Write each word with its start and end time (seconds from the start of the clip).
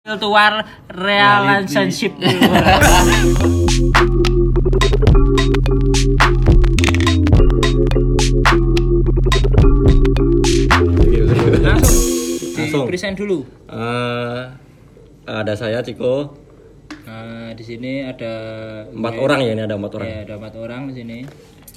Virtual 0.00 0.64
relationship. 0.96 2.16
Langsung. 12.56 12.88
Present 12.88 13.12
dulu. 13.12 13.44
Eh, 13.68 14.40
ada 15.28 15.52
saya 15.52 15.84
Ciko, 15.84 16.32
Nah, 17.04 17.52
di 17.52 17.64
sini 17.66 18.00
ada 18.06 18.32
empat 18.88 19.14
orang 19.20 19.44
ya 19.44 19.52
ini 19.52 19.62
ada 19.68 19.76
empat 19.76 19.92
orang. 20.00 20.08
Ya, 20.08 20.18
ada 20.24 20.34
empat 20.40 20.54
orang 20.56 20.82
di 20.88 20.94
sini 20.96 21.18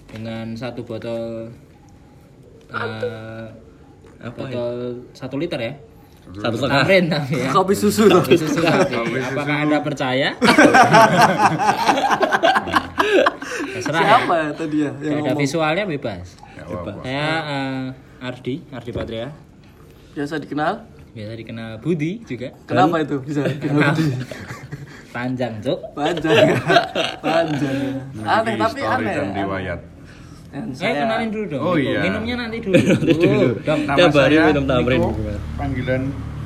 dengan 0.08 0.56
satu 0.56 0.86
botol 0.88 1.50
eh, 2.72 3.48
Apa 4.24 4.32
ya? 4.32 4.48
botol 4.48 4.72
satu 5.12 5.36
liter 5.36 5.60
ya. 5.60 5.74
Satu 6.24 6.56
setengah. 6.56 6.88
Tamrin 6.88 7.06
tapi 7.12 7.36
ya. 7.44 7.50
Kopi 7.52 7.76
susu 7.76 8.08
loh. 8.08 8.24
Kopi 8.24 8.40
susu 8.40 8.60
tapi. 8.66 9.20
Apakah 9.20 9.56
anda 9.68 9.84
percaya? 9.84 10.30
Terserah 13.74 14.00
ya. 14.00 14.08
Siapa 14.08 14.34
ya 14.34 14.50
tadi 14.56 14.78
ya 14.80 14.92
yang 15.04 15.26
ada 15.28 15.34
visualnya 15.36 15.84
bebas. 15.84 16.40
Bebas. 16.64 16.96
Saya 17.04 17.28
eh, 17.44 17.84
Ardi, 18.24 18.56
Ardi 18.72 18.92
Patria. 18.96 19.28
Biasa 20.16 20.40
dikenal? 20.40 20.74
Biasa 21.12 21.34
dikenal 21.36 21.72
Budi 21.84 22.24
juga. 22.24 22.56
Kenapa 22.64 23.04
itu 23.04 23.20
bisa 23.20 23.44
dikenal? 23.44 23.92
Panjang, 25.14 25.62
Cuk. 25.62 25.80
Panjang. 25.94 26.58
Panjang. 27.26 28.02
Aneh 28.26 28.56
tapi 28.58 28.82
aneh. 28.82 29.14
dan 29.14 29.30
aneh. 29.30 29.46
riwayat. 29.46 29.80
Eh, 30.54 30.62
saya 30.72 30.94
kenalin 31.02 31.30
dulu 31.30 31.46
dong. 31.50 31.62
Oh, 31.62 31.74
Niko. 31.74 31.90
iya. 31.90 32.00
Minumnya 32.00 32.36
nanti 32.40 32.58
dulu. 32.64 32.74
nanti 32.78 33.14
dulu. 33.18 33.48
Dong. 33.60 33.80
Nama 33.84 33.98
Tiap 33.98 34.12
hari 34.14 34.36
saya 34.36 34.48
minum 34.48 34.66
tamrin. 34.66 35.00
Niko, 35.00 35.12
panggilan 35.58 36.02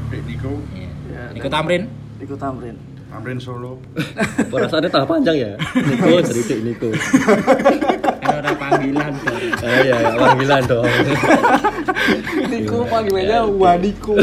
Dek 0.08 0.22
Niko, 0.24 0.52
Iya. 0.72 0.90
Ya, 1.08 1.22
Niko 1.36 1.48
Tamrin. 1.50 1.84
Niko 2.18 2.36
Tamrin. 2.36 2.76
Tamrin 3.08 3.38
Solo. 3.38 3.72
Perasaannya 4.52 4.88
tak 4.88 5.04
panjang 5.06 5.36
ya. 5.38 5.52
Niko 5.76 6.08
jadi 6.24 6.42
Dik 6.42 6.60
Niko. 6.64 6.90
Kan 8.18 8.34
orang 8.38 8.56
panggilan 8.58 9.12
dong. 9.18 9.42
Eh 9.68 9.80
ya, 9.84 9.96
ya 10.00 10.12
panggilan 10.16 10.62
dong. 10.64 10.86
Niko 12.48 12.78
panggilannya 12.86 13.40
Waniko. 13.54 14.16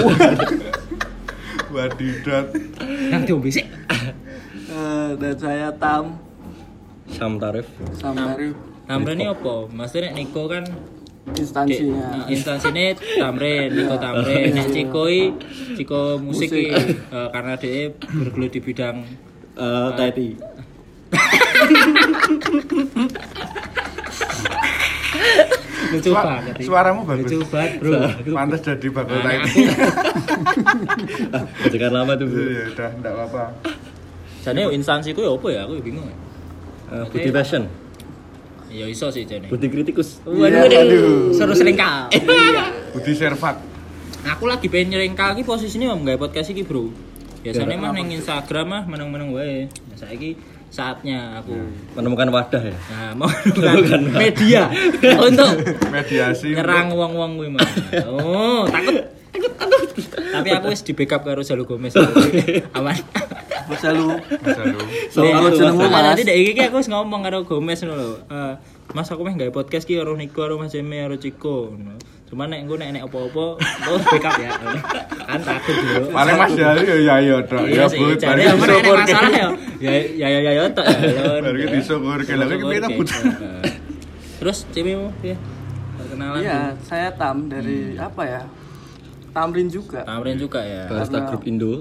Wadidat. 1.68 2.46
Yang 3.10 3.22
diombe 3.26 3.50
sih. 3.50 3.64
Eh, 4.66 5.08
Dan 5.14 5.34
saya 5.36 5.68
Tam 5.74 6.16
Sam 7.06 7.36
Tarif. 7.36 7.68
Samari 7.94 8.56
Tamrin 8.84 9.16
ini 9.16 9.26
apa? 9.26 9.54
Maksudnya 9.66 10.08
nek 10.08 10.14
Niko 10.18 10.42
kan 10.44 10.64
instansinya. 11.34 12.04
Dek, 12.20 12.28
instansinya 12.30 12.84
Tamrin, 13.16 13.68
Niko 13.70 13.96
Tamrin. 13.96 14.52
Nek 14.52 14.68
Ciko 14.70 15.02
i, 15.08 15.22
Ciko 15.74 16.00
musik, 16.18 16.52
i, 16.52 16.68
eh, 16.68 17.28
karena 17.30 17.56
dia 17.56 17.88
bergelut 17.90 18.50
di 18.50 18.60
bidang 18.60 18.96
Eh, 19.54 19.88
Teti. 19.94 20.34
lucu 25.92 26.10
Sua- 26.10 26.24
banget. 26.26 26.54
Suaramu 26.60 27.00
bagus. 27.06 27.30
Lucu 27.30 27.46
banget, 27.48 27.72
Bro. 27.78 27.90
Pantas 28.34 28.60
jadi 28.62 28.86
bakal 28.90 29.16
Nah, 29.20 29.32
aku 31.54 31.66
Jangan 31.70 31.92
lama 31.92 32.12
tuh. 32.16 32.26
Bu. 32.26 32.34
Ya 32.34 32.64
udah, 32.72 32.90
enggak 32.98 33.12
apa-apa. 33.14 33.44
yo 34.58 34.68
instansiku 34.70 35.20
ya 35.22 35.30
apa 35.32 35.48
ya? 35.50 35.60
Aku 35.64 35.72
bingung. 35.80 36.06
ya. 36.08 36.16
Eh, 36.92 37.04
Budi 37.08 37.30
Passion. 37.30 37.64
Ya 38.74 38.86
iso 38.86 39.06
sih 39.08 39.22
jane. 39.22 39.46
Budi 39.46 39.70
Kritikus. 39.70 40.18
Waduh, 40.24 40.66
Iya, 40.66 40.82
waduh. 40.82 41.30
Seru 41.30 41.54
selingkal. 41.54 42.10
Budi 42.92 43.12
Servat. 43.12 43.62
Aku 44.26 44.44
lagi 44.44 44.66
pengen 44.66 44.92
nyelingkal 44.92 45.32
iki 45.32 45.44
posisine 45.44 45.86
om 45.86 46.02
gawe 46.02 46.18
podcast 46.18 46.50
iki, 46.50 46.62
Bro. 46.62 46.90
Biasanya 47.40 47.76
mah 47.76 47.92
ning 47.92 48.10
Instagram 48.10 48.66
mah 48.66 48.82
meneng-meneng 48.84 49.30
wae. 49.30 49.68
Nah, 49.68 49.94
saiki 49.94 50.34
saatnya 50.66 51.38
aku 51.38 51.54
Menemukan 51.94 52.26
wadah 52.28 52.58
ya. 52.58 52.74
nah 52.90 53.14
mau 53.14 53.30
menemukan 53.30 54.10
media 54.10 54.66
untuk 55.22 55.54
Mediasi. 55.86 56.50
nyerang 56.50 56.90
wong-wong 56.90 57.38
kuwi 57.38 57.48
mah. 57.48 57.62
Oh, 58.10 58.66
takut. 58.66 58.96
Takut, 59.30 59.52
takut. 59.54 59.80
Tapi 60.34 60.48
aku 60.50 60.66
wis 60.68 60.82
di 60.82 60.92
backup 60.92 61.22
karo 61.22 61.46
Jalu 61.46 61.62
Gomez. 61.62 61.94
Aman. 62.76 62.98
Masa 63.64 63.92
lu 63.92 64.12
Masa 64.42 64.62
lu. 64.66 64.76
Kalau 65.08 65.50
jenengmu 65.52 65.84
Mas. 65.84 66.02
nanti 66.02 66.22
dek 66.22 66.36
iki 66.36 66.52
ki 66.52 66.62
aku 66.64 66.80
wis 66.80 66.88
ngomong 66.88 67.20
karo 67.22 67.44
Gomez 67.44 67.78
ngono 67.78 67.94
lho. 67.94 68.16
Mas 68.94 69.10
aku 69.10 69.20
meh 69.20 69.34
gawe 69.34 69.50
podcast 69.52 69.84
ki 69.84 69.98
karo 69.98 70.14
Niko 70.14 70.38
karo 70.38 70.54
Mas 70.54 70.70
Eme 70.72 71.02
karo 71.02 71.18
Ciko. 71.18 71.74
ngono. 71.74 71.98
Cuman 72.24 72.46
nek 72.46 72.62
engko 72.62 72.74
nek 72.74 72.90
nek 72.90 73.02
apa-apa, 73.04 73.46
lo 73.58 73.94
backup 74.00 74.34
ya. 74.38 74.50
Kan 75.20 75.40
takut 75.40 75.74
dulu. 75.76 76.04
Paling 76.08 76.36
Mas 76.36 76.52
Jali 76.54 76.82
ya 76.82 76.96
ya 76.96 77.14
ya 77.20 77.36
tok. 77.42 77.62
Iya 77.64 77.84
Ya 77.84 78.14
jadi 78.16 78.42
Baru 78.54 78.70
nek 78.70 78.80
disyukur. 78.80 78.96
masalah 78.96 79.30
ya. 79.30 79.48
Ya 79.78 79.92
ya 79.92 80.26
ya 80.28 80.40
ya 80.40 80.52
ya 80.52 80.64
tok. 80.70 80.86
ya. 80.86 80.98
Baru 81.44 81.56
kita 81.58 81.74
disyukur. 81.74 82.18
Kayak 82.22 82.38
lagi 82.40 82.54
kita. 82.56 82.86
Heeh. 82.88 83.62
Terus 84.38 84.58
cemimu 84.70 85.08
ya. 85.20 85.36
Perkenalan. 85.94 86.38
Iya, 86.38 86.58
saya 86.80 87.08
Tam 87.12 87.46
dari 87.46 87.98
apa 87.98 88.22
ya? 88.22 88.42
Tamrin 89.30 89.66
juga. 89.66 90.06
Tamrin 90.06 90.38
juga 90.38 90.62
ya. 90.62 90.86
Barista 90.86 91.18
Karena- 91.18 91.28
Grup 91.28 91.42
Indo. 91.44 91.72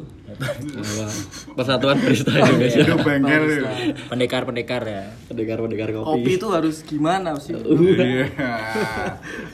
Persatuan 1.54 2.00
Barista 2.00 2.32
Indonesia. 2.32 2.84
Barista. 2.96 3.70
Pendekar-pendekar 4.08 4.82
ya. 4.84 5.04
Pendekar-pendekar 5.28 5.92
Kopi 5.92 6.04
kopi. 6.24 6.32
itu 6.34 6.48
harus 6.50 6.76
gimana 6.82 7.36
sih? 7.38 7.54
Iya. 7.54 8.26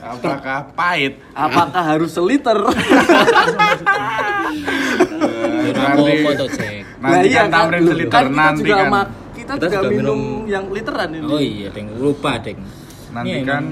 Apakah 0.00 0.72
pahit? 0.72 1.18
Apakah 1.32 1.82
harus 1.86 2.10
seliter? 2.10 2.58
Ya 5.60 5.72
Nanti 5.76 6.12
tuh, 6.34 6.48
Cek? 6.50 6.74
nanti 6.98 7.28
kan 7.30 7.46
tamrin 7.48 7.80
Loh, 7.80 7.92
seliter 7.92 8.10
kan 8.10 8.24
kita 8.24 8.34
nanti 8.34 8.60
juga 8.62 8.74
kan. 8.74 8.90
kita, 9.30 9.52
Kita 9.52 9.54
juga 9.62 9.76
juga 9.76 9.88
minum, 9.88 10.18
minum- 10.18 10.46
yang 10.48 10.64
literan 10.68 11.08
ini. 11.12 11.24
Oh 11.24 11.38
iya, 11.38 11.68
Deng. 11.70 11.86
Lupa, 11.94 12.32
Deng. 12.40 12.58
Nanti 13.10 13.38
kan 13.42 13.64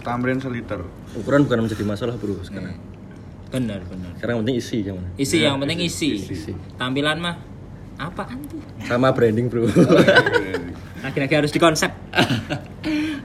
tamrin 0.00 0.38
seliter. 0.38 0.80
Ukuran 1.14 1.44
bukan 1.44 1.58
menjadi 1.64 1.84
masalah 1.84 2.14
bro 2.16 2.40
sekarang. 2.40 2.74
Benar, 3.54 3.80
benar. 3.84 4.10
Sekarang 4.14 4.32
yang 4.34 4.42
penting 4.42 4.58
isi 4.58 4.76
yang 4.80 4.96
mana. 4.96 5.08
Isi 5.16 5.36
yang 5.38 5.56
penting 5.56 5.78
isi. 5.80 6.10
Isi. 6.18 6.52
Tampilan 6.74 7.16
mah 7.16 7.38
apaan 7.96 8.42
tuh? 8.44 8.58
Sama 8.82 9.08
branding 9.08 9.46
bro. 9.46 9.70
Lagi-lagi 11.00 11.34
harus 11.36 11.50
dikonsep. 11.50 11.90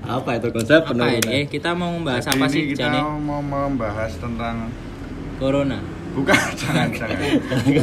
apa 0.10 0.30
itu 0.36 0.48
konsep 0.50 0.80
Apa 0.80 0.90
penurunan? 0.90 1.22
ini? 1.24 1.46
Kita 1.46 1.74
mau 1.74 1.90
membahas 1.92 2.24
Jadi 2.24 2.34
apa 2.34 2.46
ini 2.46 2.52
sih, 2.52 2.64
kita 2.68 2.82
Jane? 2.84 3.00
mau 3.20 3.42
membahas 3.42 4.12
tentang 4.16 4.70
Corona. 5.36 5.80
bukan 6.10 6.34
jangan 6.60 6.90
jangan 6.90 7.22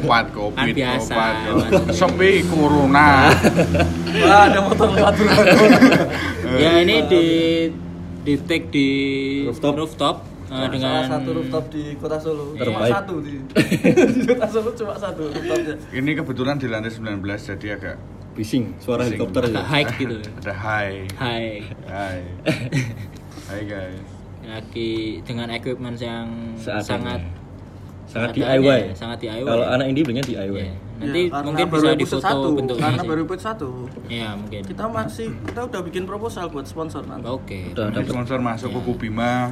obat 0.01 0.27
covid 0.29 0.59
Kan 0.59 0.67
biasa, 0.75 1.15
obat 1.15 1.35
maksudnya. 1.47 1.95
sepi 1.95 2.33
corona 2.45 3.09
Wah, 4.21 4.41
ada 4.45 4.59
motor 4.61 4.89
lewat 4.91 5.15
bro. 5.15 5.31
ya 6.59 6.83
ini 6.83 6.97
di 7.07 7.25
di 8.21 8.35
take 8.41 8.67
di 8.69 8.89
Rooftop. 9.47 9.73
rooftop, 9.79 10.17
eh, 10.49 10.69
dengan 10.69 10.91
Salah 10.97 11.09
satu 11.13 11.29
rooftop 11.33 11.65
di 11.69 11.83
Kota 11.95 12.17
Solo. 12.17 12.45
Cuma 12.51 12.61
Terbaik. 12.61 12.93
satu 12.93 13.15
di, 13.19 13.35
di 14.17 14.25
Kota 14.25 14.47
Solo 14.47 14.71
cuma 14.73 14.95
satu 14.95 15.23
rooftopnya. 15.27 15.75
ini 15.93 16.11
kebetulan 16.13 16.57
di 16.57 16.67
lantai 16.67 16.91
19 16.91 17.19
jadi 17.25 17.69
agak 17.75 17.97
Bising, 18.33 18.77
suara 18.77 19.01
Bising. 19.01 19.17
helikopter 19.17 19.43
agak 19.47 19.57
ya. 19.57 19.65
high 19.67 19.87
gitu. 19.93 20.17
ada 20.21 20.53
high 20.55 20.99
High. 21.15 21.57
hai 21.89 22.19
hai 23.49 23.61
guys 23.65 24.05
Lagi 24.43 24.93
dengan 25.23 25.49
equipment 25.51 25.97
yang 25.97 26.55
Seadanya. 26.55 26.85
sangat 26.85 27.21
Sangat 28.07 28.31
DIY. 28.33 28.95
Sangat 28.95 29.19
DIY. 29.19 29.43
Kalau 29.43 29.67
anak 29.67 29.91
indie 29.91 30.01
belinya 30.01 30.23
DIY. 30.23 30.47
Iya. 30.55 30.71
Nanti 30.97 31.23
Ya, 31.27 31.43
mungkin 31.43 31.67
bisa 31.67 31.91
difoto 31.93 32.23
satu, 32.23 32.49
bentuknya 32.55 32.87
Karena 32.87 33.03
sih. 33.03 33.09
baru 33.11 33.21
episode 33.27 33.43
satu. 33.43 33.71
Iya, 34.07 34.29
mungkin. 34.33 34.63
Kita 34.63 34.85
masih 34.87 35.29
kita 35.43 35.61
udah 35.67 35.81
bikin 35.83 36.03
proposal 36.07 36.47
buat 36.47 36.65
sponsor 36.65 37.03
nanti. 37.03 37.27
Oke. 37.27 37.75
Udah 37.75 37.91
Ini 37.91 37.99
dapat 37.99 38.07
sponsor 38.09 38.39
masuk 38.39 38.71
kuku 38.73 38.93
Bima 38.97 39.51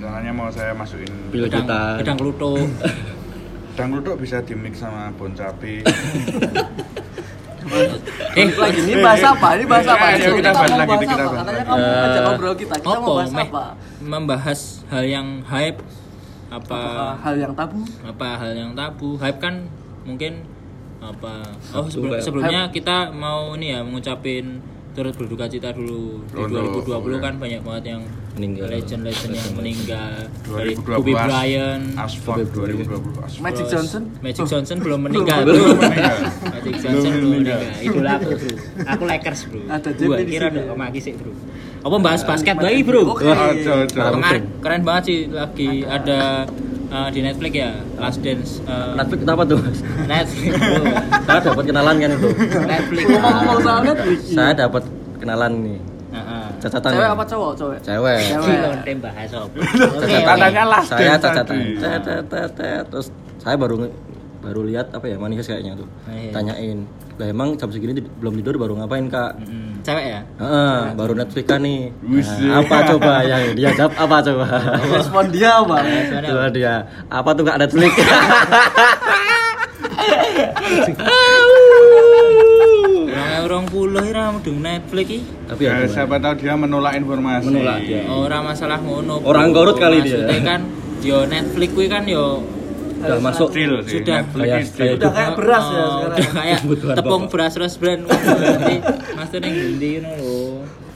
rencananya 0.00 0.32
mau 0.32 0.48
saya 0.48 0.72
masukin 0.72 1.12
kita. 1.28 2.00
gedang 2.00 2.16
kluto. 2.16 2.56
dangdut 3.76 4.16
bisa 4.16 4.40
dimix 4.40 4.80
sama 4.80 5.12
bon 5.12 5.28
cabe 5.36 5.84
eh, 8.32 8.48
lagi 8.56 8.80
ini 8.82 9.04
bahas 9.04 9.20
apa? 9.22 9.60
Ini 9.60 9.64
bahas 9.68 9.86
apa? 9.86 10.04
Ayo, 10.10 10.16
Ayo, 10.16 10.32
kita 10.40 10.50
bahas 10.50 10.64
mau 10.64 10.78
lagi, 10.80 10.88
bahas 10.88 11.00
kita 11.04 11.12
apa? 11.12 11.20
bahas 11.22 11.36
Katanya 11.36 11.62
kamu 11.62 11.78
Eh, 11.78 12.00
ngajak 12.00 12.22
ngobrol 12.24 12.54
kita. 12.56 12.74
Kita 12.80 12.96
mau 12.96 13.12
bahas 13.14 13.30
apa? 13.30 13.64
membahas 14.00 14.60
hal 14.88 15.04
yang 15.04 15.28
hype 15.44 15.78
apa 16.48 16.80
hal 17.20 17.34
yang 17.36 17.52
tabu? 17.52 17.84
apa 18.02 18.28
hal 18.40 18.52
yang 18.56 18.72
tabu 18.72 19.20
hype 19.20 19.38
kan 19.38 19.68
mungkin 20.02 20.42
apa 20.98 21.46
oh 21.70 21.86
sebelumnya 22.18 22.72
kita 22.72 23.12
mau 23.12 23.52
ini 23.54 23.70
ya 23.70 23.84
mengucapin 23.84 24.64
turut 24.90 25.14
berduka 25.14 25.46
cita 25.46 25.70
dulu. 25.70 26.20
Di 26.24 26.34
Untuk- 26.36 26.84
2020 26.84 26.90
oke. 27.12 27.18
kan 27.20 27.34
banyak 27.36 27.60
banget 27.60 27.84
yang 27.88 28.02
Meninggal. 28.32 28.66
legend-legend 28.68 29.32
yang 29.32 29.50
meninggal. 29.52 30.12
Dari 30.42 30.72
2020 30.74 30.96
Kobe 30.96 31.12
Bryant. 31.12 31.84
Asfalt 31.94 32.46
2020 32.48 33.20
Asfalt 33.20 33.40
Magic 33.40 33.56
terus 33.60 33.72
Johnson? 33.72 34.02
Magic 34.20 34.44
Johnson 34.44 34.76
belum 34.78 35.00
meninggal 35.02 35.38
Belum. 35.44 35.76
Magic 35.78 36.74
Johnson 36.76 37.10
belum 37.12 37.30
meninggal. 37.32 37.60
idola 37.80 38.10
aku 38.16 38.28
bro. 38.32 38.56
Aku 38.88 39.02
Lakers 39.04 39.40
bro. 39.46 39.60
Ada 39.68 39.88
gua 39.92 40.16
kira 40.20 40.46
ada 40.48 40.62
Maki 40.72 41.00
sih 41.00 41.12
bro. 41.12 41.32
Apa 41.80 41.96
bahas 41.96 42.22
basket 42.22 42.56
lagi 42.56 42.80
bro? 42.82 43.02
Keren 44.60 44.82
banget 44.82 45.02
sih 45.04 45.18
lagi 45.28 45.82
ada 45.82 46.44
eh, 46.90 47.08
di 47.10 47.20
Netflix 47.20 47.52
ya 47.54 47.70
Last 47.96 48.18
Dance 48.20 48.50
eh, 48.62 48.92
Netflix 48.94 49.20
apa 49.24 49.42
tuh? 49.44 49.58
Netflix 50.04 50.52
saya 51.26 51.40
dapat 51.40 51.64
kenalan 51.64 51.94
kan 51.96 52.10
itu 52.10 52.28
Netflix 52.60 53.04
Ngomong-ngomong 53.06 53.58
soal 53.60 53.80
Netflix. 53.82 54.18
saya 54.28 54.52
dapat 54.52 54.82
kenalan 55.16 55.52
nih 55.60 55.80
Heeh. 56.10 56.44
cacatan 56.58 56.90
Cewek 56.90 57.08
apa 57.08 57.24
cowok? 57.24 57.52
Cewek. 57.54 57.78
cewek 57.86 58.18
Cewek. 58.26 58.58
Lonte 58.66 58.92
bahas 58.98 59.30
apa? 59.30 59.56
Lah 60.70 60.82
saya 60.82 61.14
cacatan 61.14 61.44
tadi. 61.46 61.78
Tet, 61.78 62.00
tet, 62.02 62.22
tet, 62.26 62.50
tet. 62.52 62.82
terus 62.90 63.06
saya 63.38 63.54
baru 63.54 63.86
baru 64.40 64.60
lihat 64.64 64.90
apa 64.90 65.06
ya 65.06 65.16
manifest 65.16 65.48
kayaknya 65.48 65.78
tuh 65.78 65.86
Iya. 66.10 66.32
tanyain 66.34 66.78
lah 67.20 67.28
emang 67.28 67.52
jam 67.54 67.68
segini 67.68 67.92
tid- 67.92 68.08
belum 68.16 68.32
tidur 68.34 68.56
baru 68.56 68.72
ngapain 68.74 69.04
kak 69.06 69.36
Mm, 69.38 69.68
Cewek 69.80 70.06
ya? 70.06 70.20
Heeh, 70.36 70.76
baru 70.92 71.12
Netflix 71.14 71.44
kan 71.46 71.60
nih. 71.60 71.88
Nah, 72.00 72.60
apa 72.60 72.76
coba 72.86 73.12
yang 73.22 73.42
dia 73.54 73.68
jawab 73.72 73.92
apa 73.94 74.16
coba 74.22 74.46
Respon 74.90 75.24
dia 75.28 75.50
apa? 75.54 75.76
coba 76.22 76.46
dia 76.50 76.74
apa 77.08 77.30
tuh 77.32 77.44
kak 77.44 77.56
Netflix 77.58 77.92
Orang 83.10 83.42
orang 83.42 83.64
puluh 83.66 84.02
ira 84.02 84.30
mudeng 84.30 84.58
Netflix 84.58 85.06
iki. 85.06 85.18
tapi 85.44 85.60
Ya, 85.62 85.72
ya 85.76 85.86
siapa 85.86 86.16
tahu 86.16 86.34
dia 86.38 86.54
menolak 86.54 86.94
informasi. 86.94 87.46
Menolak 87.48 87.78
dia. 87.82 88.06
Ora 88.06 88.38
masalah 88.40 88.78
ngono. 88.78 89.20
Orang 89.22 89.50
bro. 89.50 89.56
korut 89.66 89.76
kali 89.76 90.00
dia. 90.00 90.16
Maksudnya 90.18 90.38
kan 90.42 90.60
yo 91.00 91.18
Netflix 91.24 91.68
kuwi 91.72 91.86
kan 91.86 92.04
yo 92.06 92.44
udah 93.00 93.18
masuk 93.18 93.48
sih, 93.50 93.64
Sudah. 93.66 94.20
Kayak- 94.26 94.60
is 94.60 94.70
kayak 94.70 94.96
kayak 95.00 95.32
beras 95.34 95.66
ya 95.66 95.80
Oh, 95.80 95.90
sekarang. 96.06 96.32
Kayak 96.32 96.58
Kebutuhan 96.60 96.94
tepung 96.94 97.10
pokok. 97.22 97.30
beras 97.30 97.52
beras 97.54 97.74
brand. 97.74 98.02
Berarti 98.08 98.76
Master 99.12 99.38
ning 99.38 99.54
ngendi 99.54 99.90
ngono 99.98 100.12
lho. 100.16 100.38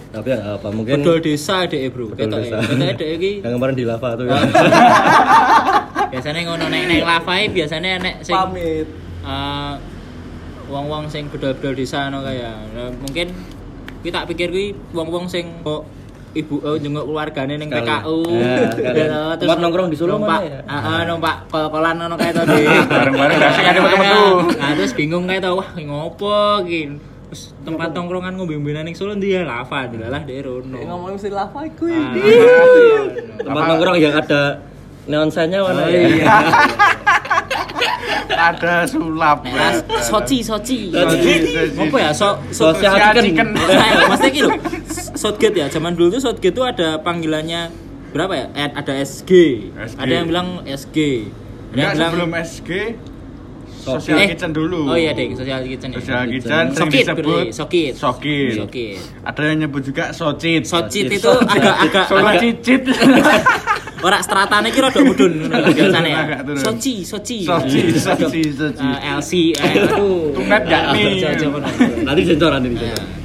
tapi 0.07 0.31
ya 0.31 0.55
apa 0.55 0.69
mungkin 0.71 0.95
Bedol 0.97 1.19
desa 1.19 1.57
dek 1.65 1.83
bro. 1.91 2.07
Ketok 2.09 2.39
desa. 2.39 2.57
Ketok 2.63 2.95
dek 2.95 3.11
iki. 3.15 3.33
yang 3.45 3.53
kemarin 3.53 3.75
di 3.75 3.85
lava 3.85 4.09
tuh 4.15 4.25
ya 4.25 4.37
Biasanya 6.13 6.41
ngono 6.45 6.65
nek 6.69 6.83
nek 6.87 7.01
lavai 7.03 7.43
biasanya 7.49 7.91
nek 7.99 8.15
sing 8.23 8.31
Pamit. 8.33 8.87
eh, 9.25 9.73
wong-wong 10.65 11.09
sing 11.09 11.27
bedol-bedol 11.27 11.75
desa 11.75 12.07
ngono 12.07 12.23
kaya. 12.23 12.55
Nah, 12.71 12.95
mungkin 12.95 13.35
kuwi 13.99 14.11
tak 14.11 14.29
pikir 14.29 14.49
kuwi 14.49 14.67
wong-wong 14.93 15.27
sing 15.27 15.51
kok 15.61 15.83
ibu 16.35 16.59
eh, 16.61 16.77
jenguk 16.83 17.05
keluargane 17.07 17.55
ning. 17.55 17.71
PKU. 17.71 18.19
Ya. 18.35 18.59
Ya, 18.93 19.23
terus 19.39 19.55
nongkrong 19.57 19.89
di 19.89 19.97
Solo 19.97 20.19
numpak, 20.19 20.43
mana 20.43 20.51
ya? 20.51 20.59
Heeh, 20.67 21.01
numpak 21.07 21.35
kol-kolan 21.49 21.95
ngono 21.95 22.15
kae 22.19 22.31
to, 22.35 22.43
Dik. 22.43 22.67
Bareng-bareng 22.91 23.39
sing 23.39 23.67
ada. 23.71 23.81
Nah, 24.59 24.71
terus 24.75 24.93
bingung 24.93 25.25
kae 25.31 25.39
to, 25.39 25.51
wah 25.55 25.69
ngopo 25.79 26.63
iki. 26.67 26.99
Terus 27.31 27.43
tempat 27.63 27.95
tongkrongan 27.95 28.35
ngombe-ngombean 28.35 28.83
ning 28.83 28.99
Solo 28.99 29.15
ndi 29.15 29.35
ya 29.35 29.47
lava, 29.47 29.87
dilalah 29.87 30.23
dek 30.27 30.39
rono. 30.43 30.77
Eh, 30.77 30.87
ngomongin 30.87 31.19
si 31.19 31.31
lava 31.31 31.61
iku 31.63 31.87
Ah, 31.87 32.13
iya. 32.19 32.59
tempat 33.41 33.63
nongkrong 33.71 33.97
yang 33.99 34.15
ada 34.19 34.43
neon 35.07 35.31
sign-nya 35.31 35.63
Oh, 35.63 35.71
ya 35.71 36.01
iya. 36.11 36.27
Ada 38.35 38.85
sulap. 38.91 39.47
Soci, 40.03 40.43
soci. 40.43 40.91
Soci, 40.91 41.33
soci. 41.49 41.81
Apa 41.81 41.97
ya? 42.01 42.11
So, 42.13 42.37
so, 42.51 42.73
Sosial 42.75 43.15
chicken. 43.23 43.55
Nah, 43.55 44.29
gitu 44.29 44.51
Shotgate 45.25 45.57
ya 45.57 45.67
zaman 45.67 45.97
dulu 45.97 46.13
tuh 46.13 46.21
Shotgate 46.21 46.53
tuh 46.53 46.69
ada 46.69 47.01
panggilannya 47.01 47.73
berapa 48.13 48.33
ya 48.35 48.47
Eh, 48.53 48.69
ada 48.71 48.93
SG. 48.95 49.31
SG. 49.75 49.97
ada 49.97 50.13
yang 50.13 50.29
bilang 50.29 50.49
SG 50.63 50.99
ada 51.73 51.81
yang 51.81 51.93
bilang 51.97 52.11
sebelum 52.13 52.31
SG 52.37 52.71
Social 53.75 54.17
Eh, 54.17 54.29
Kitchen 54.31 54.53
dulu. 54.53 54.81
oh 54.87 54.97
iya 54.97 55.13
deh 55.13 55.29
social 55.33 55.61
kitchen 55.63 55.89
ya 55.91 55.97
Social 55.99 56.25
Kitchen 56.27 56.65
sering 56.67 56.73
Sokit 56.75 57.05
disebut 57.05 57.45
sokit 57.51 57.93
Sokit. 57.95 58.53
Sokit. 58.57 58.97
Ada 59.23 59.41
yang 59.45 59.59
nyebut 59.61 59.83
juga 59.83 60.05
Socit. 60.11 60.65
Socit 60.65 61.05
itu 61.11 61.29
agak 61.45 61.75
agak 61.83 62.05
cicit. 62.39 62.81
ora 64.05 64.21
stratane 64.21 64.69
ki 64.69 64.81
rada 64.81 65.01
mudun 65.01 65.33
ngono 65.43 65.69
biasane 65.71 66.09
ya. 66.11 66.25
Soci 66.55 67.01
Soci 67.03 67.41
Soci, 67.43 67.81
Soci, 67.95 68.41
Soci. 68.53 68.85
Eh, 68.85 69.17
LC 69.17 69.33
eh, 69.53 69.73
aduh 69.81 70.29
Tunat 70.33 70.63
gak 70.65 70.83
nih? 70.93 71.25
Nanti 72.05 72.21
sensor 72.23 72.53
nanti 72.53 72.69
Nah, 72.69 73.24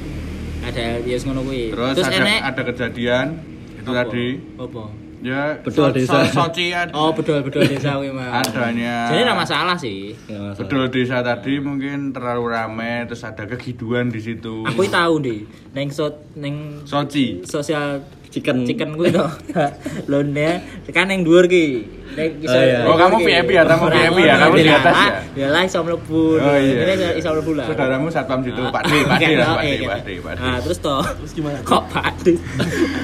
ada 0.62 0.82
LDS 0.98 1.22
ngono 1.24 1.40
kuwi 1.42 1.70
Terus, 1.70 1.96
ada 1.98 2.12
enek 2.14 2.40
ada 2.42 2.62
kejadian 2.64 3.26
itu 3.74 3.86
apa? 3.86 3.98
tadi 3.98 4.26
apa 4.56 4.82
ya 5.20 5.42
Betul, 5.58 5.84
so- 5.84 5.92
desa. 5.92 6.16
so- 6.24 6.32
Soci 6.42 6.66
ad- 6.70 6.92
Oh, 6.92 7.12
bedol-bedol 7.12 7.64
desa 7.66 7.92
kuwi 7.94 8.08
mah. 8.08 8.40
adanya 8.40 9.04
Jadi 9.06 9.20
enggak 9.22 9.38
masalah 9.38 9.76
sih. 9.76 10.16
Nggak 10.16 10.40
masalah. 10.42 10.56
Bedol 10.58 10.84
desa 10.88 11.16
tadi 11.20 11.54
mungkin 11.58 11.98
terlalu 12.10 12.44
ramai 12.50 13.04
terus 13.04 13.20
ada 13.22 13.44
kegiduan 13.44 14.08
di 14.08 14.16
situ. 14.18 14.64
Aku 14.64 14.80
tahu 14.86 15.14
deh, 15.18 15.44
neng 15.70 15.88
so 15.88 16.08
neng 16.34 16.80
Soci. 16.84 17.44
sosial 17.44 18.00
chicken 18.30 18.62
chicken 18.62 18.94
kuwi 18.94 19.10
to. 19.10 19.26
Londe 20.10 20.48
kan 20.90 21.06
neng 21.06 21.22
dhuwur 21.22 21.46
ki. 21.46 21.98
Oh, 22.10 22.26
iya. 22.50 22.90
Oh, 22.90 22.98
kamu 22.98 23.22
VIP 23.22 23.54
ya? 23.54 23.62
Kamu 23.62 23.86
VIP 23.86 24.18
ya? 24.20 24.34
Kamu 24.42 24.54
di 24.56 24.66
atas 24.66 24.90
ya? 24.92 25.06
Ah, 25.06 25.10
Ya 25.30 25.46
lah 25.46 25.62
iso 25.62 25.78
mlebu. 25.78 26.22
Oh, 26.36 26.58
iya. 26.58 26.98
Ini 26.98 27.14
iso 27.14 27.30
mlebu 27.30 27.54
lah. 27.54 27.70
Saudaramu 27.70 28.10
satpam 28.10 28.42
situ, 28.42 28.58
Ah, 28.58 28.74
Pak 28.74 28.82
D, 28.82 28.92
Pak 29.06 29.18
D 29.20 29.24
lah, 29.38 29.48
Pak 29.54 29.62
D, 29.62 29.70
Pak. 29.86 29.98
D, 30.02 30.10
Pak 30.18 30.32
D. 30.34 30.40
Nah, 30.42 30.58
terus 30.58 30.78
toh. 30.82 31.02
Terus 31.06 31.32
gimana? 31.32 31.62
Kok 31.62 31.82
Pak 31.86 32.10
D? 32.20 32.34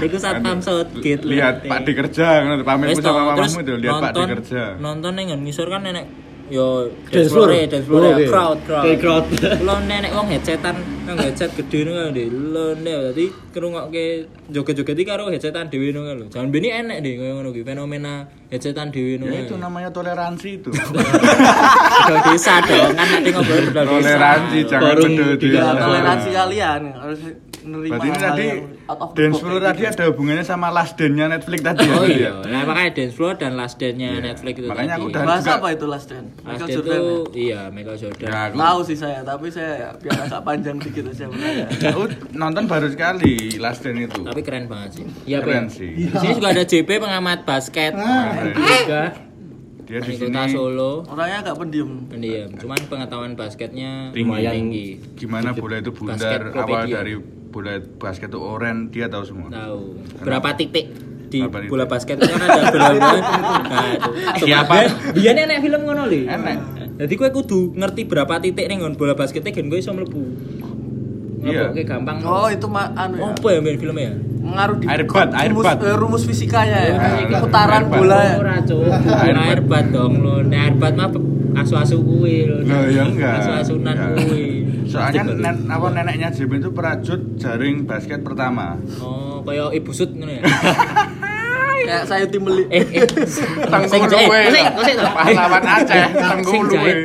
Niku 0.02 0.18
satpam 0.18 0.58
Southgate. 0.58 1.22
Lihat 1.22 1.62
Pak 1.62 1.78
D 1.82 1.88
kerja, 1.94 2.26
ngono 2.42 2.66
Wes 2.82 2.98
toh, 2.98 3.14
sama 3.14 3.20
mamamu 3.30 3.58
itu 3.62 3.74
lihat 3.78 3.94
Pak 3.96 4.10
D 4.10 4.16
nonton- 4.16 4.30
kerja. 4.34 4.62
Nonton 4.76 5.12
ning 5.14 5.26
ngisor 5.38 5.70
kan 5.70 5.86
nenek 5.86 6.04
yo 6.50 6.86
Dance 7.10 7.30
floor, 7.30 7.50
dance 7.66 7.86
floor, 7.86 8.02
oke. 8.14 8.26
crowd, 8.30 8.58
crowd. 8.66 8.84
Oke, 8.86 8.94
crowd. 9.02 9.24
Lo 9.66 9.74
nenek 9.82 10.12
wong 10.14 10.28
headsetan 10.30 10.76
nang 11.06 11.18
headset 11.18 11.50
gede 11.58 11.86
ngono 11.86 12.06
kan 12.06 12.14
lho. 12.14 12.24
Lo 12.54 12.64
nek 12.74 12.96
dadi 13.10 13.26
ngrungokke 13.54 14.04
joget-joget 14.54 14.98
iki 14.98 15.04
karo 15.06 15.26
headsetan 15.30 15.66
dhewe 15.70 15.90
ngono 15.90 16.12
lho. 16.14 16.26
Jangan 16.30 16.48
beni 16.54 16.68
enek 16.70 16.98
deh 17.02 17.12
koyo 17.18 17.32
ngono 17.38 17.48
kuwi 17.50 17.64
fenomena 17.66 18.12
headsetan 18.50 18.94
dhewe 18.94 19.18
ngono. 19.18 19.34
Ya 19.34 19.40
itu 19.42 19.54
namanya 19.58 19.90
toleransi 19.90 20.48
itu. 20.62 20.70
Desa 22.26 22.62
dong, 22.62 22.94
kan 22.94 23.06
nanti 23.10 23.30
ngobrol 23.34 23.66
desa. 23.74 23.82
Toleransi 23.86 24.58
jangan 24.70 24.94
desa. 24.94 25.50
Ya, 25.50 25.64
toleransi 25.74 26.28
kalian 26.30 26.82
harus 26.94 27.20
menerima 27.66 27.92
Berarti 27.92 28.06
ini 28.06 28.16
tadi 28.16 28.48
dance 29.12 29.36
floor 29.36 29.58
tadi 29.60 29.80
gitu. 29.80 29.90
ada 29.90 30.04
hubungannya 30.06 30.44
sama 30.44 30.68
last 30.70 30.94
dance-nya 30.94 31.26
Netflix 31.28 31.60
tadi 31.60 31.82
ya? 31.82 31.92
Oh 31.92 32.04
Iya. 32.06 32.14
iya, 32.14 32.30
nah 32.46 32.60
makanya 32.64 32.90
dance 32.94 33.12
floor 33.12 33.34
dan 33.34 33.52
last 33.52 33.76
dance-nya 33.76 34.10
Netflix 34.20 34.54
itu 34.56 34.66
Makanya 34.66 34.86
tadi. 34.88 34.96
aku 34.96 35.06
udah- 35.08 35.24
Bahasa 35.24 35.42
juga- 35.42 35.58
apa 35.58 35.68
itu 35.68 35.86
last 35.86 36.06
dance? 36.06 36.30
Last 36.30 36.44
Michael 36.46 36.58
dance 36.60 36.76
Jordan 36.76 36.94
itu 36.96 37.10
ya? 37.10 37.20
iya 37.36 37.60
Michael 37.68 37.98
Jordan. 37.98 38.24
Ya, 38.24 38.38
aku, 38.40 38.54
Tahu 38.56 38.78
sih 38.82 38.96
saya, 38.96 39.18
tapi 39.20 39.46
saya 39.48 39.70
ya, 39.76 39.88
biar 39.96 40.16
agak 40.22 40.42
panjang 40.42 40.76
dikit 40.78 41.04
aja 41.06 41.24
bertanya. 41.26 41.66
aku 41.86 42.02
nonton 42.32 42.64
baru 42.64 42.86
sekali 42.88 43.34
last 43.56 43.80
dance 43.82 44.00
itu. 44.04 44.20
Tapi 44.22 44.40
keren 44.40 44.64
banget 44.66 44.90
sih. 44.92 45.04
Iya, 45.26 45.38
Keren 45.40 45.66
sih. 45.66 45.90
Di 45.98 46.14
sini 46.14 46.32
juga 46.34 46.48
ada 46.50 46.62
JP 46.62 46.88
pengamat 46.96 47.42
basket. 47.42 47.92
Keren. 47.92 48.54
Juga 48.54 49.02
Dia 49.84 50.02
di 50.02 50.12
sini 50.12 50.34
Solo. 50.50 51.06
Orangnya 51.06 51.42
agak 51.42 51.56
pendiam. 51.56 51.90
Pendiam, 52.06 52.50
cuman 52.52 52.78
pengetahuan 52.84 53.32
basketnya 53.34 54.10
Tinggi. 54.10 54.26
lumayan 54.26 54.52
tinggi. 54.52 54.88
gimana 55.14 55.50
bola 55.52 55.78
itu 55.78 55.90
bundar 55.90 56.50
awal 56.52 56.84
dari 56.84 57.14
bola 57.56 57.80
basket 57.80 58.28
itu 58.28 58.36
oren 58.36 58.92
dia 58.92 59.08
tahu 59.08 59.24
semua. 59.24 59.48
Tahu 59.48 59.96
berapa 60.20 60.52
titik 60.60 60.92
di 61.32 61.40
Berapa 61.40 61.64
titik? 61.64 61.70
bola 61.72 61.84
basket 61.88 62.16
kan 62.20 62.36
ada 62.36 62.62
bola. 62.68 62.88
Nah. 63.00 63.16
Siapa? 64.36 64.74
Dia 65.16 65.32
enek 65.32 65.64
film 65.64 65.88
ngono 65.88 66.04
lho. 66.04 66.28
Enek. 66.28 66.56
Jadi 67.00 67.14
kowe 67.16 67.30
kudu 67.32 67.72
ngerti 67.72 68.04
berapa 68.04 68.36
titik 68.44 68.68
ning 68.68 68.84
nggon 68.84 69.00
bola 69.00 69.16
basketnya 69.16 69.56
gen 69.56 69.72
kowe 69.72 69.80
iso 69.80 69.96
mlebu. 69.96 70.20
Iya. 71.46 71.72
Oke 71.72 71.88
gampang. 71.88 72.20
Oh, 72.28 72.52
itu 72.52 72.68
mah 72.68 72.92
anu 72.92 73.24
ya. 73.24 73.32
Apa 73.32 73.48
ya 73.56 73.58
main 73.64 73.78
filmnya 73.80 74.12
ya? 74.12 74.14
Mengaruh 74.46 74.76
di 74.78 74.86
Air 74.86 75.02
bat, 75.10 75.30
air 75.34 75.50
rumus, 75.50 75.64
bat. 75.66 75.78
eh, 75.80 75.96
rumus 75.96 76.22
fisikanya 76.28 76.78
ya. 76.92 76.94
Air. 77.00 77.40
Putaran 77.40 77.82
bola 77.88 78.18
ya. 78.20 78.36
Air 79.24 79.36
Air 79.36 79.60
bat 79.64 79.86
dong 79.88 80.20
lo. 80.20 80.44
Air 80.44 80.74
bat 80.76 80.92
mah 80.92 81.08
asu-asu 81.56 82.04
kuwi 82.04 82.44
lho. 82.52 82.60
Loh, 82.68 82.84
ya 82.84 83.08
enggak. 83.08 83.40
Asu-asunan 83.40 83.96
kuwi. 84.12 84.55
Soalnya 84.86 85.22
nen, 85.26 85.66
apa 85.66 85.86
neneknya 85.90 86.28
JB 86.30 86.52
itu 86.58 86.70
perajut 86.70 87.20
jaring 87.36 87.84
basket 87.84 88.22
pertama. 88.22 88.78
Oh, 88.96 89.42
kaya 89.42 89.70
ibu 89.70 89.90
sut 89.90 90.10
ngono 90.10 90.32
ya. 90.32 90.42
Kayak 91.78 92.02
saya 92.04 92.26
tim 92.26 92.42
beli. 92.42 92.66
Eh, 92.66 92.82
eh. 92.82 93.06
Jahit, 93.06 94.10
luwe. 94.10 94.42
Pahlawan 95.06 95.62
Aceh, 95.62 96.02
tengku 96.10 96.50
Sing 96.50 96.62
luwe. 96.64 96.74
jahit. 96.74 96.98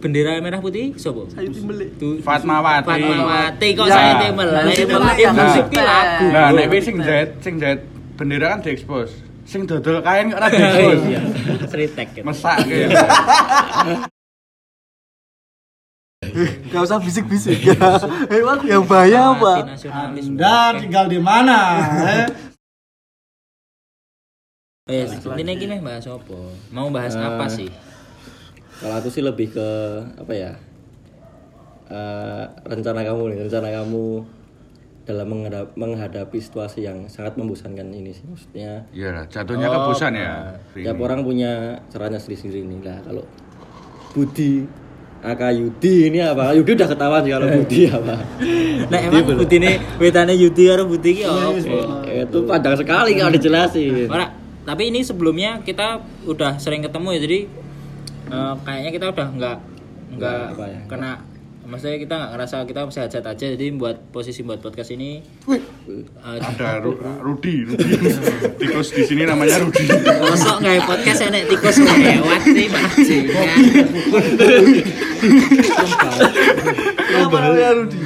Bendera 0.00 0.40
merah 0.40 0.56
putih 0.56 0.96
sapa? 0.96 1.28
Saya 1.28 1.44
tim 1.46 1.68
beli. 1.68 1.92
Tu- 1.94 2.16
Fatmawati. 2.18 2.88
Fatmawati 2.88 3.68
kok 3.76 3.84
Ya. 3.84 3.92
saya 3.92 4.12
timel. 4.18 4.48
Nah, 4.48 4.72
yang 5.14 5.36
musik 5.36 5.64
ki 5.68 5.76
lagu. 5.78 6.26
Nah, 6.32 6.48
nek 6.50 6.66
wis 6.68 6.82
sing 6.82 6.96
jahit, 6.98 7.30
sing 7.40 7.54
jahit 7.60 7.80
bendera 8.14 8.56
kan 8.56 8.64
diekspos. 8.64 9.12
Sing 9.44 9.68
dodol 9.68 10.00
kain 10.00 10.32
kok 10.32 10.38
ora 10.38 10.48
diekspos. 10.48 11.00
iya. 11.04 11.20
Seritek 11.68 12.08
gitu. 12.14 12.24
Mesak 12.24 12.56
gitu. 12.64 12.88
Gak 16.66 16.82
usah 16.82 16.98
bisik-bisik 16.98 17.58
ya. 17.62 17.76
Emang 18.32 18.60
yang 18.62 18.84
bahaya 18.84 19.32
apa? 19.32 19.66
Nasionalis. 19.68 20.24
Anda 20.28 20.54
tinggal 20.76 21.06
di 21.06 21.18
mana? 21.18 21.58
eh? 22.04 22.26
Eh, 24.90 25.06
ini 25.36 25.52
iki 25.54 25.64
meh 25.64 25.78
bahas 25.78 26.02
apa? 26.04 26.38
Mau 26.70 26.90
bahas 26.90 27.14
Eh, 27.14 27.22
apa 27.22 27.46
sih? 27.46 27.70
Kalau 28.76 28.94
aku 28.96 29.08
sih 29.08 29.20
lebih 29.20 29.52
ke 29.52 29.68
apa 30.16 30.32
ya? 30.32 30.52
Eh, 31.86 32.44
rencana 32.64 33.02
kamu 33.02 33.22
nih, 33.28 33.38
rencana 33.44 33.68
kamu 33.72 34.04
dalam 35.00 35.26
menghadap- 35.26 35.74
menghadapi 35.74 36.38
situasi 36.38 36.86
yang 36.86 37.06
sangat 37.06 37.34
membosankan 37.34 37.90
ini 37.90 38.14
sih 38.14 38.22
maksudnya 38.22 38.86
Iya 38.90 39.08
lah, 39.10 39.24
jatuhnya 39.26 39.66
ke 39.66 39.78
bosan 39.80 40.14
ya. 40.14 40.54
tiap 40.70 40.98
orang 40.98 41.26
punya 41.26 41.50
caranya 41.90 42.14
sendiri-sendiri 42.14 42.62
nih 42.62 42.80
lah 42.86 42.98
kalau 43.02 43.24
Budi 44.10 44.70
Aka 45.20 45.52
Yudi 45.52 46.08
ini 46.08 46.24
apa? 46.24 46.56
Yudi 46.56 46.72
udah 46.80 46.88
ketahuan 46.88 47.20
sih 47.20 47.32
kalau 47.36 47.48
Budi 47.52 47.80
apa. 47.92 48.14
Nek 48.88 49.00
emang 49.12 49.36
butine 49.36 49.70
wetane 50.00 50.32
Yudi 50.32 50.64
karo 50.72 50.88
Budi 50.88 51.10
ki 51.20 51.22
apa? 51.28 51.48
itu 52.08 52.38
panjang 52.48 52.76
sekali 52.80 53.10
kalau 53.20 53.32
dijelasin. 53.36 54.08
Ora, 54.08 54.32
tapi 54.64 54.88
ini 54.88 55.04
sebelumnya 55.04 55.60
kita 55.60 56.00
udah 56.24 56.56
sering 56.56 56.80
ketemu 56.80 57.08
ya 57.16 57.20
jadi 57.20 57.38
eh, 58.32 58.54
kayaknya 58.64 58.90
kita 58.96 59.06
udah 59.12 59.28
nggak 59.36 59.56
nggak 60.16 60.40
ya, 60.56 60.80
kena 60.88 61.12
maksudnya 61.70 61.96
kita 61.96 62.10
nggak 62.12 62.30
ngerasa 62.34 62.56
kita 62.64 62.80
sehat-sehat 62.84 63.26
aja 63.28 63.46
jadi 63.54 63.66
buat 63.72 64.10
posisi 64.10 64.42
buat 64.42 64.58
podcast 64.58 64.90
ini 64.90 65.22
Wih, 65.46 65.62
eh, 65.86 66.02
ada 66.36 66.82
Ru- 66.82 66.98
Rudi, 67.22 67.62
Rudi. 67.62 67.86
Tikus 68.60 68.90
di 68.90 69.02
sini 69.04 69.22
namanya 69.22 69.56
Rudi. 69.56 69.86
Mosok 70.20 70.56
nggak 70.58 70.82
podcast 70.82 71.20
enek 71.24 71.46
tikus 71.46 71.78
lewat 71.78 72.42
sih 72.44 72.66
bajingan. 72.66 73.58
Apa 77.20 77.36
namanya 77.38 77.70
Rudi? 77.76 77.98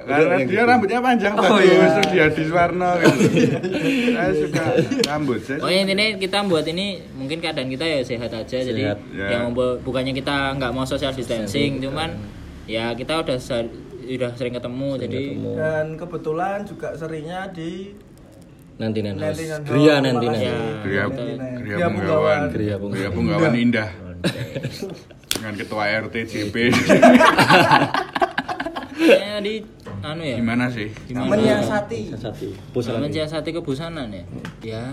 Karena 0.00 0.42
dia 0.42 0.62
rambutnya 0.66 0.98
panjang 0.98 1.38
tadi, 1.38 1.70
masuk 1.70 2.04
dia 2.10 2.26
di 2.26 2.42
Warno 2.50 2.90
gitu. 2.98 3.18
Saya 4.10 4.32
suka 4.34 4.64
rambut. 5.06 5.38
Saya 5.38 5.62
Oh 5.62 5.70
intinya 5.70 6.02
kita 6.18 6.38
buat 6.44 6.66
ini 6.66 6.86
mungkin 7.14 7.38
keadaan 7.38 7.70
kita 7.70 7.86
ya 7.86 8.02
sehat 8.02 8.26
aja 8.28 8.58
jadi 8.58 8.90
Sehat. 8.90 8.98
Ya. 9.12 9.38
yang 9.38 9.54
bu- 9.54 9.78
bukannya 9.80 10.10
kita 10.10 10.58
nggak 10.58 10.70
mau 10.70 10.82
social 10.82 11.14
distancing 11.14 11.78
cuman 11.78 12.10
ya 12.10 12.38
kita 12.94 13.18
udah 13.18 13.36
ser- 13.36 13.72
udah 14.00 14.30
sering 14.32 14.54
ketemu 14.54 14.88
jadi 14.96 15.18
ketemu. 15.28 15.50
Dan 15.54 15.86
kebetulan 15.94 16.58
juga 16.62 16.88
seringnya 16.94 17.50
di 17.50 17.94
nanti 18.76 18.98
nanti 19.00 19.20
Nanti, 19.20 19.44
nanti. 19.44 19.66
Gria 19.66 19.94
nanti 19.98 20.24
nanti 20.24 20.40
ya 20.40 20.54
Gria, 20.80 21.04
Gria. 21.60 21.76
Bunggawan. 21.86 22.40
Gria 22.48 22.76
Bunggawan 23.10 23.52
indah. 23.54 23.88
Dengan 25.30 25.54
ketua 25.54 25.84
RT 26.00 26.14
ya 29.00 29.40
di 29.40 29.64
anu 30.00 30.22
ya 30.22 30.36
Gimana 30.36 30.68
sih? 30.68 30.88
gimana 31.08 31.32
menyiasati. 31.32 32.00
lagi 32.12 33.00
mensiasati 33.00 33.50
kebusanan 33.50 34.12
ya 34.12 34.24
ya 34.60 34.84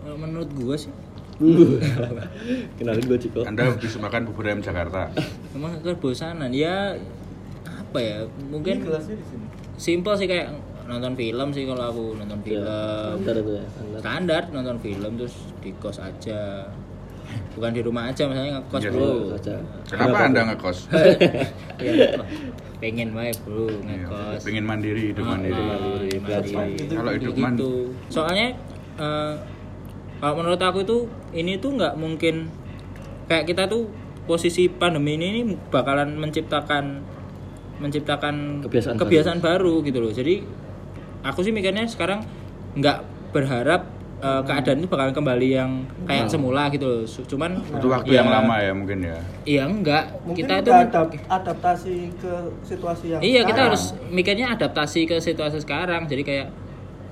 kalau 0.00 0.16
menurut 0.16 0.48
gua 0.52 0.72
sih 0.74 0.88
kenalin 2.78 3.04
gue 3.04 3.18
Ciko 3.18 3.40
Anda 3.42 3.68
habis 3.68 3.94
makan 3.96 4.20
bubur 4.24 4.44
ayam 4.44 4.60
Jakarta. 4.60 5.10
emang 5.56 5.78
kebosanan 5.80 6.50
ya 6.50 6.94
apa 7.64 7.98
ya 7.98 8.18
mungkin 8.46 8.82
Gelasnya 8.82 9.14
di 9.14 9.24
sini. 9.24 9.46
simple 9.74 10.14
sih 10.14 10.26
kayak 10.26 10.50
nonton 10.84 11.14
film 11.14 11.48
sih 11.50 11.64
kalau 11.64 11.84
aku 11.86 12.04
nonton 12.14 12.38
film 12.40 12.62
Bentar 13.18 13.34
itu 13.36 13.52
ya 13.52 13.64
standar. 13.66 13.98
standar 14.00 14.42
nonton 14.52 14.76
film 14.78 15.10
terus 15.16 15.34
di 15.58 15.70
kos 15.74 15.98
aja 15.98 16.68
bukan 17.50 17.70
di 17.72 17.80
rumah 17.80 18.06
aja 18.06 18.28
misalnya 18.28 18.60
ngekos 18.60 18.80
Iya, 18.80 18.90
bro 18.92 19.10
saja. 19.32 19.54
Kenapa 19.86 20.16
Anda 20.22 20.40
ngekos? 20.44 20.78
ya, 21.80 21.92
pengen 22.78 23.10
wae 23.10 23.32
bro 23.40 23.64
Iya, 23.66 24.06
ngekos 24.06 24.40
Pengen 24.44 24.64
mandiri, 24.64 25.02
hidup 25.10 25.24
Ah, 25.24 25.30
mandiri. 25.32 25.62
mandiri, 25.62 26.16
mandiri. 26.20 26.52
Kalau 26.92 27.10
hidup 27.12 27.32
gitu 27.32 27.42
mandiri. 27.42 27.82
soalnya 28.06 28.46
eh, 29.00 29.34
kalau 30.24 30.40
menurut 30.40 30.56
aku 30.56 30.80
itu 30.80 31.04
ini 31.36 31.60
tuh 31.60 31.76
nggak 31.76 32.00
mungkin 32.00 32.48
kayak 33.28 33.44
kita 33.44 33.68
tuh 33.68 33.92
posisi 34.24 34.72
pandemi 34.72 35.20
ini, 35.20 35.26
ini 35.34 35.42
bakalan 35.68 36.16
menciptakan 36.16 37.04
menciptakan 37.76 38.64
Kebiasaan 38.64 38.96
kebiasaan 38.96 39.38
baru. 39.38 39.84
gitu 39.84 40.00
loh 40.00 40.08
jadi 40.08 40.40
aku 41.20 41.44
sih 41.44 41.52
mikirnya 41.52 41.84
sekarang 41.84 42.24
nggak 42.72 43.04
berharap 43.36 43.84
eh, 44.16 44.40
keadaan 44.40 44.80
itu 44.80 44.88
bakalan 44.88 45.12
kembali 45.12 45.48
yang 45.50 45.70
kayak 46.08 46.32
semula 46.32 46.72
gitu 46.72 46.86
loh 46.86 47.04
cuman 47.04 47.60
Butuh 47.60 47.90
waktu 47.92 48.10
ya, 48.10 48.24
yang 48.24 48.32
lama 48.32 48.56
ya 48.56 48.72
mungkin 48.72 48.98
ya. 49.02 49.18
iya 49.44 49.62
enggak 49.68 50.08
Mungkin 50.24 50.40
kita 50.40 50.54
kita 50.56 50.62
itu 50.62 50.72
adap- 50.88 51.20
adaptasi 51.28 51.94
ke 52.16 52.32
situasi 52.64 53.04
yang 53.12 53.20
Iya 53.20 53.40
kita 53.42 53.52
sekarang. 53.52 53.66
harus 53.68 53.84
mikirnya 54.08 54.46
adaptasi 54.56 55.04
ke 55.04 55.20
situasi 55.20 55.60
sekarang. 55.60 56.08
Jadi 56.08 56.22
kayak 56.24 56.48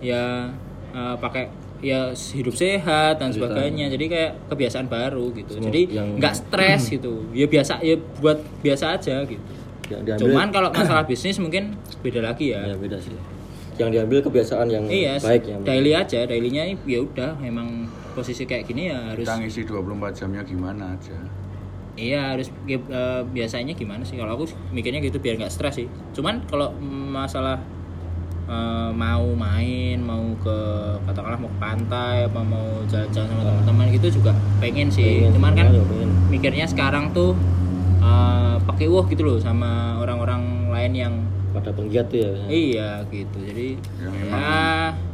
ya 0.01 0.49
eh, 0.91 1.17
pakai 1.21 1.61
ya 1.83 2.01
hidup 2.15 2.55
sehat 2.55 3.19
dan 3.19 3.29
sebagainya. 3.29 3.91
Jadi 3.91 4.05
kayak 4.07 4.31
kebiasaan 4.49 4.87
baru 4.87 5.35
gitu. 5.35 5.59
Semua 5.59 5.67
Jadi 5.69 5.83
yang- 5.91 6.17
nggak 6.17 6.35
stres 6.37 6.83
gitu. 6.89 7.27
Ya 7.31 7.45
biasa 7.45 7.83
ya 7.83 7.95
buat 8.17 8.39
biasa 8.63 8.95
aja 8.95 9.21
gitu. 9.25 9.43
yang 9.91 10.07
diambil 10.07 10.25
Cuman 10.25 10.49
kalau 10.49 10.69
masalah 10.79 11.05
bisnis 11.05 11.37
mungkin 11.37 11.77
beda 12.01 12.23
lagi 12.23 12.49
ya 12.49 12.65
ya. 12.65 12.73
beda 12.73 12.97
sih 12.97 13.13
yang 13.77 13.89
diambil 13.89 14.21
kebiasaan 14.21 14.69
yang 14.69 14.85
Iya, 14.85 15.17
baik 15.19 15.43
yang 15.45 15.61
daily 15.65 15.93
aja, 15.93 16.23
dailynya 16.23 16.65
ya 16.79 17.01
udah 17.01 17.37
memang 17.37 17.89
posisi 18.13 18.45
kayak 18.45 18.65
gini 18.65 18.89
ya 18.89 19.11
harus 19.11 19.25
Kita 19.25 19.37
ngisi 19.37 19.61
24 19.65 20.13
jamnya 20.15 20.45
gimana 20.45 20.93
aja. 20.93 21.17
Iya 21.93 22.33
harus 22.33 22.49
eh, 22.65 22.79
biasanya 23.27 23.73
gimana 23.73 24.01
sih 24.03 24.17
kalau 24.17 24.33
aku 24.35 24.45
mikirnya 24.71 25.01
gitu 25.01 25.17
biar 25.19 25.37
nggak 25.37 25.49
stres 25.51 25.75
sih. 25.75 25.89
Cuman 26.13 26.45
kalau 26.47 26.73
masalah 27.11 27.61
eh, 28.45 28.91
mau 28.91 29.27
main, 29.33 29.97
mau 29.99 30.23
ke 30.37 30.59
katakanlah 31.03 31.39
mau 31.39 31.49
ke 31.49 31.59
pantai 31.59 32.17
apa 32.25 32.41
mau 32.41 32.67
jalan-jalan 32.85 33.29
sama 33.29 33.43
teman-teman 33.45 33.87
gitu 33.93 34.19
juga 34.19 34.33
pengen 34.59 34.89
sih. 34.89 35.23
Pengen, 35.23 35.35
Cuman 35.35 35.53
kan 35.53 35.67
pengen. 35.71 36.11
mikirnya 36.29 36.67
sekarang 36.67 37.11
tuh 37.11 37.33
eh, 37.99 38.55
pakai 38.61 38.87
uang 38.87 39.07
gitu 39.09 39.23
loh 39.25 39.39
sama 39.39 39.99
orang-orang 39.99 40.43
lain 40.69 40.93
yang 40.93 41.15
pada 41.53 41.69
penggiat 41.69 42.09
tuh 42.09 42.19
ya 42.19 42.33
iya 42.49 42.91
gitu. 43.07 43.37
Jadi 43.39 43.77
Yang 43.99 44.15
ya 44.15 44.25
emang 44.25 44.45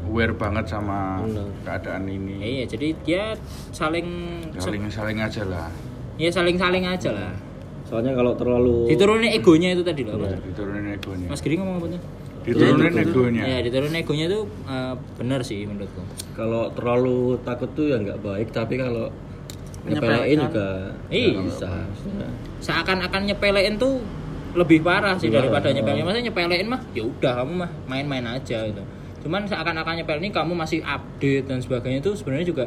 aware 0.06 0.32
banget 0.32 0.64
sama 0.66 1.20
Benar. 1.20 1.50
keadaan 1.62 2.06
ini. 2.06 2.34
iya 2.38 2.64
jadi 2.64 2.94
dia 3.02 3.22
saling 3.70 4.06
Saling 4.56 4.86
saling 4.88 5.18
aja 5.18 5.42
lah. 5.44 5.68
ya 6.14 6.30
saling-saling 6.30 6.82
aja 6.82 7.10
lah. 7.10 7.32
soalnya 7.84 8.12
kalau 8.12 8.32
terlalu 8.34 8.84
Diturunin 8.86 9.32
egonya 9.32 9.72
itu 9.72 9.80
tadi 9.80 10.02
loh. 10.02 10.14
apa? 10.16 10.36
Diturunin 10.38 10.92
egonya. 10.92 11.26
Mas 11.26 11.40
Giri 11.40 11.56
ngomong 11.56 11.76
apa 11.78 11.86
tuh? 11.90 12.00
Diturunin 12.48 12.94
egonya. 12.96 13.42
Ya, 13.44 13.58
diturunin 13.60 13.96
egonya 13.96 14.24
itu 14.26 14.40
eh, 14.64 14.94
benar 15.14 15.40
sih 15.42 15.64
menurutku. 15.64 16.00
kalau 16.32 16.70
terlalu 16.70 17.34
takut 17.42 17.66
tuh 17.72 17.90
ya 17.90 17.96
nggak 17.98 18.18
baik 18.18 18.48
tapi 18.50 18.74
kalau 18.74 19.10
nyepelein 19.84 20.38
juga 20.38 20.68
Iya. 21.08 21.40
bisa 21.42 21.70
Seakan-akan 22.58 23.26
nyepelein 23.26 23.74
tuh 23.76 24.02
lebih 24.54 24.80
parah 24.80 25.14
sih 25.14 25.28
daripada 25.28 25.70
nyepelein. 25.70 26.02
Maksudnya 26.02 26.26
nyepelein 26.28 26.66
mah 26.66 26.80
ya 26.90 27.02
udah 27.02 27.32
kamu 27.36 27.52
mah 27.58 27.70
main-main 27.86 28.24
aja 28.28 28.64
gitu. 28.64 28.82
Cuman 29.18 29.44
seakan-akan 29.44 30.02
nyepelein 30.02 30.24
ini 30.24 30.30
kamu 30.30 30.52
masih 30.54 30.80
update 30.80 31.46
dan 31.46 31.58
sebagainya 31.58 32.00
itu 32.00 32.14
sebenarnya 32.14 32.46
juga 32.46 32.64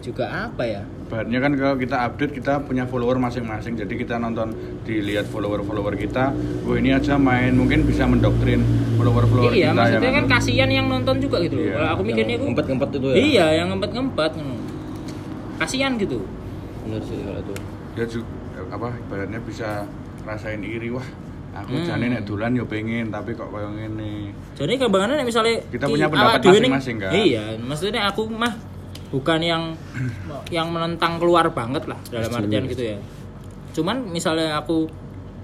juga 0.00 0.24
apa 0.46 0.62
ya? 0.62 0.82
Bahannya 1.06 1.38
kan 1.38 1.52
kalau 1.54 1.76
kita 1.78 1.96
update 2.02 2.32
kita 2.34 2.66
punya 2.66 2.82
follower 2.90 3.14
masing-masing. 3.22 3.78
Jadi 3.78 3.94
kita 3.94 4.18
nonton 4.18 4.50
dilihat 4.82 5.30
follower-follower 5.30 5.94
kita. 5.94 6.34
Oh 6.66 6.74
ini 6.74 6.90
aja 6.90 7.14
main 7.14 7.54
mungkin 7.54 7.86
bisa 7.86 8.10
mendoktrin 8.10 8.66
follower-follower 8.98 9.54
iya, 9.54 9.70
kita 9.70 9.78
maksudnya 9.78 10.02
yang 10.02 10.16
kan 10.18 10.26
kasihan 10.26 10.70
yang 10.70 10.86
nonton 10.90 11.22
juga 11.22 11.38
gitu. 11.46 11.62
Iya. 11.62 11.78
Kalau 11.78 11.88
aku 11.94 12.02
mikirnya 12.02 12.34
yang 12.34 12.42
aku 12.42 12.48
ngempet-ngempet 12.50 12.88
itu 12.90 13.06
ya 13.06 13.16
iya, 13.16 13.46
yang 13.62 13.68
ngempet-ngempet. 13.70 14.32
Kasihan 15.56 15.92
gitu. 15.96 16.20
bener 16.86 17.02
sih 17.02 17.18
kalau 17.18 17.42
itu 17.42 17.54
dia 17.98 18.06
juga 18.06 18.30
apa 18.70 18.94
ibaratnya 18.94 19.40
bisa 19.42 19.90
rasain 20.22 20.62
iri 20.62 20.94
wah 20.94 21.02
aku 21.50 21.74
Hmm. 21.74 21.82
jane 21.82 22.06
nek 22.14 22.22
dolan 22.22 22.54
yo 22.54 22.62
pengen 22.62 23.10
tapi 23.10 23.34
kok 23.34 23.50
koyo 23.50 23.74
ngene. 23.74 24.30
Jadi 24.54 24.72
kembangannya 24.78 25.18
nek 25.18 25.26
misalnya 25.26 25.66
Kita 25.66 25.88
punya 25.88 26.06
pendapat 26.06 26.46
masing-masing, 26.46 26.96
kan? 27.02 27.10
Iya, 27.10 27.58
maksudnya 27.58 28.06
aku 28.06 28.28
mah 28.30 28.54
bukan 29.06 29.38
yang 29.38 29.62
yang 30.48 30.68
menentang 30.68 31.16
keluar 31.16 31.46
banget 31.48 31.86
lah 31.86 31.98
dalam 32.06 32.30
artian 32.32 32.64
gitu 32.66 32.82
ya. 32.84 32.98
Cuman 33.72 34.08
misalnya 34.08 34.56
aku 34.56 34.88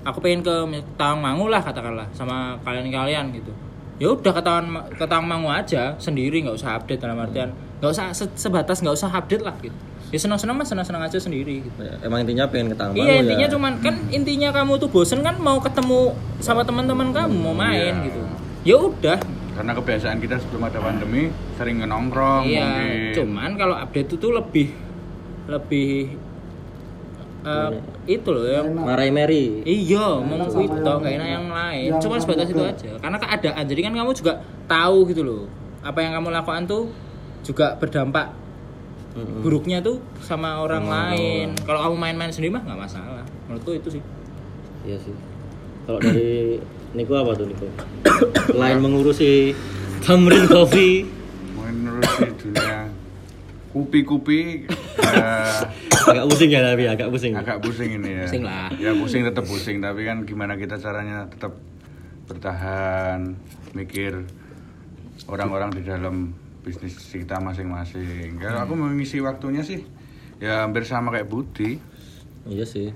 aku 0.02 0.18
pengen 0.18 0.42
ke 0.42 0.54
Tawangmangu 0.94 1.46
lah 1.46 1.60
katakanlah 1.60 2.06
sama 2.10 2.58
kalian-kalian 2.60 3.30
gitu. 3.32 3.52
Ya 3.96 4.10
udah 4.10 4.32
ke 4.32 4.42
Tawang 4.42 4.66
ke 4.90 5.04
Tawangmangu 5.04 5.46
aja 5.46 5.94
sendiri 5.96 6.42
nggak 6.42 6.56
usah 6.56 6.74
update 6.74 6.98
dalam 6.98 7.18
artian 7.18 7.54
nggak 7.78 7.90
usah 7.90 8.10
se- 8.10 8.34
sebatas 8.36 8.78
nggak 8.78 8.94
usah 8.94 9.10
update 9.10 9.42
lah 9.42 9.54
gitu. 9.60 9.74
Ya 10.12 10.20
senang-senang 10.20 10.54
mah 10.54 10.66
senang-senang 10.66 11.02
aja 11.02 11.16
sendiri 11.16 11.62
gitu. 11.62 11.80
Ya, 11.80 11.96
emang 12.02 12.20
intinya 12.20 12.44
pengen 12.44 12.68
ketemu 12.68 12.92
Iya 12.94 13.14
intinya 13.22 13.46
cuman 13.48 13.72
kan 13.80 13.94
intinya 14.10 14.48
kamu 14.52 14.76
tuh 14.76 14.88
bosen 14.88 15.20
kan 15.20 15.40
mau 15.40 15.56
ketemu 15.56 16.12
sama 16.36 16.60
teman-teman 16.62 17.10
kamu 17.10 17.32
mau 17.32 17.54
main 17.54 17.94
Iya. 17.94 18.04
gitu. 18.04 18.20
Ya 18.62 18.76
udah. 18.78 19.18
Karena 19.52 19.72
kebiasaan 19.72 20.16
kita 20.16 20.40
sebelum 20.40 20.64
ada 20.64 20.80
pandemi 20.80 21.28
sering 21.54 21.80
nongkrong 21.80 22.48
Iya. 22.48 22.64
mungkin. 22.64 23.12
Cuman 23.12 23.50
kalau 23.54 23.76
update 23.76 24.08
itu 24.08 24.16
tuh 24.16 24.32
lebih 24.32 24.68
lebih 25.44 26.16
eh, 27.42 27.70
itu 28.06 28.28
loh 28.30 28.46
yang 28.46 28.70
Marai 28.70 29.10
Mary 29.10 29.60
Iya, 29.62 30.22
mau 30.22 30.46
itu 30.46 30.78
enak 30.78 31.28
yang 31.28 31.46
lain. 31.50 31.90
Cuma 31.98 32.16
sebatas 32.16 32.48
itu 32.48 32.62
aja. 32.62 32.90
Karena 32.96 33.18
keadaan. 33.18 33.64
Jadi 33.66 33.80
kan 33.82 33.92
kamu 33.92 34.10
juga 34.14 34.32
tahu 34.64 35.10
gitu 35.10 35.22
loh. 35.22 35.42
Apa 35.82 36.00
yang 36.00 36.14
kamu 36.14 36.30
lakukan 36.30 36.64
tuh 36.64 36.88
juga 37.42 37.74
berdampak 37.76 38.30
buruknya 39.42 39.84
tuh 39.84 40.00
sama 40.22 40.62
orang 40.62 40.88
lain. 40.88 41.46
Kalau 41.60 41.84
kamu 41.84 41.94
main-main 41.98 42.32
sendiri 42.32 42.54
mah 42.54 42.62
nggak 42.64 42.80
masalah. 42.80 43.24
Menurutku 43.50 43.76
itu 43.76 44.00
sih. 44.00 44.02
iya 44.82 44.98
sih 44.98 45.14
Kalau 45.86 45.98
dari 46.02 46.58
Niko 46.92 47.12
apa 47.16 47.32
tuh 47.34 47.46
Niko? 47.48 47.66
Selain 48.48 48.78
mengurusi 48.78 49.56
Tamrin 50.02 50.44
Coffee, 50.44 51.06
menurut 51.54 52.04
di 52.18 52.30
dunia 52.38 52.90
kupi-kupi 53.72 54.68
eh, 55.00 55.60
agak 56.04 56.24
pusing 56.28 56.50
ya 56.52 56.60
tapi 56.60 56.84
agak 56.84 57.08
pusing. 57.08 57.32
agak 57.32 57.56
pusing 57.64 57.96
ini 57.96 58.10
ya 58.12 58.26
Pusing 58.28 58.44
lah. 58.44 58.68
ya 58.76 58.92
pusing 58.92 59.22
tetap 59.24 59.48
pusing 59.48 59.80
tapi 59.80 60.04
kan 60.04 60.28
gimana 60.28 60.60
kita 60.60 60.76
caranya 60.76 61.24
tetap 61.24 61.56
bertahan 62.28 63.32
mikir 63.72 64.28
orang-orang 65.24 65.72
di 65.72 65.82
dalam 65.82 66.36
bisnis 66.60 67.00
kita 67.08 67.40
masing-masing 67.40 68.36
kalau 68.36 68.60
aku 68.60 68.76
mengisi 68.76 69.18
waktunya 69.18 69.64
sih 69.64 69.80
ya 70.36 70.68
hampir 70.68 70.84
sama 70.84 71.08
kayak 71.08 71.32
Budi 71.32 71.80
Iya 72.42 72.66
sih. 72.66 72.90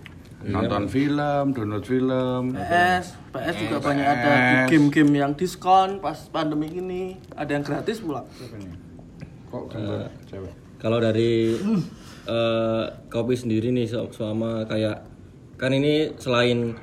Nonton 0.47 0.85
film 0.87 1.45
download 1.53 1.85
film 1.85 2.55
PS, 2.55 3.19
PS 3.35 3.57
juga 3.67 3.76
banyak 3.83 4.07
ada 4.07 4.33
game-game 4.71 5.12
yang 5.19 5.33
diskon 5.35 5.99
pas 5.99 6.17
pandemi 6.31 6.71
ini. 6.71 7.19
Ada 7.35 7.59
yang 7.59 7.65
gratis 7.67 7.99
pula. 8.03 8.23
kok 9.47 9.62
gambar 9.71 10.11
cewek 10.26 10.53
Kalau 10.83 10.99
dari 10.99 11.55
eh, 12.26 12.85
kopi 13.09 13.35
sendiri 13.38 13.71
nih 13.71 13.87
selama 13.88 14.67
kayak 14.67 15.07
kan 15.57 15.73
ini 15.73 16.12
selain 16.21 16.76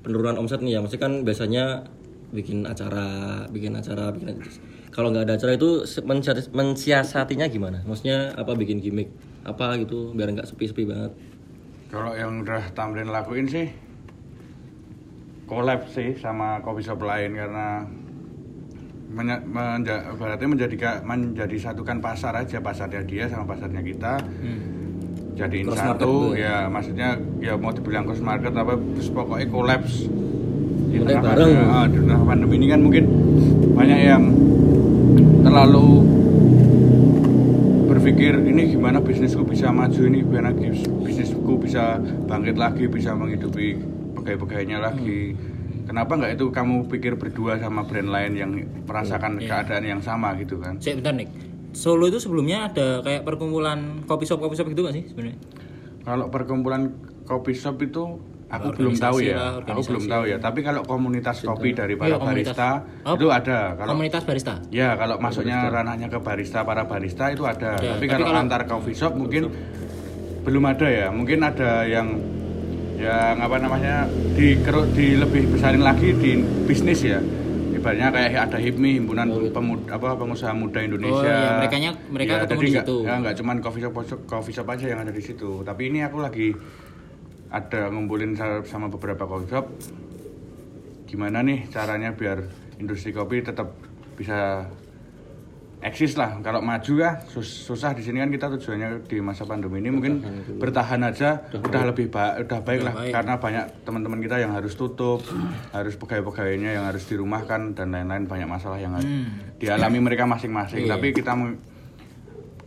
penurunan 0.00 0.40
omset 0.40 0.62
nih 0.62 0.76
ya, 0.76 0.80
maksudnya 0.80 1.02
kan 1.02 1.12
biasanya 1.26 1.64
bikin 2.30 2.62
acara, 2.64 3.44
bikin 3.50 3.74
acara, 3.74 4.14
bikin 4.14 4.38
kalau 4.90 5.14
nggak 5.14 5.24
ada 5.26 5.34
acara 5.38 5.54
itu 5.54 5.86
mensiasatinya 6.50 7.46
gimana? 7.46 7.78
Maksudnya 7.86 8.34
apa 8.34 8.58
bikin 8.58 8.82
gimmick 8.82 9.14
apa 9.46 9.78
gitu 9.78 10.10
biar 10.12 10.34
nggak 10.34 10.50
sepi-sepi 10.50 10.82
banget. 10.82 11.14
Kalau 11.90 12.14
yang 12.14 12.46
udah 12.46 12.70
Tamrin 12.70 13.10
lakuin 13.10 13.50
sih 13.50 13.66
collab 15.50 15.90
sih 15.90 16.14
sama 16.14 16.62
coffee 16.62 16.86
shop 16.86 17.02
lain 17.02 17.34
karena 17.34 17.82
menja, 19.10 19.42
menja, 19.42 19.96
berarti 20.14 20.46
menjadi 20.46 21.02
menjadi 21.02 21.56
satukan 21.58 21.98
pasar 21.98 22.38
aja 22.38 22.62
pasarnya 22.62 23.02
dia 23.02 23.26
sama 23.26 23.42
pasarnya 23.50 23.82
kita. 23.82 24.22
Jadiin 25.34 25.66
Cross 25.66 25.82
satu 25.82 25.98
tuh 25.98 26.38
ya. 26.38 26.70
maksudnya 26.70 27.18
ya 27.42 27.58
mau 27.58 27.74
dibilang 27.74 28.06
cross 28.06 28.22
market 28.22 28.54
apa 28.54 28.78
terus 28.94 29.10
pokoknya 29.10 29.46
collabs 29.50 30.06
di 30.90 30.98
Mulai 31.00 31.16
tengah 31.16 31.22
bareng. 31.22 31.50
pandemi, 31.54 31.74
ah, 31.74 31.86
di 31.86 31.98
tengah 32.02 32.22
pandemi 32.26 32.54
ini 32.60 32.66
kan 32.70 32.80
mungkin 32.82 33.04
banyak 33.74 33.98
yang 34.04 34.24
terlalu 35.42 35.88
berpikir 38.00 38.32
ini 38.48 38.72
gimana 38.72 38.96
bisnisku 39.04 39.44
bisa 39.44 39.68
maju 39.68 40.00
ini? 40.08 40.24
Gimana 40.24 40.56
bis- 40.56 40.88
bisnisku 41.04 41.60
bisa 41.60 42.00
bangkit 42.00 42.56
lagi 42.56 42.88
bisa 42.88 43.12
menghidupi 43.12 43.76
pegawai-pegawainya 44.16 44.80
lagi? 44.80 45.36
Kenapa 45.84 46.16
nggak 46.16 46.40
itu 46.40 46.48
kamu 46.48 46.88
pikir 46.88 47.20
berdua 47.20 47.60
sama 47.60 47.84
brand 47.84 48.08
lain 48.08 48.32
yang 48.40 48.56
merasakan 48.88 49.36
keadaan 49.36 49.84
yang 49.84 50.00
sama 50.00 50.32
gitu 50.40 50.56
kan? 50.56 50.80
Saya 50.80 50.96
bentar 50.96 51.12
nih. 51.12 51.28
Solo 51.76 52.08
itu 52.08 52.16
sebelumnya 52.16 52.72
ada 52.72 53.04
kayak 53.04 53.20
perkumpulan 53.20 54.00
kopi 54.08 54.24
shop 54.24 54.40
kopi 54.40 54.56
shop 54.56 54.72
gitu 54.72 54.80
gak 54.80 54.96
sih 54.96 55.04
sebenarnya? 55.12 55.36
kalau 56.00 56.32
perkumpulan 56.32 56.96
kopi 57.28 57.52
shop 57.52 57.76
itu 57.84 58.16
aku 58.50 58.68
belum 58.74 58.94
tahu 58.94 59.16
ya 59.22 59.36
lah, 59.38 59.52
aku 59.62 59.82
belum 59.86 60.04
tahu 60.04 60.22
ya 60.26 60.36
tapi 60.36 60.60
kalau 60.60 60.82
komunitas 60.82 61.38
kopi 61.40 61.70
dari 61.70 61.94
para 61.94 62.10
Iya, 62.10 62.18
barista 62.18 62.70
Oh, 63.06 63.14
itu 63.14 63.30
ada 63.30 63.72
kalau 63.74 63.94
Komunitas 63.94 64.22
barista. 64.22 64.54
Ya 64.68 64.92
kalau 64.94 65.16
masuknya 65.16 65.70
ranahnya 65.70 66.06
ke 66.06 66.18
barista 66.18 66.60
para 66.62 66.84
barista 66.84 67.30
itu 67.30 67.46
ada. 67.46 67.78
Ada, 67.78 67.96
Tapi, 67.96 68.04
tapi 68.04 68.06
kalau, 68.10 68.26
kalau- 68.26 68.42
antar 68.42 68.62
coffee 68.66 68.92
shop 68.92 69.14
mungkin 69.14 69.48
belum 70.42 70.64
ada 70.66 70.86
ya. 70.86 71.06
Mungkin 71.08 71.38
ada 71.40 71.86
yang 71.86 72.18
yang 72.96 73.38
apa 73.38 73.56
namanya 73.56 74.04
di 74.34 74.58
di 74.92 75.06
lebih 75.14 75.42
besarin 75.48 75.80
lagi 75.80 76.12
di 76.12 76.36
bisnis 76.66 77.00
ya. 77.00 77.22
Ibaratnya 77.70 78.12
kayak 78.12 78.50
ada 78.50 78.58
HIPMI 78.58 79.00
himpunan 79.00 79.24
pemuda 79.48 79.94
apa 79.94 80.12
pengusaha 80.12 80.52
muda 80.52 80.82
Indonesia. 80.82 81.16
Oh, 81.16 81.24
iya, 81.24 81.50
merekanya- 81.56 81.96
mereka 82.10 82.30
Ya, 82.30 82.40
ketemu 82.44 82.60
di 82.60 82.72
situ. 82.74 82.96
Ya 83.00 83.14
nggak 83.16 83.34
cuman 83.38 83.56
coffee 83.58 83.80
shop 83.80 83.94
coffee 84.26 84.52
shop 84.52 84.68
aja 84.68 84.86
yang 84.86 85.00
ada 85.00 85.08
di 85.08 85.22
situ. 85.22 85.62
Tapi 85.62 85.88
ini 85.88 86.02
aku 86.02 86.18
lagi 86.18 86.52
ada 87.50 87.90
ngumpulin 87.90 88.38
sa- 88.38 88.62
sama 88.62 88.86
beberapa 88.86 89.26
coffee 89.26 89.50
shop 89.50 89.66
gimana 91.04 91.42
nih 91.42 91.66
caranya 91.66 92.14
biar 92.14 92.46
industri 92.78 93.10
kopi 93.10 93.42
tetap 93.42 93.74
bisa 94.14 94.70
eksis 95.80 96.12
lah? 96.14 96.36
Kalau 96.44 96.60
maju 96.60 96.92
ya 96.94 97.24
sus- 97.26 97.64
susah. 97.64 97.96
Di 97.96 98.04
sini 98.04 98.20
kan 98.20 98.28
kita 98.28 98.52
tujuannya 98.52 99.08
di 99.08 99.18
masa 99.18 99.48
pandemi 99.48 99.80
ini 99.80 99.88
mungkin 99.88 100.20
bertahan 100.60 101.00
aja. 101.02 101.40
Udah, 101.56 101.88
lebih 101.88 102.12
baik 102.12 102.46
udah 102.46 102.60
baik 102.60 102.80
lah. 102.84 102.94
baik. 102.94 103.12
karena 103.16 103.34
banyak 103.40 103.64
teman-teman 103.82 104.20
kita 104.20 104.36
yang 104.38 104.52
harus 104.52 104.76
tutup 104.76 105.24
harus 105.76 105.96
pegawai-pegawainya 105.96 106.76
yang 106.76 106.84
harus 106.84 107.08
dirumahkan 107.08 107.74
dan 107.74 107.90
lain-lain. 107.90 108.28
Banyak 108.28 108.46
masalah 108.46 108.76
yang 108.76 108.94
dialami 109.56 109.98
mereka 109.98 110.28
masing-masing. 110.28 110.84
Iya. 110.84 110.94
tapi 110.94 111.16
kita 111.16 111.32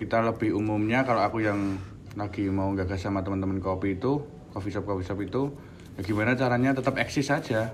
kita 0.01 0.17
lebih 0.25 0.57
umumnya 0.57 1.05
kalau 1.05 1.21
aku 1.21 1.39
yang 1.39 1.77
lagi 2.17 2.49
mau 2.49 2.73
gagas 2.73 2.97
sama 2.99 3.21
teman-teman 3.21 3.61
kopi 3.61 3.95
itu 3.95 4.25
coffee 4.53 4.69
shop 4.69 4.85
coffee 4.85 5.03
shop 5.03 5.19
itu 5.19 5.49
ya 5.93 6.01
gimana 6.01 6.33
caranya 6.33 6.71
tetap 6.71 6.93
eksis 6.95 7.27
saja 7.27 7.73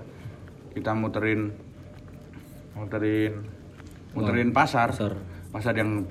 kita 0.72 0.90
muterin 0.92 1.52
muterin 2.72 3.44
muterin 4.10 4.50
pasar. 4.50 4.90
Pasar. 4.90 5.14
pasar 5.50 5.74
yang 5.74 6.06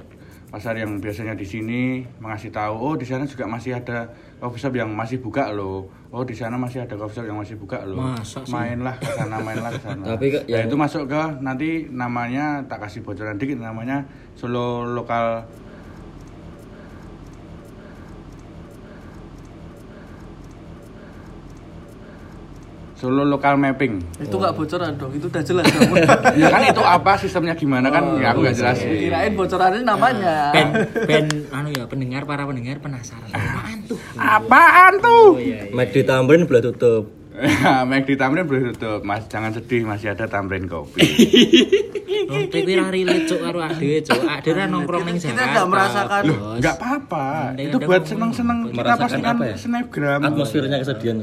pasar 0.49 0.73
yang 0.75 0.97
biasanya 0.97 1.38
di 1.38 1.45
sini 1.45 1.82
mengasih 2.17 2.49
tahu 2.49 2.73
oh 2.75 2.93
di 2.97 3.05
sana 3.05 3.23
juga 3.23 3.45
masih 3.45 3.77
ada 3.77 4.10
coffee 4.41 4.60
shop 4.60 4.73
yang 4.75 4.89
masih 4.91 5.21
buka 5.21 5.51
loh. 5.51 5.88
Oh 6.10 6.25
di 6.25 6.34
sana 6.34 6.58
masih 6.58 6.84
ada 6.84 6.97
coffee 6.97 7.21
shop 7.21 7.27
yang 7.27 7.38
masih 7.38 7.55
buka 7.55 7.86
loh. 7.86 8.01
Masa 8.17 8.41
sih? 8.41 8.49
mainlah 8.51 8.97
ke 8.97 9.08
sana 9.08 9.38
mainlah 9.39 9.71
ke 9.71 9.82
sana. 9.82 10.03
Tapi 10.15 10.25
ke- 10.34 10.43
ya 10.45 10.60
yang- 10.60 10.67
itu 10.67 10.75
masuk 10.75 11.05
ke 11.05 11.21
nanti 11.39 11.88
namanya 11.88 12.65
tak 12.65 12.84
kasih 12.84 12.99
bocoran 13.01 13.38
dikit 13.38 13.62
namanya 13.62 14.03
Solo 14.34 14.84
lokal 14.88 15.43
Solo 22.99 23.23
lokal 23.23 23.55
mapping 23.55 24.03
Itu 24.19 24.35
nggak 24.35 24.53
bocoran 24.53 24.91
dong, 24.93 25.15
itu 25.15 25.25
udah 25.25 25.39
jelas 25.39 25.63
dong. 25.65 25.95
ya 26.41 26.47
kan 26.47 26.62
itu 26.62 26.83
apa 26.83 27.15
sistemnya 27.15 27.55
gimana 27.55 27.88
kan 27.88 28.19
ya 28.19 28.29
aku 28.29 28.43
nggak 28.43 28.51
iya, 28.53 28.62
jelasin 28.62 28.89
Kirain 28.91 29.33
bocorannya 29.33 29.81
namanya. 29.81 30.35
Ben 30.51 30.67
ben 31.07 31.25
anu 31.49 31.71
ya 31.71 31.88
pendengar 31.88 32.27
para 32.27 32.43
pendengar 32.43 32.75
penasaran. 32.77 33.31
Apaan 33.31 33.77
tuh? 33.88 33.97
apaan 34.13 34.93
tuh 34.99 35.27
Oh 35.29 35.39
iya. 35.39 35.63
iya. 35.63 35.71
Mac 35.71 35.89
di 35.89 36.03
Tamrin 36.03 36.43
boleh 36.43 36.59
tutup. 36.62 37.03
Mac 37.88 38.03
di 38.03 38.15
Tamrin 38.15 38.43
boleh 38.43 38.62
tutup 38.69 38.99
mas 39.01 39.23
jangan 39.25 39.55
sedih 39.55 39.88
masih 39.88 40.12
ada 40.12 40.27
Tamrin 40.27 40.67
kopi 40.67 40.99
Oh, 42.29 42.45
tapi 42.45 42.77
ra 42.77 42.93
relate 42.93 43.25
cuk 43.25 43.41
karo 43.41 43.57
ade 43.59 44.05
cuk. 44.05 44.21
Ade 44.21 44.49
ra 44.51 44.67
nongkrong 44.67 45.01
ning 45.01 45.17
Kita 45.17 45.33
Jakarta. 45.33 45.49
nggak 45.49 45.65
merasakan. 45.65 46.23
Bos. 46.27 46.57
nggak 46.62 46.75
apa-apa 46.77 47.27
itu 47.57 47.77
buat 47.79 48.03
seneng-seneng 48.05 48.57
kita 48.69 48.77
Merasakan 48.77 49.01
pastikan 49.01 49.33
apa 49.33 49.43
ya? 49.45 49.55
snapgram 49.57 50.19
Atmosfernya 50.21 50.77
kesedihan. 50.77 51.17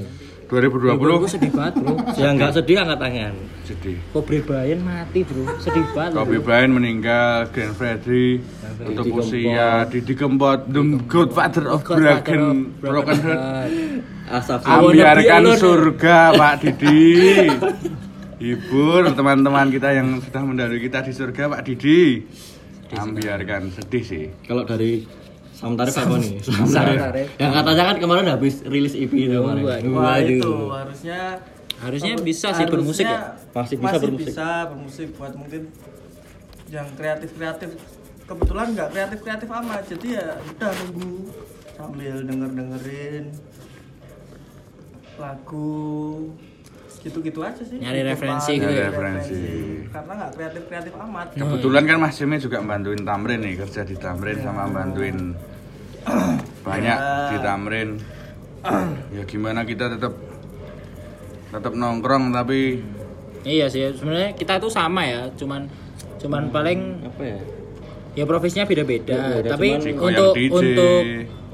Nih. 0.46 0.70
2020 0.70 1.02
Bro, 1.02 1.14
sedih 1.26 1.50
banget, 1.50 1.74
Bro. 1.82 1.94
Yang 2.22 2.32
nggak 2.38 2.52
sedih 2.54 2.76
angkat 2.78 2.98
tangan. 3.02 3.34
sedih 3.66 3.98
Kobre 4.14 4.38
Bayan 4.46 4.80
mati, 4.86 5.20
Bro. 5.26 5.42
Sedih 5.58 5.84
banget. 5.90 6.14
Kobe 6.14 6.38
Bryant 6.38 6.72
meninggal, 6.72 7.50
Grand 7.50 7.74
Freddy 7.74 8.38
untuk 8.86 9.04
usia 9.18 9.84
Didi 9.90 10.14
Kempot, 10.14 10.70
the 10.70 10.82
godfather 11.10 11.66
of 11.66 11.82
Godfather 11.82 12.22
broken 12.22 12.40
of 12.42 12.56
broken 12.78 13.18
heart. 13.26 13.70
Asap 14.26 14.66
Ambiarkan 14.66 15.42
surga 15.54 16.18
Pak 16.34 16.54
Didi. 16.62 17.02
Hibur 18.36 19.08
teman-teman 19.16 19.70
kita 19.70 19.96
yang 19.96 20.18
sudah 20.20 20.42
mendahului 20.44 20.82
kita 20.82 21.02
di 21.06 21.12
surga 21.14 21.42
Pak 21.46 21.62
Didi. 21.66 22.22
Ambiarkan 22.94 23.74
sedih 23.74 24.04
sih. 24.06 24.24
Kalau 24.46 24.62
dari 24.62 25.02
Sam 25.56 25.72
Tarif 25.72 25.94
apa 25.96 26.14
nih? 26.20 26.32
Sam 26.44 26.68
Tarif. 26.68 27.28
Yang 27.40 27.52
katanya 27.56 27.84
kan 27.88 27.96
kemarin 27.96 28.26
habis 28.28 28.54
rilis 28.68 28.92
EP 28.92 29.08
itu 29.08 29.40
kemarin. 29.40 29.64
Waduh. 29.64 29.92
Wah 29.96 30.16
itu 30.20 30.52
harusnya 30.68 31.20
Harusnya 31.76 32.16
bisa 32.16 32.56
sih 32.56 32.64
bermusik 32.64 33.04
ya. 33.04 33.36
Masih 33.52 33.76
bisa 33.76 33.96
bermusik. 34.00 34.32
bisa 34.32 34.48
bermusik 34.72 35.08
buat 35.20 35.32
mungkin 35.36 35.68
yang 36.72 36.88
kreatif 36.96 37.36
kreatif. 37.36 37.70
Kebetulan 38.26 38.74
nggak 38.74 38.88
kreatif 38.90 39.18
kreatif 39.22 39.48
amat, 39.48 39.82
jadi 39.86 40.08
ya 40.18 40.26
udah 40.40 40.72
nunggu 40.82 41.30
sambil 41.76 42.16
denger 42.26 42.50
dengerin 42.58 43.24
lagu 45.16 46.32
gitu-gitu 47.06 47.40
aja 47.46 47.62
sih. 47.62 47.78
Nyari 47.78 48.02
Di 48.02 48.06
referensi 48.10 48.52
gitu 48.58 48.72
ya. 48.74 48.90
Referensi. 48.90 49.38
Karena 49.94 50.12
nggak 50.18 50.30
kreatif 50.34 50.62
kreatif 50.66 50.92
amat. 50.98 51.26
Kebetulan 51.38 51.82
kan 51.86 51.96
Mas 52.02 52.14
Jimmy 52.18 52.36
juga 52.42 52.58
bantuin 52.66 53.00
Tamrin 53.06 53.40
nih 53.46 53.54
kerja 53.62 53.80
di 53.86 53.94
Tamrin 53.94 54.38
sama 54.42 54.66
bantuin 54.66 55.16
banyak 56.66 56.98
di 57.30 57.36
Tamrin. 57.38 57.90
Ya 59.14 59.22
gimana 59.22 59.62
kita 59.62 59.94
tetap 59.94 60.18
tetap 61.54 61.72
nongkrong 61.78 62.34
tapi 62.34 62.82
Iya 63.46 63.70
sih, 63.70 63.86
sebenarnya 63.94 64.34
kita 64.34 64.58
tuh 64.58 64.66
sama 64.66 65.06
ya, 65.06 65.30
cuman 65.38 65.70
cuman 66.18 66.50
paling 66.50 66.98
Apa 67.06 67.22
ya? 67.22 67.38
ya 68.18 68.24
profesinya 68.26 68.66
beda-beda. 68.66 69.14
Ya, 69.14 69.38
beda, 69.38 69.48
Tapi 69.54 69.68
untuk 69.94 70.34
untuk 70.50 71.02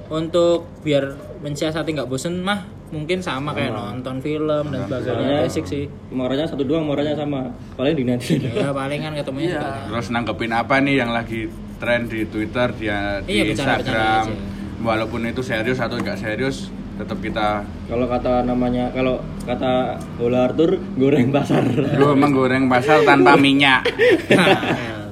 untuk 0.09 0.59
biar 0.81 1.13
mensiasati 1.45 1.93
nggak 1.93 2.09
bosen 2.09 2.41
mah 2.41 2.65
mungkin 2.93 3.19
sama 3.19 3.51
kayak 3.51 3.73
nonton 3.73 4.21
film 4.21 4.65
dan 4.69 4.85
sebagainya 4.85 5.43
basic 5.43 5.65
sih 5.65 5.85
Muaranya 6.09 6.45
satu 6.45 6.61
doang, 6.61 6.85
muaranya 6.85 7.17
sama. 7.17 7.49
Paling 7.73 7.97
di 7.97 8.05
nanti. 8.05 8.37
ya 8.39 8.69
palingan 8.71 9.17
ketemunya 9.17 9.49
Iya. 9.49 9.57
juga 9.57 9.69
kan. 9.73 9.83
Terus 9.89 10.07
nanggepin 10.11 10.53
apa 10.53 10.75
nih 10.79 10.95
yang 10.95 11.11
lagi 11.11 11.49
tren 11.77 12.05
di 12.05 12.21
Twitter, 12.25 12.69
dia 12.73 13.19
di 13.19 13.33
Iya, 13.33 13.43
bercanda-bercanda 13.49 13.97
Instagram. 13.97 14.23
aja. 14.23 14.35
Walaupun 14.79 15.21
itu 15.25 15.41
serius 15.41 15.79
atau 15.79 15.97
enggak 15.97 16.15
serius, 16.17 16.69
tetap 16.93 17.19
kita 17.19 17.65
Kalau 17.87 18.05
kata 18.07 18.43
namanya, 18.43 18.93
kalau 18.93 19.19
kata 19.43 19.97
Bola 20.15 20.47
Arthur, 20.47 20.77
goreng 20.95 21.33
pasar. 21.33 21.65
gue 21.73 22.13
menggoreng 22.15 22.69
pasar 22.69 23.01
tanpa 23.03 23.35
minyak. 23.35 23.89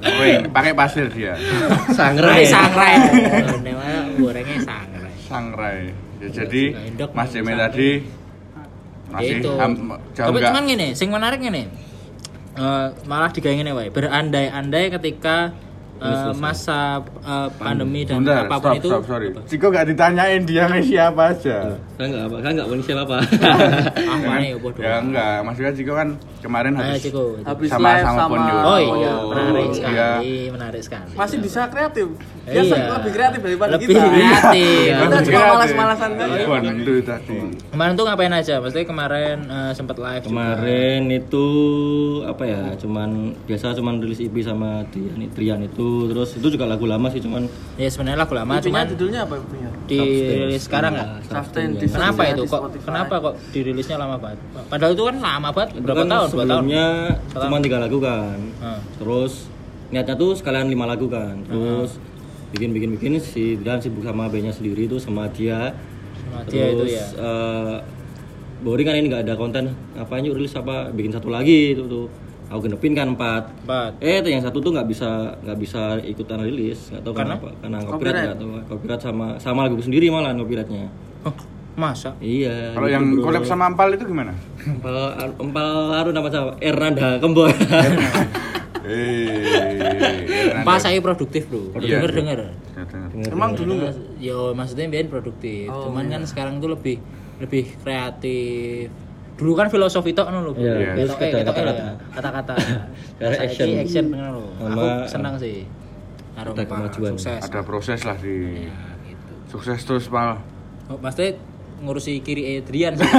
Goreng, 0.01 0.49
pakai 0.49 0.73
pasir 0.73 1.05
dia. 1.09 1.37
Sangrai. 1.89 2.41
Sangrai, 2.43 2.97
gorengnya 4.17 4.57
sangrai. 4.59 5.13
Sangrai. 5.21 5.79
Ya, 6.21 6.27
jadi 6.29 6.63
Endok, 6.87 7.09
Mas 7.11 7.33
Jemi 7.33 7.49
sangrai. 7.49 7.65
tadi 7.65 7.89
masih 9.09 9.35
itu. 9.41 9.51
ham- 9.57 9.77
jauh 10.13 10.27
Tapi 10.29 10.37
enggak 10.37 10.51
cuman 10.53 10.63
gini, 10.63 10.87
sing 10.93 11.09
menarik 11.09 11.41
gini. 11.41 11.63
Eh, 12.51 12.87
malah 13.03 13.31
digawe 13.31 13.51
ngene 13.51 13.71
wae. 13.73 13.89
Berandai-andai 13.89 14.91
ketika 14.91 15.51
eh, 16.01 16.33
masa 16.35 16.79
eh, 17.21 17.49
pandemi 17.55 18.01
dan 18.01 18.21
Bentar, 18.21 18.45
apa 18.45 18.57
pun 18.57 18.61
stop, 18.67 18.79
itu 18.81 18.89
stop, 18.89 19.03
sorry. 19.05 19.27
Ciko 19.45 19.65
gak 19.69 19.85
ditanyain 19.87 20.41
dia 20.43 20.65
siapa 20.81 21.31
aja. 21.31 21.57
Saya 21.95 22.05
enggak 22.09 22.23
apa, 22.25 22.35
saya 22.41 22.51
enggak 22.51 22.67
mau 22.67 22.81
siapa 22.81 23.01
apa. 23.05 23.17
ah 24.01 24.17
mana 24.25 24.41
ya 24.41 24.55
bodoh. 24.57 24.81
Ya 24.81 24.93
enggak, 24.97 25.35
maksudnya 25.45 25.71
Ciko 25.71 25.93
kan 25.93 26.07
kemarin 26.41 26.71
Ayo, 26.73 26.81
habis 26.89 27.03
Ciko. 27.05 27.23
Habis 27.45 27.69
sama 27.69 27.85
live 27.85 28.01
sama 28.01 28.17
sama- 28.17 28.29
Ponyo. 28.31 28.55
Oh 28.61 28.79
iya, 28.79 29.13
menarik 29.21 29.61
Dia 29.61 29.77
sekali, 29.77 30.33
menarik 30.49 30.81
sekali. 30.81 31.11
Masih 31.13 31.37
bisa 31.37 31.61
kreatif. 31.69 32.07
Dia 32.41 32.61
Iya. 32.61 32.77
lebih 32.91 33.11
kreatif 33.13 33.39
daripada 33.39 33.71
Lebih 33.77 33.87
kita. 33.87 34.01
kreatif. 34.01 34.89
Kita 34.89 35.05
Lebih 35.05 35.25
cuma 35.29 35.41
malas-malasan 35.53 36.09
kan. 36.17 36.27
Bantu 36.41 36.93
tadi. 37.03 37.37
Kemarin 37.69 37.93
tuh 37.93 38.05
ngapain 38.09 38.33
aja? 38.33 38.55
Maksudnya 38.57 38.87
kemarin 38.87 39.37
eh, 39.45 39.71
sempat 39.71 39.95
live 39.95 40.23
juga. 40.25 40.31
Kemarin 40.33 41.01
itu 41.07 41.45
apa 42.25 42.43
ya? 42.43 42.61
Cuman 42.75 43.09
biasa 43.45 43.77
cuman 43.77 44.01
rilis 44.01 44.19
EP 44.19 44.33
sama 44.41 44.81
Trian, 44.89 45.21
Trian 45.31 45.61
itu. 45.61 45.90
Terus 46.07 46.29
itu 46.35 46.47
juga 46.49 46.65
lagu 46.65 46.85
lama 46.85 47.07
sih 47.07 47.19
cuman 47.19 47.43
Ya 47.75 47.87
sebenarnya 47.87 48.19
lagu 48.19 48.33
lama 48.33 48.53
cuman 48.57 48.85
judulnya 48.87 49.21
apa 49.23 49.35
punya? 49.41 49.69
dirilis 49.85 50.63
sekarang 50.63 50.91
nggak? 50.93 51.07
Ya. 51.21 51.41
Kenapa 51.85 52.21
itu 52.25 52.43
kok? 52.45 52.61
Kenapa 52.79 53.13
kok 53.19 53.33
dirilisnya 53.51 53.97
lama 53.97 54.15
banget? 54.15 54.39
Padahal 54.67 54.91
itu 54.91 55.03
kan 55.03 55.15
lama 55.17 55.49
banget, 55.49 55.69
Itu 55.71 55.81
berapa 55.81 55.97
kan 55.97 56.07
tahun? 56.07 56.27
Dua 56.27 56.31
tahun. 56.31 56.47
sebelumnya 56.47 56.85
cuma 57.33 57.57
tiga 57.59 57.77
lagu 57.77 57.97
kan. 57.99 58.37
Terus 58.95 59.33
niatnya 59.89 60.15
tuh 60.15 60.31
sekalian 60.33 60.67
lima 60.67 60.85
lagu 60.85 61.05
kan. 61.07 61.35
Terus 61.43 61.99
bikin 62.51 62.71
bikin 62.71 62.89
bikin 62.95 63.11
si 63.17 63.55
Dan 63.57 63.79
sibuk 63.79 64.01
sama 64.01 64.27
bandnya 64.27 64.51
sendiri 64.51 64.87
tuh 64.87 64.97
sama 64.97 65.27
dia. 65.27 65.75
Sama 66.17 66.39
dia 66.47 66.65
itu 66.69 66.83
Terus 66.83 66.93
ya. 66.93 67.05
eh, 67.17 67.75
boring 68.61 68.85
kan 68.85 68.95
ini 68.95 69.05
nggak 69.07 69.23
ada 69.25 69.33
konten 69.33 69.63
ngapain 69.91 70.21
yuk 70.21 70.37
rilis 70.37 70.53
apa 70.53 70.87
bikin 70.89 71.09
satu 71.09 71.27
lagi 71.27 71.73
itu 71.73 71.83
tuh 71.83 72.05
aku 72.51 72.59
genepin 72.61 72.91
kan 72.91 73.07
empat 73.09 73.47
Empat. 73.63 73.91
eh 73.97 74.19
tuh 74.19 74.27
yang 74.27 74.39
satu 74.39 74.59
tuh 74.59 74.69
nggak 74.69 74.83
bisa 74.85 75.07
nggak 75.39 75.57
bisa 75.57 75.81
ikutan 76.01 76.39
rilis 76.39 76.91
nggak 76.91 76.99
tahu 77.01 77.13
Karena? 77.13 77.39
kenapa 77.39 77.47
karena 77.57 77.77
copyright 77.79 77.95
Copyright. 77.95 78.25
nggak 78.27 78.37
tahu 78.37 78.49
copyright 78.69 79.01
sama 79.01 79.25
sama 79.37 79.59
lagu 79.63 79.79
sendiri 79.79 80.05
malah 80.07 80.31
copyrightnya 80.33 80.91
Oh, 81.21 81.31
masa? 81.73 82.11
iya 82.17 82.73
Kalau 82.73 82.83
gitu, 82.83 82.93
yang 82.93 83.05
bro. 83.13 83.23
collab 83.23 83.43
sama 83.45 83.63
Ampal 83.65 83.93
itu 83.93 84.03
gimana? 84.03 84.35
empal 84.59 84.95
empal 85.39 85.69
aru 85.95 86.09
nama 86.11 86.27
siapa 86.27 86.51
Ernanda 86.59 87.15
Kembo 87.17 87.47
Eh, 88.83 90.61
Pas 90.61 90.79
saya 90.79 90.97
produktif 90.99 91.45
bro. 91.45 91.69
Iya. 91.77 92.01
Denger 92.01 92.11
denger. 92.11 92.39
Ya, 92.73 92.83
dengar. 92.83 93.09
Emang 93.29 93.53
dulu 93.53 93.77
nggak? 93.77 93.93
Yo 94.17 94.51
maksudnya 94.51 94.89
biar 94.89 95.05
produktif. 95.05 95.69
Oh, 95.69 95.85
Cuman 95.85 96.09
kan 96.09 96.21
sekarang 96.23 96.57
tuh 96.57 96.73
lebih 96.73 96.97
lebih 97.37 97.77
kreatif. 97.77 98.89
Dulu 99.37 99.51
kan 99.57 99.67
filosofi 99.71 100.11
tok 100.13 100.29
ngono 100.29 100.51
lho. 100.51 100.53
Iya, 100.59 101.07
kata-kata. 102.13 102.55
eh, 103.23 103.37
action. 103.41 103.67
action 103.79 104.05
ngono 104.11 104.29
lho. 104.37 104.43
Aku 104.61 104.85
senang 105.09 105.35
sih. 105.41 105.65
Karo. 106.35 106.55
Sukses. 106.91 107.41
Ada 107.43 107.59
proses 107.65 107.99
lah 108.07 108.15
di 108.17 108.67
Gitu. 109.11 109.33
sukses 109.51 109.79
terus 109.83 110.05
Pal. 110.07 110.39
Oh, 110.87 110.95
Maksudnya 110.99 111.35
ngurusi 111.81 112.21
kiri 112.21 112.61
Adrian 112.61 112.93
sih. 112.93 113.03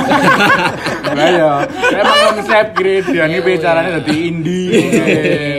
Lah 1.18 1.29
ya, 1.29 1.53
saya 1.66 2.01
emang 2.01 2.18
konsep 2.38 2.66
kriteria 2.79 3.25
ini 3.27 3.38
bicaranya 3.42 3.90
jadi 4.01 4.16
indie. 4.33 4.70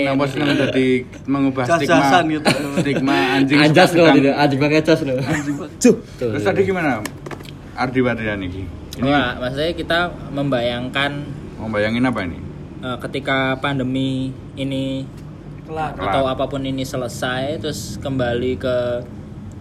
Napa 0.08 0.26
seneng 0.32 0.56
dadi 0.56 1.04
mengubah 1.28 1.68
stigma. 1.68 2.24
Gitu. 2.26 2.56
Stigma 2.80 3.18
anjing. 3.38 3.58
anjas 3.60 3.92
loh 3.94 4.08
anjing 4.10 4.60
pakai 4.60 4.82
loh 5.04 5.20
Terus 6.18 6.42
tadi 6.42 6.62
gimana? 6.63 7.04
Ardi 7.76 8.00
Wadrian 8.02 8.39
ini. 8.39 8.83
Ini 8.93 9.01
Enggak, 9.03 9.32
maksudnya 9.39 9.73
kita 9.73 9.99
membayangkan 10.29 11.12
mau 11.56 11.67
bayangin 11.67 12.03
apa 12.03 12.19
ini? 12.21 12.38
eh, 12.79 12.97
ketika 12.99 13.58
pandemi 13.58 14.29
ini 14.53 15.08
Kelar. 15.63 15.95
Kelar. 15.95 16.12
atau 16.12 16.23
apa 16.27 16.45
pun 16.45 16.62
ini 16.62 16.84
selesai 16.84 17.58
terus 17.58 17.95
kembali 17.97 18.53
ke 18.56 18.77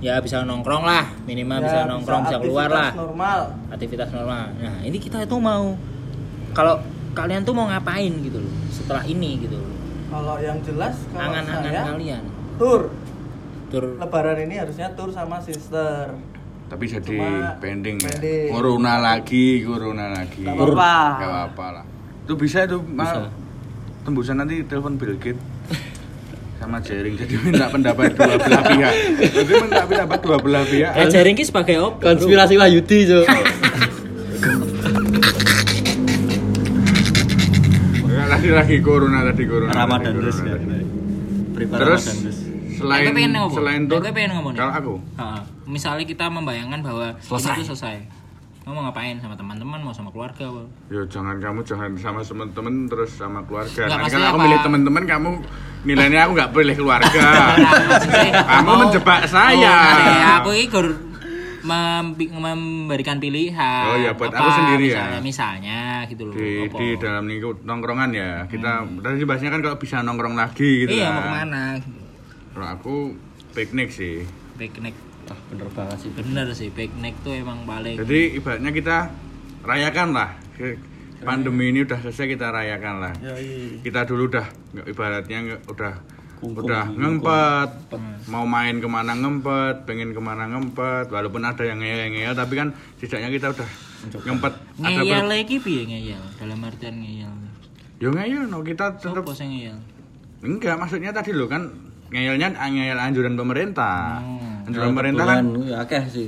ya 0.01 0.19
bisa 0.19 0.43
nongkrong 0.43 0.83
lah 0.83 1.07
minimal 1.23 1.59
Ya, 1.59 1.65
bisa 1.65 1.79
nongkrong 1.87 2.23
bisa 2.27 2.37
keluar 2.37 2.67
aktivitas 2.67 2.75
lah 2.75 2.91
normal. 2.99 3.41
aktivitas 3.71 4.09
normal 4.11 4.45
nah 4.59 4.75
ini 4.83 4.99
kita 4.99 5.23
itu 5.23 5.37
mau 5.39 5.79
kalau 6.51 6.83
kalian 7.13 7.41
tuh 7.41 7.55
mau 7.55 7.71
ngapain 7.71 8.11
gitu 8.19 8.37
loh 8.37 8.53
setelah 8.69 9.07
ini 9.07 9.39
gitu 9.41 9.55
loh 9.55 9.71
Kalau 10.11 10.37
yang 10.37 10.59
jelas 10.61 10.99
kalau 11.07 11.23
angan-angan 11.25 11.63
saya 11.65 11.83
kalian 11.89 12.23
tur. 12.59 12.81
tur 13.71 13.85
Lebaran 13.97 14.39
ini 14.43 14.55
harusnya 14.59 14.91
tur 14.93 15.09
sama 15.09 15.39
sister. 15.39 16.13
Tapi 16.73 16.89
jadi 16.89 17.05
Cuma 17.05 17.61
pending 17.61 18.01
ya. 18.01 18.17
Corona 18.49 18.97
lagi, 18.97 19.61
corona 19.61 20.09
lagi. 20.09 20.41
Gak 20.41 20.57
apa-apa. 20.57 20.95
Gak 21.21 21.29
apa-apa 21.29 21.67
lah. 21.69 21.85
Itu 22.25 22.33
bisa 22.41 22.65
itu 22.65 22.81
mal 22.81 23.29
tembusan 24.03 24.41
nanti 24.41 24.65
telepon 24.65 24.97
Bill 24.97 25.21
Gates 25.21 25.37
sama 26.57 26.79
Jering 26.79 27.19
jadi 27.19 27.35
minta 27.43 27.67
pendapat 27.69 28.17
dua 28.17 28.41
belah 28.41 28.63
pihak. 28.73 28.95
Jadi 29.21 29.53
minta 29.61 29.83
pendapat 29.85 30.19
dua 30.23 30.37
belah 30.41 30.65
pihak. 30.65 30.93
eh 30.97 31.07
jaring 31.11 31.37
ki 31.37 31.45
sebagai 31.45 31.77
op 31.77 32.01
konspirasi 32.01 32.57
Wahyudi 32.57 32.99
jo 33.05 33.21
lagi 38.33 38.49
lagi 38.49 38.77
corona 38.81 39.23
tadi 39.29 39.45
corona. 39.45 39.71
Ramadan 39.77 40.09
tadi, 40.09 40.25
terus 40.25 40.37
kan 40.41 40.57
Terus 41.53 42.03
selain 42.75 43.13
selain 43.53 43.81
tuh 43.87 44.01
kalau 44.57 44.73
aku 44.73 44.95
Ha, 45.15 45.45
misalnya 45.73 46.05
kita 46.05 46.29
membayangkan 46.29 46.81
bahwa 46.81 47.17
Selesai. 47.19 47.49
ini 47.49 47.59
tuh 47.59 47.67
selesai 47.73 47.97
kamu 48.63 48.79
mau 48.79 48.85
ngapain 48.87 49.19
sama 49.19 49.35
teman-teman 49.35 49.79
mau 49.81 49.91
sama 49.91 50.07
keluarga 50.09 50.47
apa? 50.47 50.63
Ya 50.87 51.03
jangan 51.11 51.35
kamu 51.35 51.67
jangan 51.67 51.99
sama 51.99 52.23
temen-temen 52.23 52.87
terus 52.87 53.11
sama 53.11 53.43
keluarga. 53.43 53.75
Nggak, 53.83 53.99
Nanti 53.99 54.11
kan 54.13 54.23
aku 54.23 54.31
apa? 54.31 54.45
milih 54.47 54.59
temen-temen 54.63 55.03
kamu 55.03 55.31
nilainya 55.83 56.21
aku 56.23 56.33
nggak 56.33 56.51
boleh 56.53 56.75
keluarga. 56.77 57.27
Kamu 58.55 58.63
mau- 58.63 58.81
menjebak 58.87 59.27
saya. 59.27 59.75
Oh, 59.75 60.39
aku 60.39 60.51
ini 60.55 60.87
membi- 61.61 62.31
memberikan 62.31 63.19
pilihan. 63.19 63.83
Oh, 63.85 63.99
iya, 63.99 64.15
buat 64.15 64.31
aku 64.31 64.51
sendiri 64.53 64.85
ya. 64.89 65.11
misalnya, 65.11 65.19
Misalnya 65.21 65.81
gitu 66.07 66.23
loh. 66.27 66.35
di, 66.35 66.51
apa. 66.63 66.77
di 66.79 66.89
dalam 66.99 67.25
nih 67.25 67.39
nongkrongan 67.63 68.11
ya 68.13 68.31
kita 68.47 68.73
tadi 68.95 69.27
bahasnya 69.27 69.51
kan 69.51 69.61
kalau 69.61 69.77
bisa 69.77 70.03
nongkrong 70.03 70.35
lagi 70.35 70.87
gitu 70.87 70.93
Iya 70.93 71.07
kan. 71.07 71.13
mau 71.13 71.23
ke 71.25 71.31
mana? 71.33 71.63
Kalau 72.53 72.67
aku 72.69 72.95
piknik 73.51 73.91
sih. 73.91 74.23
Piknik 74.55 74.95
Ah, 75.33 75.39
bener 75.49 75.69
banget 75.73 75.99
sih 75.99 76.11
bener 76.13 76.47
sih 76.53 76.69
piknik 76.69 77.17
tuh 77.21 77.33
emang 77.33 77.65
paling. 77.65 77.97
Jadi 77.97 78.37
ibaratnya 78.37 78.71
kita 78.71 78.97
rayakan 79.63 80.09
lah. 80.13 80.31
Pandemi 81.23 81.71
ini 81.71 81.83
udah 81.83 81.99
selesai 81.99 82.27
kita 82.29 82.51
rayakan 82.51 82.95
lah. 82.99 83.13
Ya, 83.17 83.33
iya. 83.35 83.79
Kita 83.81 84.03
dulu 84.03 84.27
udah 84.27 84.45
nggak- 84.73 84.89
ibaratnya 84.89 85.39
nggak- 85.41 85.65
udah 85.69 85.95
Kungkung, 86.37 86.67
udah 86.67 86.91
ngempet, 86.91 87.71
mau 88.27 88.43
main 88.43 88.77
ke 88.77 88.89
mana 88.91 89.15
ngempet, 89.15 89.87
pengen 89.87 90.11
ke 90.11 90.19
mana 90.19 90.51
ngempet, 90.51 91.07
walaupun 91.09 91.39
ada 91.41 91.63
yang 91.63 91.79
ngeyel-ngeyel, 91.79 92.35
tapi 92.35 92.59
kan 92.59 92.69
setidaknya 92.99 93.31
kita 93.31 93.55
udah 93.55 93.69
ngempet. 94.21 94.53
Ada 94.77 94.83
ngeyel 94.99 95.23
ber- 95.23 95.31
lagi 95.31 95.57
piye 95.57 95.83
ngeyel? 95.87 96.23
Dalam 96.35 96.59
artian 96.61 96.99
ngeyel. 96.99 97.31
Yo 97.97 98.11
ngeyel, 98.11 98.51
no 98.51 98.59
kita 98.61 98.99
tetap 98.99 99.23
Sopo 99.23 99.31
sing 99.31 99.55
ngeyel? 99.55 99.79
enggak. 100.43 100.75
Maksudnya 100.75 101.15
tadi 101.15 101.31
lo 101.31 101.47
kan 101.47 101.71
ngeyelnya 102.11 102.51
ngeyel 102.51 102.99
anjuran 102.99 103.39
pemerintah, 103.39 104.19
Hmm. 104.19 104.52
Anjuran 104.67 104.89
pemerintah 104.95 105.25
kan 105.27 105.45
Kebetulan, 105.45 105.71
ya 105.71 105.77
akeh 105.83 106.03
sih 106.11 106.23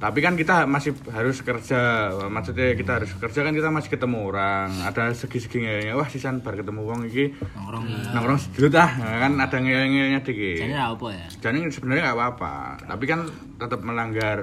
Tapi 0.00 0.18
kan 0.24 0.34
kita 0.34 0.64
masih 0.64 0.92
harus 1.12 1.38
kerja. 1.44 2.10
Maksudnya 2.28 2.76
kita 2.76 2.92
harus 3.00 3.10
kerja 3.16 3.40
kan 3.44 3.52
kita 3.52 3.68
masih 3.68 3.90
ketemu 3.92 4.18
orang. 4.30 4.68
Ada 4.84 5.12
segi-segi 5.14 5.64
ngeyelnya. 5.64 5.94
Wah, 5.96 6.08
sisan 6.08 6.40
bar 6.40 6.56
ketemu 6.56 6.80
wong 6.84 7.00
iki 7.08 7.34
Nongkrong 7.54 7.84
nongkrong 8.14 8.38
sedikit 8.40 8.80
ah. 8.80 8.90
Nah, 8.96 9.18
kan 9.20 9.32
ada 9.36 9.56
ngeyel-ngeyelnya 9.60 10.20
dikit. 10.24 10.58
Jadi 10.64 10.72
ra 10.72 10.92
apa 10.92 11.06
ya? 11.12 11.26
Jadi 11.40 11.58
sebenarnya 11.70 12.02
nggak 12.10 12.16
apa-apa. 12.16 12.54
Tapi 12.88 13.04
kan 13.04 13.20
tetap 13.60 13.80
melanggar 13.84 14.38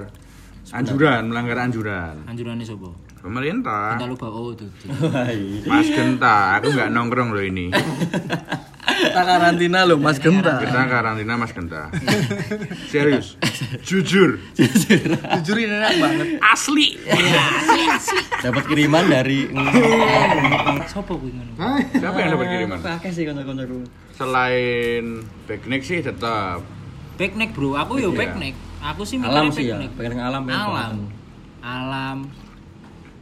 anjuran, 0.70 1.22
melanggar 1.28 1.56
anjuran. 1.62 2.14
Anjurane 2.26 2.64
sapa? 2.64 2.90
Pemerintah. 3.22 3.94
Kita 3.98 4.10
lupa 4.10 4.26
oh 4.26 4.50
tuh. 4.50 4.66
tuh. 4.82 5.70
Mas 5.70 5.88
Genta, 5.94 6.58
aku 6.58 6.74
nggak 6.74 6.90
nongkrong 6.90 7.30
loh 7.30 7.44
ini. 7.44 7.70
Kita 8.82 9.22
karantina 9.22 9.86
loh 9.86 9.94
Mas 9.96 10.18
Genta. 10.18 10.58
Kita 10.58 10.82
karantina 10.84 11.34
Mas 11.34 11.50
Genta. 11.50 11.86
Serius. 12.86 13.38
Jujur. 13.80 14.42
Jujur 14.52 15.56
ini 15.56 15.70
enak 15.72 15.92
banget. 15.96 16.26
Asli. 16.42 16.98
Dapat 18.38 18.62
kiriman 18.66 19.06
dari 19.06 19.46
Sopo 20.86 21.14
kuwi 21.16 21.30
ngono? 21.30 21.52
Siapa 21.92 22.16
yang 22.16 22.30
dapat 22.34 22.46
kiriman? 22.48 22.78
Pakai 22.80 23.10
sih 23.10 23.22
kanca-kanca. 23.22 23.64
Selain 24.12 25.04
backneck 25.46 25.82
sih 25.82 25.98
tetap 26.00 26.60
Backneck, 27.12 27.52
Bro. 27.52 27.76
Aku 27.76 27.96
yo 27.96 28.10
Iya. 28.10 28.18
backneck. 28.18 28.54
Aku 28.82 29.06
sih 29.06 29.14
Alam 29.16 29.46
mikirnya 29.46 29.78
sih 29.78 29.86
ya, 29.86 29.94
pengen 29.94 30.18
alam 30.18 30.42
Alam. 30.42 30.94
Alam 31.62 32.18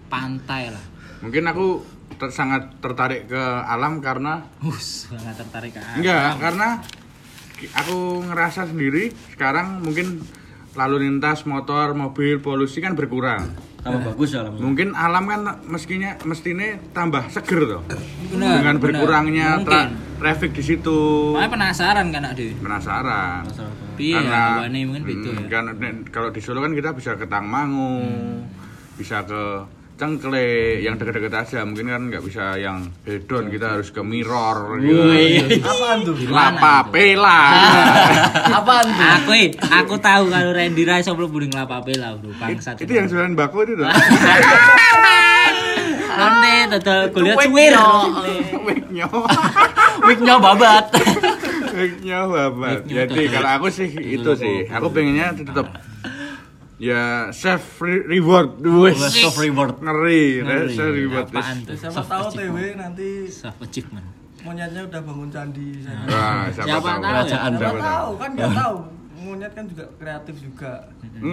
pantai 0.09 0.73
lah. 0.73 0.85
mungkin 1.21 1.45
aku 1.45 1.85
ter- 2.21 2.31
sangat 2.31 2.69
tertarik 2.79 3.27
ke 3.27 3.43
alam 3.65 3.99
karena 3.99 4.45
Hus, 4.61 5.09
sangat 5.09 5.35
tertarik 5.35 5.73
ke 5.73 5.81
alam. 5.81 5.97
enggak 5.97 6.31
karena 6.37 6.69
aku 7.75 7.97
ngerasa 8.23 8.61
sendiri 8.67 9.09
sekarang 9.31 9.81
mungkin 9.81 10.21
lalu 10.73 11.03
lintas 11.03 11.45
motor 11.45 11.93
mobil 11.93 12.39
polusi 12.39 12.79
kan 12.79 12.93
berkurang 12.93 13.49
Tambah 13.81 14.13
bagus 14.13 14.31
ya 14.31 14.45
alam. 14.45 14.55
mungkin 14.55 14.93
alam 14.93 15.25
kan 15.25 15.41
meskinya 15.65 16.21
mestinya 16.23 16.77
tambah 16.93 17.25
seger 17.27 17.61
tuh 17.67 17.83
Benar, 18.29 18.61
dengan 18.61 18.77
berkurangnya 18.77 19.65
tra- 19.65 19.89
traffic 20.17 20.53
di 20.53 20.63
situ 20.63 21.01
Makanya 21.33 21.49
penasaran 21.51 22.07
kan 22.11 22.23
Ade. 22.27 22.53
penasaran 22.55 23.43
Piye 23.97 24.17
karena 24.17 24.41
hawane 24.63 24.81
mungkin 24.85 25.03
beda 25.03 25.31
mm, 25.31 25.41
ya. 25.43 25.49
kan 25.51 25.65
kalau 26.09 26.29
di 26.29 26.41
Solo 26.41 26.61
kan 26.61 26.73
kita 26.73 26.93
bisa 26.93 27.17
ke 27.17 27.25
Tangmangu 27.25 28.05
bisa 28.97 29.25
ke 29.25 29.65
Cengkle 30.01 30.41
yang 30.81 30.97
dekat-dekat 30.97 31.29
aja 31.37 31.61
mungkin 31.61 31.87
kan 31.87 32.09
nggak 32.09 32.25
bisa 32.25 32.57
yang 32.57 32.89
hedon 33.05 33.53
kita 33.53 33.77
harus 33.77 33.93
ke 33.93 34.01
Mirror 34.01 34.81
gitu. 34.81 35.61
Apaan 35.61 35.99
tuh? 36.01 36.17
Lapa 36.25 36.89
Pela 36.89 37.43
Apaan 38.59 38.89
tuh? 38.89 39.05
Aku 39.21 39.33
aku 39.61 39.95
tahu 40.01 40.23
kalau 40.27 40.51
Randy 40.51 40.83
Rice 40.83 41.13
belum 41.13 41.29
buding 41.29 41.53
lapa 41.53 41.85
pela 41.85 42.17
bro 42.17 42.33
bangsat. 42.33 42.81
itu 42.81 42.89
yang 42.91 43.07
jualan 43.07 43.37
bako 43.37 43.59
itu 43.63 43.77
tuh 43.77 43.85
Lonte 46.11 46.53
total 46.71 47.01
kuliah 47.13 47.37
cuwir. 47.39 47.73
wignya 48.65 49.07
Wignya 50.09 50.37
babat. 50.37 50.85
wignya 51.71 52.21
babat 52.25 52.79
jadi 52.85 53.21
kalau 53.31 53.51
aku 53.55 53.67
sih 53.69 53.89
itu 53.89 54.31
sih 54.33 54.65
aku 54.67 54.89
pengennya 54.89 55.37
tetap 55.37 55.69
ya 56.81 57.05
self 57.31 57.61
re- 57.79 58.09
reward 58.09 58.57
wes 58.59 58.97
Self 58.97 59.37
reward. 59.37 59.77
ngeri 59.79 60.41
Ngeri. 60.41 60.73
self 60.73 60.93
reward 60.93 61.27
Apaan 61.29 61.57
tuh? 61.63 61.77
Siapa 61.77 62.01
tahu 62.03 62.25
TW 62.33 62.57
nanti 62.75 63.09
Self 63.29 63.61
achievement. 63.61 64.07
monyetnya 64.41 64.83
udah 64.83 65.01
bangun 65.05 65.29
candi. 65.29 65.85
Wah, 65.85 66.49
siapa, 66.49 66.65
Siapa 66.65 66.81
tahu 66.81 66.97
tahu 66.97 67.05
ya? 67.05 67.11
Kerajaan. 67.13 67.53
Siapa 67.53 67.61
Siapa 67.61 67.81
tahu 67.85 68.11
kan 68.17 68.31
nggak 68.33 68.53
tahu. 68.57 68.77
Monyet 69.21 69.53
kan 69.53 69.65
juga 69.69 69.85
kreatif 69.95 70.35
juga. 70.41 70.73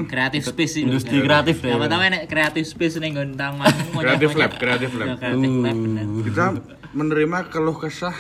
Kreatif 0.05 0.41
space 0.45 0.71
sih. 0.73 0.81
Industri 0.83 1.17
kreatif 1.17 1.55
deh. 1.57 1.71
Siapa 1.71 1.88
tahu 1.88 2.01
enek 2.03 2.23
kreatif 2.27 2.63
space 2.67 2.99
ning 2.99 3.15
gontang. 3.15 3.63
Creative 3.95 4.33
lab, 4.36 4.51
creative 4.53 4.91
lab. 4.93 5.15
Kreatif 5.15 5.51
lab 5.57 5.71
bener. 5.73 6.05
kita 6.21 6.45
menerima 6.91 7.38
keluh 7.47 7.79
kesah 7.79 8.15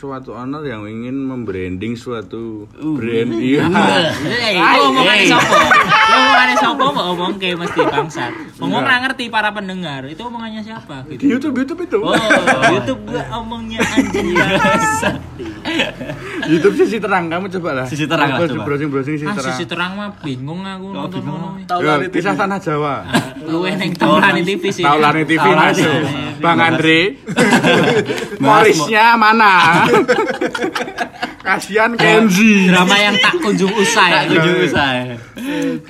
suatu 0.00 0.32
owner 0.32 0.64
yang 0.64 0.82
ingin 0.82 1.12
membranding 1.20 1.92
suatu 1.92 2.64
brand 2.72 3.36
iya 3.36 3.68
Eh, 4.24 4.56
itu 4.56 4.80
omongannya 4.82 5.26
sopo? 5.28 5.56
Itu 5.60 6.16
omongannya 6.16 6.56
sopo 6.56 6.84
mau 6.86 7.04
ngomong 7.06 7.32
kayak 7.36 7.56
mesti 7.58 7.80
bangsat. 7.82 8.32
Ngomong 8.56 8.80
nggak 8.80 8.98
ngerti 9.04 9.24
para 9.28 9.50
pendengar. 9.50 10.00
Itu 10.04 10.24
omongannya 10.24 10.62
siapa 10.62 11.04
di 11.04 11.14
gitu. 11.14 11.36
YouTube 11.36 11.54
YouTube 11.58 11.80
itu 11.84 11.98
Oh, 12.00 12.16
YouTube 12.70 13.00
gua 13.04 13.22
omongnya 13.36 13.84
anjing 13.84 14.32
bangsat. 14.32 15.16
YouTube 16.42 16.74
sisi 16.74 16.96
terang 16.96 17.28
kamu 17.28 17.46
coba 17.50 17.70
lah 17.74 17.86
Sisi 17.86 18.04
terang 18.04 18.32
lah, 18.32 18.42
coba. 18.42 18.64
browsing 18.64 18.88
browsing 18.88 19.14
sisi 19.14 19.26
Ah, 19.26 19.34
terang 19.34 19.52
sisi 19.52 19.64
terang 19.66 19.92
mah 19.94 20.08
bingung 20.18 20.64
aku 20.64 20.86
nonton 20.88 21.20
bingung. 21.20 21.36
ngono. 21.54 21.68
Tahu 21.68 21.80
Ya, 21.80 21.92
dari 21.94 22.08
kisah 22.08 22.34
tanah 22.34 22.58
Jawa 22.58 22.94
Luweh 23.42 23.74
ning 23.74 23.92
Taulani 23.92 24.40
TV 24.42 24.62
sih. 24.70 24.80
Taulani 24.80 25.22
TV 25.22 25.44
masuk 25.44 25.84
TV. 25.84 26.08
Bang 26.40 26.58
Andre 26.58 27.00
Morisnya 28.38 29.14
mana 29.14 29.84
kasihan 31.40 31.90
Kenzi 31.96 32.68
Drama 32.68 32.96
yang 32.96 33.16
tak 33.18 33.34
kunjung 33.40 33.72
usai. 33.74 34.28
Tujuh 34.28 34.54
usai. 34.68 35.18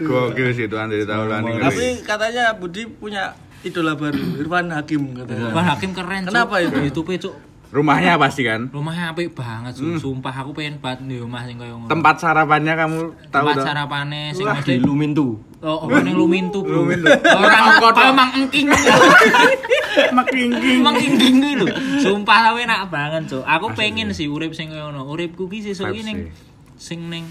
gokil 0.01 0.49
sih 0.55 0.65
itu 0.71 0.77
Andre 0.79 1.05
Taulani 1.05 1.59
Tapi 1.59 2.01
katanya 2.07 2.55
Budi 2.57 2.87
punya 2.89 3.35
idola 3.61 3.93
baru 3.99 4.41
Irfan 4.41 4.73
Hakim 4.73 5.13
katanya. 5.13 5.53
Wah, 5.53 5.65
Hakim 5.77 5.93
keren. 5.93 6.25
Kenapa 6.25 6.65
itu? 6.65 6.79
YouTube 6.81 7.13
Cuk. 7.21 7.50
Rumahnya 7.71 8.19
pasti 8.19 8.43
kan 8.43 8.67
Rumahnya 8.71 9.15
apik 9.15 9.31
banget, 9.35 9.79
Cuk. 9.79 10.03
Sumpah 10.03 10.35
aku 10.43 10.51
pengen 10.55 10.83
banget 10.83 11.07
di 11.07 11.17
rumah 11.23 11.47
sing 11.47 11.55
koyo 11.59 11.79
ngono. 11.79 11.91
tempat 11.91 12.19
sarapannya 12.19 12.75
kamu 12.75 12.99
tahu 13.31 13.47
tempat 13.47 13.55
dah 13.57 13.65
sarapane 13.65 14.23
sing 14.35 14.47
Di 14.67 14.83
Lumintu. 14.83 15.39
Oh, 15.61 15.85
apa 15.87 16.01
ning 16.01 16.17
Lumintu, 16.17 16.65
Bro. 16.65 16.89
Lumintu. 16.89 17.13
Orang 17.13 17.79
kaya 17.93 18.13
Mang 18.17 18.33
Engking. 18.33 18.73
Engking 21.01 21.37
kuwi 21.41 21.55
lho. 21.61 21.67
Sumpah 22.01 22.53
aku 22.53 22.65
enak 22.65 22.89
banget, 22.89 23.23
Cuk. 23.31 23.45
Aku 23.45 23.67
pengen 23.77 24.11
sih 24.17 24.27
urip 24.27 24.57
sing 24.57 24.73
koyo 24.73 24.89
ngono. 24.89 25.07
Uripku 25.07 25.47
ki 25.47 25.61
sesuk 25.61 25.93
ki 25.93 26.01
Vibes 26.01 26.07
ning 26.09 26.19
sih. 26.27 26.33
sing 26.81 27.01
ning 27.13 27.25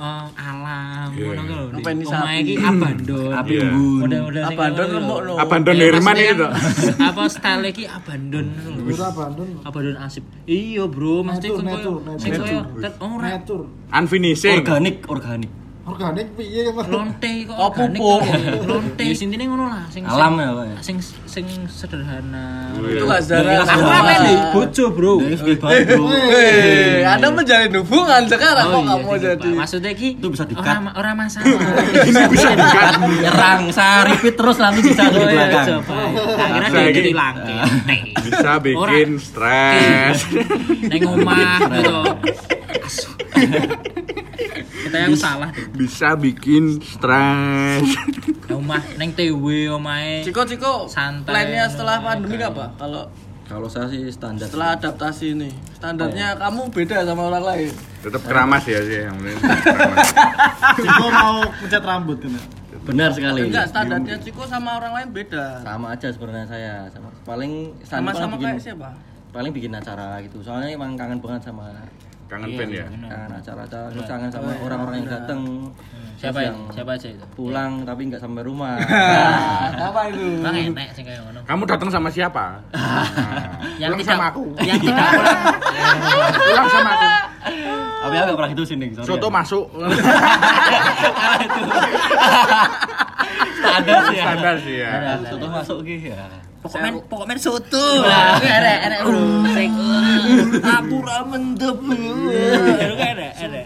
eh, 0.00 0.26
alam 0.34 1.08
Iya, 1.12 1.28
ngono 1.36 1.54
lho. 1.68 1.76
Omahe 1.76 2.04
sapi. 2.04 2.42
ki 2.42 2.54
abandon. 2.58 3.30
Api 3.30 3.52
Iya. 3.52 3.62
unggun. 3.68 4.00
Model-model 4.00 4.42
sing 4.42 4.56
Abandon 4.56 4.88
remuk 4.90 5.18
lho. 5.20 5.32
Abandon 5.36 5.74
Herman 5.76 6.16
itu 6.16 6.34
kan, 6.40 6.52
apa 7.10 7.22
style 7.28 7.64
iki 7.68 7.84
abandon 7.84 8.46
lho. 8.48 8.94
abandon. 8.96 9.48
Abandon 9.62 9.96
asip. 9.98 10.24
Iya, 10.42 10.84
Bro, 10.86 11.14
mesti 11.22 11.46
koyo 11.46 11.60
natur, 11.62 11.96
sing 12.16 12.32
natur. 12.32 12.46
koyo 12.46 12.60
tet 12.80 12.94
ora 12.98 13.28
Natur. 13.30 13.60
unfinishing 13.90 14.58
Organik, 14.58 14.96
organik. 15.06 15.50
Organik 15.90 16.28
piye 16.32 16.62
Mas? 16.70 16.86
lonte 16.86 17.32
kok 17.44 17.52
Oh, 17.52 17.68
organik 17.68 17.98
pupuk. 17.98 18.20
kok. 18.22 18.62
lonte. 18.64 19.02
Ya 19.02 19.12
sintine 19.12 19.44
ngono 19.44 19.66
lah 19.66 19.84
sing 19.88 20.02
Alam 20.02 20.32
ya, 20.34 20.48
Pak, 20.50 20.64
ya? 20.64 20.76
sing 20.80 20.96
sing 21.26 21.46
sederhana. 21.66 22.70
Itu 22.76 23.04
lah 23.04 23.20
Zara. 23.20 23.60
aku 23.60 23.82
apa 23.82 24.12
nih 24.20 24.36
bojo 24.50 24.84
bro. 24.88 25.14
Eh, 25.20 27.02
Anda 27.02 27.26
menjalin 27.28 27.74
hubungan 27.76 28.22
sekarang 28.24 28.66
Oh 28.66 28.80
kok 28.80 28.86
iya, 28.86 29.02
sih, 29.10 29.20
jadi. 29.26 29.48
Maksudnya 29.52 29.92
ki 29.92 30.08
Itu 30.16 30.28
bisa 30.28 30.44
di-cut. 30.44 30.62
orang 30.62 30.84
orang 30.92 31.14
masalah. 31.16 31.46
Nyerang, 33.20 33.60
saya 33.70 34.06
repeat 34.06 34.34
terus 34.34 34.56
nanti 34.56 34.80
bisa 34.80 35.02
di 35.04 35.16
oh 35.16 35.22
iya. 35.22 35.46
Belakang. 35.48 35.66
Bisa 36.60 36.78
dia 36.78 36.92
jadi 36.92 37.12
langke. 37.12 37.56
Bisa 38.22 38.50
bikin 38.58 39.08
stres. 39.18 40.18
Neng 40.82 41.02
omah 41.04 41.58
gitu. 41.68 41.98
Kita 44.90 45.06
yang 45.06 45.14
salah 45.14 45.48
deh 45.54 45.70
bisa 45.70 46.18
bikin 46.18 46.82
stres 46.82 47.86
neng 48.50 48.58
omah 48.58 48.82
neng 48.98 49.14
TW 49.14 49.70
omahe 49.70 50.26
Ciko 50.26 50.42
Ciko, 50.42 50.90
Santai. 50.90 51.30
plannya 51.30 51.70
setelah 51.70 52.02
pandemi 52.02 52.42
apa? 52.42 52.74
Kalau 52.74 53.06
Kalau 53.46 53.66
saya 53.66 53.90
sih 53.90 54.06
standar. 54.14 54.46
setelah 54.46 54.78
adaptasi 54.78 55.34
ini, 55.34 55.50
standarnya 55.74 56.38
kamu 56.38 56.70
beda 56.70 57.02
sama 57.02 57.26
orang 57.34 57.42
lain. 57.42 57.70
tetap 57.98 58.22
keramas 58.22 58.62
ya 58.62 58.78
sih 58.78 59.02
yang 59.02 59.18
penting 59.18 59.42
keramas. 59.42 60.10
Ciko 60.78 61.06
mau 61.10 61.42
pecat 61.58 61.82
rambut 61.82 62.18
kan. 62.22 62.30
Benar 62.86 63.10
sekali. 63.10 63.50
Enggak, 63.50 63.66
standarnya 63.74 64.22
Ciko 64.22 64.46
sama 64.46 64.78
orang 64.78 64.92
lain 64.94 65.08
beda. 65.10 65.66
Sama 65.66 65.86
aja 65.98 66.14
sebenarnya 66.14 66.46
saya. 66.46 66.74
Sama 66.94 67.10
paling 67.26 67.74
paling 67.82 68.30
bikin, 68.38 68.54
kayak 68.54 68.62
siapa? 68.62 68.90
paling 69.34 69.50
bikin 69.50 69.72
acara 69.74 70.22
gitu. 70.22 70.38
Soalnya 70.46 70.70
emang 70.70 70.94
kangen 70.94 71.18
banget 71.18 71.50
sama 71.50 71.74
kangen 72.30 72.50
band 72.54 72.70
ya? 72.70 72.86
kangen 72.86 73.32
acara-acara 73.34 73.86
terus 73.90 74.06
kangen 74.06 74.30
sama 74.30 74.50
orang-orang 74.62 74.96
yang 75.02 75.10
datang 75.10 75.40
siapa 76.14 76.38
Terus 76.38 76.48
yang 76.52 76.58
siapa 76.70 76.90
aja 76.94 77.08
itu? 77.10 77.24
pulang 77.32 77.72
tapi 77.82 78.00
nggak 78.06 78.20
sampai 78.20 78.42
rumah. 78.44 78.76
Apa 79.88 80.00
itu? 80.12 80.36
Bang 80.44 80.52
enek 80.52 80.88
sing 80.92 81.04
kayak 81.08 81.24
ngono. 81.24 81.40
kamu 81.48 81.62
datang 81.64 81.88
sama 81.88 82.08
siapa? 82.12 82.60
Yang 83.80 83.96
pulang 83.96 84.00
tidak 84.04 84.12
sama 84.12 84.24
aku. 84.28 84.44
Yang 84.60 84.78
tidak 84.84 85.06
pulang. 85.16 85.40
pulang 86.36 86.68
sama 86.68 86.90
aku. 86.92 87.08
Tapi 88.00 88.14
aku 88.14 88.24
nggak 88.28 88.36
pernah 88.36 88.50
gitu 88.52 88.64
sini 88.68 88.86
sorry 88.92 89.08
soto 89.08 89.28
ya. 89.28 89.32
masuk. 89.32 89.64
Standar 93.56 93.98
sih 94.04 94.16
ya. 94.16 94.24
Standar 94.24 94.54
sih 94.60 94.74
ya. 94.76 94.90
Soto 95.24 95.46
masuk 95.48 95.78
gitu 95.88 96.06
ya 96.12 96.49
Pokoknya 96.60 96.92
pokoknya 97.08 97.40
soto. 97.40 98.04
Lah, 98.04 98.36
enek 98.36 98.78
enek 98.84 99.00
bro. 99.00 99.20
Sing 99.50 99.72
aku 100.60 100.96
ra 101.00 101.18
mendep. 101.24 101.78
Enek 101.80 103.32
enek. 103.40 103.64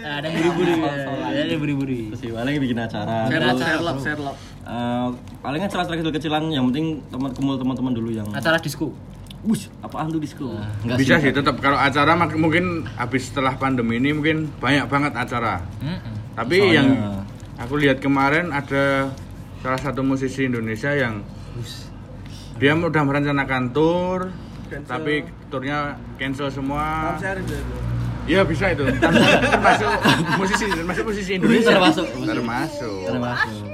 Ada 0.00 0.26
buri-buri. 0.30 0.72
Ada 0.78 1.54
buri-buri. 1.56 2.00
terus 2.08 2.20
sih 2.20 2.30
paling 2.30 2.54
bikin 2.56 2.78
acara 2.78 3.26
Sherlock, 3.26 3.96
Sherlock. 4.00 4.36
eh, 4.62 5.06
paling 5.40 5.60
acara-acara 5.60 5.96
kecil-kecilan 5.96 6.42
yang 6.48 6.70
penting 6.70 7.02
teman 7.08 7.30
kumpul 7.30 7.56
teman-teman 7.56 7.92
dulu 7.92 8.10
yang 8.10 8.28
Acara 8.30 8.56
disco. 8.56 8.94
Bus, 9.40 9.72
apaan 9.80 10.12
tuh 10.12 10.20
disco? 10.20 10.52
Enggak 10.84 11.00
bisa 11.00 11.16
sih 11.16 11.32
tetap 11.32 11.56
kalau 11.58 11.80
acara 11.80 12.12
mungkin 12.30 12.84
habis 12.94 13.26
setelah 13.26 13.56
pandemi 13.56 13.96
ini 13.96 14.12
mungkin 14.12 14.52
banyak 14.54 14.84
banget 14.84 15.16
acara 15.16 15.64
Heeh. 15.80 16.12
tapi 16.36 16.60
Soalnya- 16.60 16.76
yang 16.76 16.88
aku 17.56 17.74
lihat 17.80 17.98
kemarin 17.98 18.52
ada 18.52 19.08
salah 19.58 19.80
satu 19.80 20.04
musisi 20.04 20.44
Indonesia 20.44 20.92
yang 20.92 21.24
dia 22.60 22.76
udah 22.76 23.02
merencanakan 23.02 23.72
tour 23.72 24.28
Cancel. 24.68 24.86
tapi 24.86 25.14
turnya 25.48 25.78
cancel 26.14 26.46
semua. 26.46 27.16
Iya 28.22 28.44
bisa 28.44 28.70
itu. 28.70 28.84
termasuk 29.42 29.90
musisi, 30.36 30.66
termasuk 30.68 31.02
musisi 31.02 31.32
Indonesia. 31.34 31.74
Termasuk. 31.74 32.06
Termasuk. 32.22 33.02
Termasuk. 33.08 33.64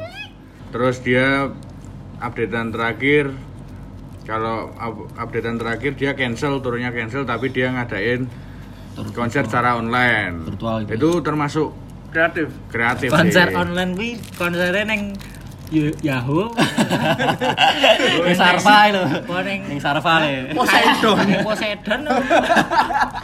Terus 0.71 0.97
dia 1.03 1.51
updatean 2.17 2.71
terakhir 2.71 3.35
kalau 4.25 4.73
up- 4.73 5.11
updatean 5.15 5.61
terakhir 5.61 5.93
dia 5.95 6.15
cancel 6.15 6.59
turunnya 6.59 6.89
cancel 6.91 7.23
tapi 7.23 7.51
dia 7.51 7.69
ngadain 7.71 8.25
Tur- 8.95 9.13
konser 9.13 9.45
secara 9.45 9.77
online. 9.77 10.49
Virtual 10.49 10.77
gitu. 10.83 10.93
Itu 10.95 11.11
termasuk 11.21 11.69
Kreatif. 12.09 12.49
kreatif 12.73 13.13
konser 13.13 13.53
sih. 13.53 13.57
online 13.57 13.93
kuwi 13.93 14.11
konsernya 14.33 14.89
neng 14.89 15.13
Yahoo 15.75 16.55
Ning 18.27 18.37
Sarva 18.39 18.77
itu. 18.91 19.03
Apa 19.03 19.37
neng 19.43 19.61
Ning 19.67 19.81
Sarva 19.83 20.15
le. 20.23 20.55
Poseidon 20.55 21.19
Poseidon 21.43 22.01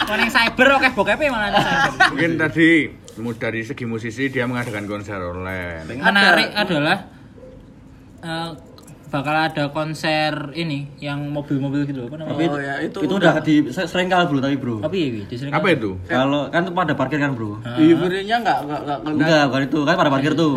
Kok 0.02 0.16
neng 0.18 0.30
cyber 0.30 0.66
oke 0.78 0.88
bokep 0.94 1.20
mana 1.30 1.54
ada 1.54 1.60
cyber 1.62 2.10
Mungkin 2.14 2.32
tadi 2.38 2.70
dari 3.38 3.60
segi 3.60 3.84
musisi 3.84 4.32
dia 4.32 4.48
mengadakan 4.48 4.88
konser 4.88 5.20
online. 5.20 5.84
menarik 6.00 6.48
adalah 6.56 6.98
eh, 8.24 8.50
bakal 9.12 9.36
ada 9.36 9.68
konser 9.68 10.56
ini 10.56 10.88
yang 10.96 11.28
mobil-mobil 11.28 11.84
gitu 11.84 12.08
apa 12.08 12.16
namanya? 12.16 12.32
Tapi 12.32 12.44
Oh, 12.48 12.56
ya, 12.56 12.74
itu 12.80 12.98
itu 13.04 13.12
udah 13.12 13.34
di 13.44 13.54
sering 13.68 14.08
kali 14.08 14.24
bro 14.24 14.40
tapi 14.40 14.56
bro. 14.56 14.80
Tapi 14.80 14.96
ya, 14.96 15.08
Wi, 15.12 15.20
disering 15.28 15.52
Apa 15.52 15.66
itu? 15.68 15.90
Kalau 16.08 16.48
kan 16.48 16.64
itu 16.64 16.72
pada 16.72 16.96
parkir 16.96 17.20
kan 17.20 17.36
bro. 17.36 17.60
Di 17.76 17.92
videonya 17.92 18.40
enggak 18.40 18.58
enggak 18.64 18.80
enggak 18.80 18.98
enggak. 19.04 19.12
Enggak, 19.20 19.42
bukan 19.46 19.62
itu 19.68 19.78
kan 19.84 19.94
pada 20.00 20.10
parkir 20.10 20.32
tuh. 20.32 20.54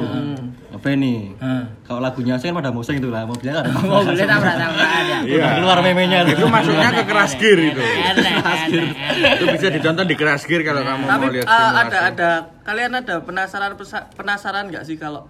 Apa 0.71 0.87
ini? 0.91 1.35
Heeh. 1.35 1.63
Kalau 1.83 1.99
lagunya 1.99 2.35
sih 2.39 2.47
kan 2.47 2.55
pada 2.55 2.71
musik 2.71 2.95
itu 2.95 3.07
lah, 3.11 3.27
mobilnya 3.27 3.59
kan 3.59 3.63
ada. 3.67 3.75
Mobilnya 3.83 4.25
tabrak-tabrakan 4.25 5.03
ya. 5.03 5.19
Iya. 5.35 5.45
Keluar 5.59 5.79
memenya 5.83 6.19
tuh. 6.23 6.33
Itu 6.39 6.45
masuknya 6.47 6.89
ke 6.91 7.03
keras 7.03 7.31
gear 7.35 7.59
itu. 7.59 7.81
Enak, 7.83 8.23
enak. 8.23 9.35
itu 9.35 9.45
bisa 9.51 9.67
ditonton 9.67 10.05
di 10.07 10.15
keras 10.15 10.47
gear 10.47 10.63
kalau 10.63 10.79
kamu 10.79 11.03
Tapi 11.03 11.19
mau 11.19 11.31
lihat 11.35 11.43
eh, 11.43 11.51
simulasi. 11.51 11.79
ada 11.83 11.99
ada 12.07 12.29
kalian 12.63 12.91
ada 12.95 13.15
penasaran 13.19 13.71
penasaran 14.15 14.63
nggak 14.71 14.83
sih 14.87 14.95
kalau 14.95 15.27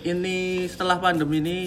ini 0.00 0.64
setelah 0.64 0.96
pandemi 0.96 1.40
ini 1.40 1.58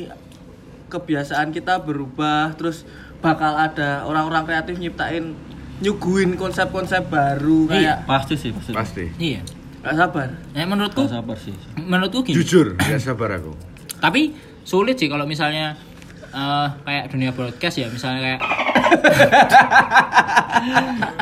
kebiasaan 0.93 1.49
kita 1.49 1.81
berubah 1.81 2.53
terus 2.53 2.85
bakal 3.17 3.55
ada 3.55 4.05
orang-orang 4.05 4.45
kreatif 4.45 4.77
nyiptain 4.77 5.33
nyuguhin 5.79 6.35
konsep-konsep 6.35 7.09
baru 7.09 7.65
kayak 7.65 8.05
Pasti 8.05 8.35
sih, 8.37 8.51
pasti. 8.53 8.71
pasti. 8.71 9.05
Iya. 9.17 9.41
nggak 9.81 9.95
sabar. 9.97 10.29
Nah, 10.53 10.63
menurutku 10.63 11.03
Nggak 11.03 11.15
sabar 11.17 11.37
sih. 11.37 11.55
menurutku 11.75 12.23
gini. 12.23 12.35
Jujur, 12.37 12.77
ya 12.79 12.95
sabar 12.95 13.35
aku. 13.35 13.51
Tapi 13.99 14.31
sulit 14.63 14.95
sih 14.95 15.09
kalau 15.09 15.25
misalnya 15.25 15.75
eh, 16.33 16.67
kayak 16.79 17.03
dunia 17.07 17.29
broadcast 17.31 17.75
ya, 17.77 17.87
misalnya 17.87 18.19
kayak 18.21 18.39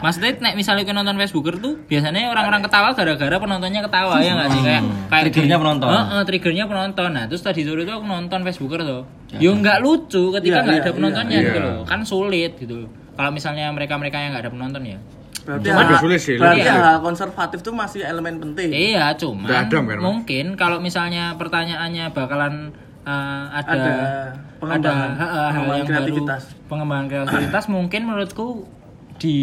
Maksudnya 0.02 0.32
nek 0.40 0.54
misalnya 0.56 0.82
kita 0.82 0.94
nonton 0.94 1.16
Facebooker 1.16 1.54
tuh 1.58 1.74
biasanya 1.84 2.28
orang-orang 2.28 2.62
ketawa 2.62 2.88
gara-gara 2.92 3.34
penontonnya 3.34 3.80
ketawa 3.82 4.14
ya 4.20 4.32
nggak 4.36 4.50
sih 4.50 4.62
kayak 4.62 4.82
kayak 5.08 5.22
Triggernya 5.26 5.52
di- 5.52 5.62
penonton. 5.62 5.90
Heeh, 5.90 6.22
triggernya 6.24 6.64
penonton. 6.66 7.10
Nah, 7.12 7.24
terus 7.26 7.42
tadi 7.42 7.60
sore 7.62 7.82
itu 7.82 7.92
aku 7.92 8.04
nonton 8.04 8.40
Facebooker 8.42 8.80
tuh. 8.82 9.02
Yo 9.34 9.50
nggak 9.54 9.78
lucu 9.80 10.22
ketika 10.32 10.54
Iya, 10.54 10.62
nggak 10.62 10.76
iya, 10.76 10.84
ada 10.84 10.92
penontonnya 10.92 11.36
iya. 11.36 11.46
gitu 11.48 11.60
loh. 11.60 11.74
Kan 11.84 12.00
sulit 12.04 12.52
gitu. 12.56 12.88
Kalau 13.12 13.30
misalnya 13.32 13.66
mereka-mereka 13.70 14.16
yang 14.16 14.30
nggak 14.32 14.44
ada 14.44 14.52
penonton 14.52 14.82
ya. 14.86 14.98
Berarti 15.42 15.66
Cuma 15.66 15.76
hal- 15.76 15.88
agak 15.88 16.00
sulit 16.00 16.20
sih, 16.22 16.36
Berarti 16.38 16.60
lebih 16.62 16.72
hal 16.78 16.98
konservatif 17.02 17.58
tuh 17.62 17.74
masih 17.74 18.00
elemen 18.04 18.34
penting. 18.40 18.68
Iya, 18.70 19.04
cuman 19.16 19.50
Mas? 19.50 20.00
mungkin 20.00 20.46
kalau 20.54 20.78
misalnya 20.78 21.34
pertanyaannya 21.36 22.12
bakalan 22.12 22.54
uh, 23.04 23.46
ada 23.52 23.72
Ada 23.72 23.94
pengembangan- 24.58 25.14
ada, 25.14 25.20
ha, 25.20 25.26
ha, 25.26 25.42
hal 25.48 25.52
pengembangan 25.52 25.76
yang 25.76 25.88
kreativitas. 25.88 26.42
baru, 26.46 26.68
pengembangan 26.68 27.06
kreativitas 27.08 27.64
mungkin 27.76 28.02
menurutku 28.04 28.48
di 29.18 29.38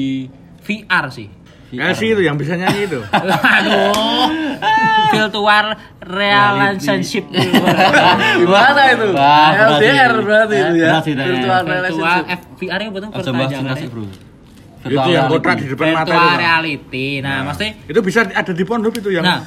VR 0.61 1.07
sih. 1.09 1.29
Ya 1.69 1.93
sih 1.93 2.09
itu 2.09 2.25
yang 2.25 2.35
bisa 2.35 2.57
nyanyi 2.57 2.89
itu. 2.89 2.97
Aduh, 3.57 3.93
virtual 5.11 5.67
relationship. 6.01 7.29
Gimana 8.41 8.83
itu? 8.89 9.07
Wah, 9.13 9.51
LDR 9.77 10.13
berarti 10.19 10.57
itu 10.57 10.75
ya. 10.79 10.97
Teh. 10.99 11.13
Virtual 11.13 11.29
virtual 11.29 11.63
relationship. 11.69 12.25
VR 12.57 12.81
itu 12.81 12.91
betul 12.91 13.09
pertanyaannya. 13.13 13.89
bro. 13.89 14.05
itu 14.81 15.11
yang 15.11 15.27
kotak 15.29 15.55
di 15.59 15.67
depan 15.69 15.87
mata 15.93 16.07
Virtual 16.07 16.17
itu. 16.17 16.25
Bang. 16.25 16.41
reality. 16.41 17.09
Nah, 17.21 17.37
maksudnya 17.45 17.73
Itu 17.85 18.01
bisa 18.01 18.19
ada 18.25 18.53
di 18.55 18.65
pondok 18.65 18.95
itu 18.97 19.11
yang 19.11 19.25
Nah, 19.27 19.41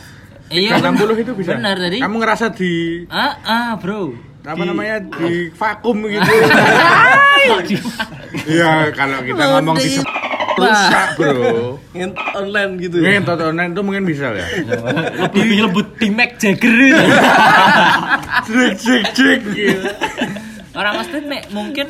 iya 0.52 0.78
360 0.78 1.24
itu 1.24 1.32
bisa. 1.34 1.52
Benar 1.56 1.76
tadi. 1.78 1.98
Kamu 2.00 2.16
ngerasa 2.18 2.46
di 2.52 2.72
Ah, 3.08 3.34
ah, 3.42 3.72
bro. 3.76 4.14
apa 4.42 4.58
Di- 4.58 4.68
namanya 4.68 4.96
di 5.02 5.54
vakum 5.54 5.98
gitu. 6.04 6.26
Iya, 8.42 8.90
kalau 8.94 9.18
kita 9.22 9.44
ngomong 9.50 9.78
di 9.78 9.90
rusak, 10.54 11.08
Bro. 11.18 11.78
Ngint 11.92 12.16
online 12.32 12.72
gitu 12.80 12.96
ya. 13.02 13.18
Ngentot 13.18 13.42
online 13.44 13.72
itu 13.74 13.82
mungkin 13.82 14.04
bisa 14.06 14.30
ya. 14.30 14.46
lebih 15.20 15.66
lebih 15.66 15.84
di 15.98 16.08
Mac 16.10 16.38
Jagger 16.38 16.74
jek 18.78 19.04
jek 19.14 19.40
gitu. 19.52 19.90
Orang 20.72 21.02
nek 21.04 21.52
mungkin 21.52 21.88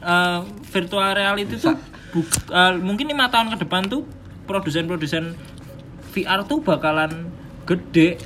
eh, 0.00 0.38
virtual 0.70 1.10
reality 1.12 1.56
tuh 1.56 1.74
buk- 2.12 2.48
eh, 2.48 2.72
mungkin 2.78 3.10
lima 3.10 3.26
tahun 3.28 3.52
ke 3.52 3.66
depan 3.66 3.88
tuh 3.90 4.06
produsen-produsen 4.46 5.34
VR 6.10 6.42
tuh 6.46 6.62
bakalan 6.62 7.30
gede 7.70 8.18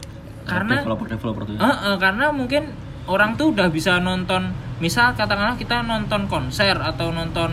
karena 0.44 0.80
developer 0.80 1.06
developer 1.06 1.42
tuh. 1.44 1.54
ya. 1.54 1.60
Eh, 1.60 1.76
eh, 1.86 1.96
karena 1.98 2.26
mungkin 2.30 2.62
orang 3.04 3.36
tuh 3.36 3.52
udah 3.52 3.68
bisa 3.68 4.00
nonton 4.00 4.48
misal 4.76 5.12
katakanlah 5.12 5.54
kita 5.54 5.80
nonton 5.82 6.24
konser 6.24 6.72
atau 6.74 7.08
nonton 7.10 7.52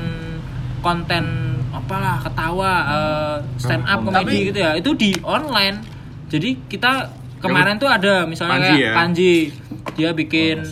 konten 0.79 1.25
apalah 1.71 2.19
ketawa 2.19 2.73
eh, 2.87 3.35
stand 3.57 3.83
up 3.85 3.99
komedi 4.01 4.25
Tapi- 4.25 4.47
gitu 4.47 4.59
ya 4.59 4.71
itu 4.73 4.91
di 4.93 5.11
online 5.21 5.77
jadi 6.27 6.55
kita 6.65 6.91
kemarin 7.37 7.75
tuh 7.75 7.87
ada 7.87 8.23
misalnya 8.23 8.55
Panji 8.57 8.71
kayak 8.71 8.79
ya? 8.81 8.93
Panji 8.93 9.33
dia 9.91 10.09
bikin 10.11 10.55
Oh, 10.61 10.71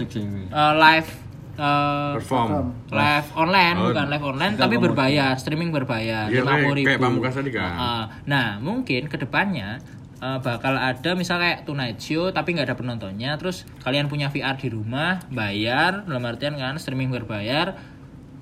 eh, 0.49 0.73
live 0.75 1.10
eh, 1.55 2.12
Perform. 2.15 2.71
live 2.89 3.27
online 3.34 3.75
Oh, 3.75 3.86
bukan 3.89 4.05
live 4.08 4.25
online 4.25 4.53
tapi 4.55 4.75
komedi. 4.75 4.86
berbayar 4.86 5.32
streaming 5.36 5.69
berbayar 5.69 6.27
Iya, 6.27 6.41
kayak- 6.41 6.63
50.000. 6.65 6.86
kayak 7.19 7.34
tadi 7.34 7.51
kan. 7.51 7.69
Heeh. 7.69 8.03
nah 8.25 8.47
mungkin 8.60 9.01
ke 9.05 9.17
depannya 9.17 9.79
eh, 10.19 10.39
bakal 10.39 10.73
ada 10.73 11.12
misal 11.13 11.38
kayak 11.38 11.63
Tonight 11.63 11.97
Show 11.97 12.29
tapi 12.29 12.51
nggak 12.51 12.65
ada 12.65 12.75
penontonnya 12.75 13.36
terus 13.36 13.63
kalian 13.79 14.05
punya 14.05 14.27
VR 14.27 14.55
di 14.55 14.67
rumah 14.67 15.23
bayar 15.27 16.03
dalam 16.03 16.23
artian 16.23 16.53
kan 16.53 16.75
streaming 16.75 17.10
berbayar 17.10 17.75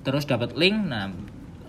terus 0.00 0.24
dapat 0.24 0.54
link 0.54 0.74
nah 0.80 1.10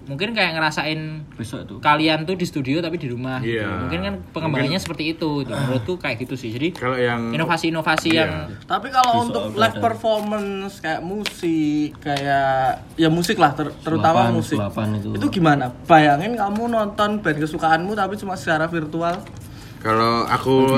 mungkin 0.01 0.33
kayak 0.33 0.57
ngerasain 0.57 1.21
Besok 1.31 1.59
itu. 1.61 1.75
kalian 1.79 2.25
tuh 2.25 2.33
di 2.33 2.41
studio 2.41 2.81
tapi 2.81 2.97
di 2.97 3.05
rumah 3.05 3.37
gitu. 3.39 3.61
Iya. 3.61 3.69
mungkin 3.79 3.99
kan 4.01 4.13
pengembangannya 4.33 4.81
seperti 4.81 5.13
itu 5.13 5.45
gitu. 5.45 5.53
menurutku 5.53 6.01
kayak 6.01 6.17
gitu 6.19 6.33
sih 6.33 6.49
jadi 6.49 6.73
Kalau 6.73 6.97
yang 6.97 7.29
inovasi-inovasi 7.29 8.09
Iya. 8.09 8.25
yang 8.25 8.33
Tapi 8.65 8.89
kalau 8.89 9.13
Besok 9.13 9.25
untuk 9.27 9.43
live 9.53 9.69
ada. 9.69 9.83
performance 9.83 10.73
kayak 10.79 11.01
musik, 11.03 11.93
kayak 11.99 12.57
ya 12.95 13.05
musik 13.07 13.37
lah 13.37 13.53
ter- 13.53 13.69
terutama 13.79 14.25
Sulapan, 14.25 14.33
musik. 14.33 14.57
sulapan 14.57 14.87
itu. 14.95 15.09
Itu 15.13 15.27
gimana? 15.29 15.65
Bayangin 15.85 16.33
kamu 16.33 16.61
nonton 16.67 17.09
band 17.19 17.37
kesukaanmu 17.37 17.93
tapi 17.93 18.13
cuma 18.15 18.33
secara 18.33 18.65
virtual. 18.65 19.13
Kalau 19.79 20.25
aku 20.25 20.75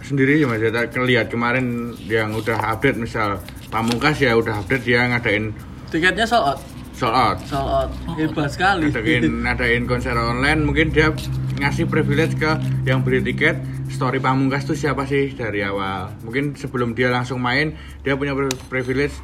sendiri 0.00 0.36
ya 0.36 0.46
Mas 0.46 0.60
ya 0.60 0.70
lihat 1.00 1.26
kemarin 1.26 1.90
yang 2.04 2.30
udah 2.30 2.54
update 2.70 2.94
misal 2.94 3.40
Pamungkas 3.66 4.20
ya 4.20 4.36
udah 4.36 4.60
update 4.60 4.84
dia 4.84 5.08
ngadain 5.08 5.50
Tiketnya 5.88 6.22
sold 6.22 6.44
out. 6.48 6.60
sold 6.92 7.10
out. 7.10 7.38
Sold 7.42 7.66
out. 7.66 7.90
Hebat 8.14 8.48
sekali. 8.48 8.90
Ngadain 8.90 9.22
ngadain 9.44 9.82
konser 9.84 10.12
online 10.12 10.62
mungkin 10.62 10.90
dia 10.90 11.10
ngasih 11.56 11.86
privilege 11.86 12.34
ke 12.34 12.50
yang 12.84 13.00
beli 13.00 13.22
tiket 13.22 13.58
story 13.88 14.18
Pamungkas 14.18 14.62
tuh 14.62 14.74
siapa 14.74 15.02
sih 15.04 15.32
dari 15.32 15.62
awal. 15.62 16.14
Mungkin 16.20 16.54
sebelum 16.54 16.92
dia 16.92 17.08
langsung 17.08 17.38
main 17.38 17.74
dia 18.00 18.14
punya 18.14 18.34
pri- 18.34 18.54
privilege 18.68 19.14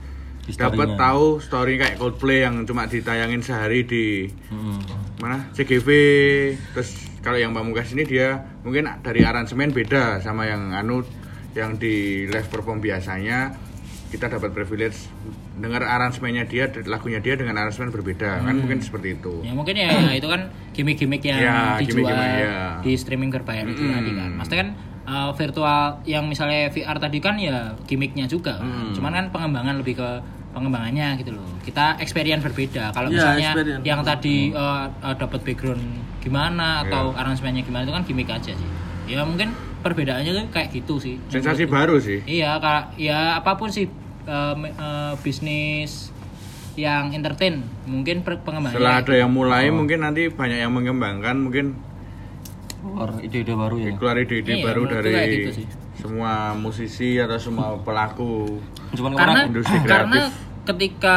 dapat 0.53 0.95
tahu 0.97 1.39
story 1.39 1.75
kayak 1.77 1.95
Coldplay 1.95 2.43
yang 2.43 2.65
cuma 2.65 2.87
ditayangin 2.87 3.39
sehari 3.39 3.83
di 3.83 4.27
Hmm. 4.47 4.83
mana 5.19 5.47
CGV 5.53 5.87
terus 6.73 7.10
kalau 7.21 7.37
yang 7.37 7.53
Pamungkas 7.53 7.93
ini 7.93 8.03
dia 8.03 8.29
mungkin 8.61 8.89
dari 9.01 9.21
aransemen 9.21 9.71
beda 9.71 10.19
sama 10.19 10.45
yang 10.45 10.73
anu 10.73 11.05
yang 11.53 11.77
di 11.77 12.25
live 12.25 12.47
perform 12.47 12.79
biasanya 12.79 13.53
kita 14.09 14.27
dapat 14.27 14.51
privilege 14.51 15.07
dengar 15.55 15.83
aransemennya 15.83 16.45
dia 16.45 16.67
lagunya 16.85 17.19
dia 17.19 17.35
dengan 17.35 17.55
aransemen 17.57 17.91
berbeda 17.91 18.41
kan 18.41 18.55
mungkin 18.57 18.81
seperti 18.81 19.15
itu 19.15 19.43
ya 19.43 19.53
mungkin 19.53 19.75
ya 19.75 19.91
itu 20.11 20.27
kan 20.27 20.49
gimmick-gimmick 20.73 21.23
yang 21.23 21.39
Ya, 21.39 21.59
dijual 21.79 22.09
gimmick-gimmick, 22.09 22.41
ya. 22.41 22.59
di 22.81 22.93
streaming 22.97 23.31
berbayar 23.31 23.65
itu 23.65 23.79
Mm-mm. 23.79 23.95
tadi 23.95 24.11
kan 24.13 24.31
maksudnya 24.35 24.59
kan 24.59 24.71
uh, 25.05 25.31
virtual 25.31 25.83
yang 26.05 26.25
misalnya 26.27 26.67
VR 26.69 26.97
tadi 26.97 27.19
kan 27.19 27.35
ya 27.37 27.77
gimmicknya 27.85 28.25
juga 28.25 28.59
kan. 28.59 28.67
Mm. 28.89 28.93
cuman 28.97 29.13
kan 29.13 29.25
pengembangan 29.29 29.75
lebih 29.79 29.95
ke 29.97 30.09
pengembangannya 30.51 31.15
gitu 31.17 31.31
loh 31.33 31.47
kita 31.61 31.97
experience 31.99 32.43
berbeda 32.43 32.91
kalau 32.91 33.07
Ya, 33.07 33.15
misalnya 33.15 33.51
experience. 33.53 33.85
yang 33.85 34.01
tadi 34.03 34.37
uh, 34.51 34.91
uh, 34.91 35.15
dapat 35.15 35.41
background 35.41 35.83
gimana 36.19 36.83
atau 36.83 37.11
Ya. 37.11 37.19
aransemennya 37.19 37.63
gimana 37.63 37.83
itu 37.83 37.93
kan 37.93 38.03
gimmick 38.03 38.29
aja 38.29 38.53
sih 38.53 38.71
ya 39.07 39.23
mungkin 39.23 39.51
perbedaannya 39.81 40.31
tuh 40.31 40.45
kayak 40.51 40.69
gitu 40.73 40.99
sih 40.99 41.17
sensasi 41.27 41.65
baru 41.65 41.97
sih 41.97 42.21
Iya, 42.23 42.59
kak, 42.59 42.95
ya 42.97 43.35
apa 43.35 43.55
pun 43.55 43.69
sih 43.69 43.89
me- 44.55 44.71
eh, 44.71 45.15
bisnis 45.19 46.13
yang 46.75 47.11
entertain 47.11 47.61
mungkin 47.85 48.23
pengembangannya 48.23 48.77
Setelah 48.77 48.97
ada 49.01 49.15
yang 49.17 49.31
mulai 49.31 49.67
Oh. 49.67 49.77
mungkin 49.77 50.01
nanti 50.01 50.29
banyak 50.29 50.59
yang 50.59 50.71
mengembangkan 50.71 51.35
mungkin 51.37 51.67
keluar 52.81 53.11
ide-ide 53.19 53.53
baru 53.53 53.77
ya 53.77 53.91
keluar 53.93 54.17
ide-ide 54.17 54.53
Iya, 54.53 54.65
baru 54.65 54.83
dari 54.89 55.11
kayak 55.11 55.29
gitu 55.31 55.51
sih. 55.53 55.67
Semua 56.01 56.33
musisi 56.55 57.17
atau 57.17 57.37
semua 57.37 57.77
pelaku 57.79 58.59
cuman 58.91 59.13
karena 59.13 59.23
orang 59.31 59.49
industri 59.49 59.77
karena 59.85 60.21
kreatif. 60.27 60.35
ketika 60.67 61.17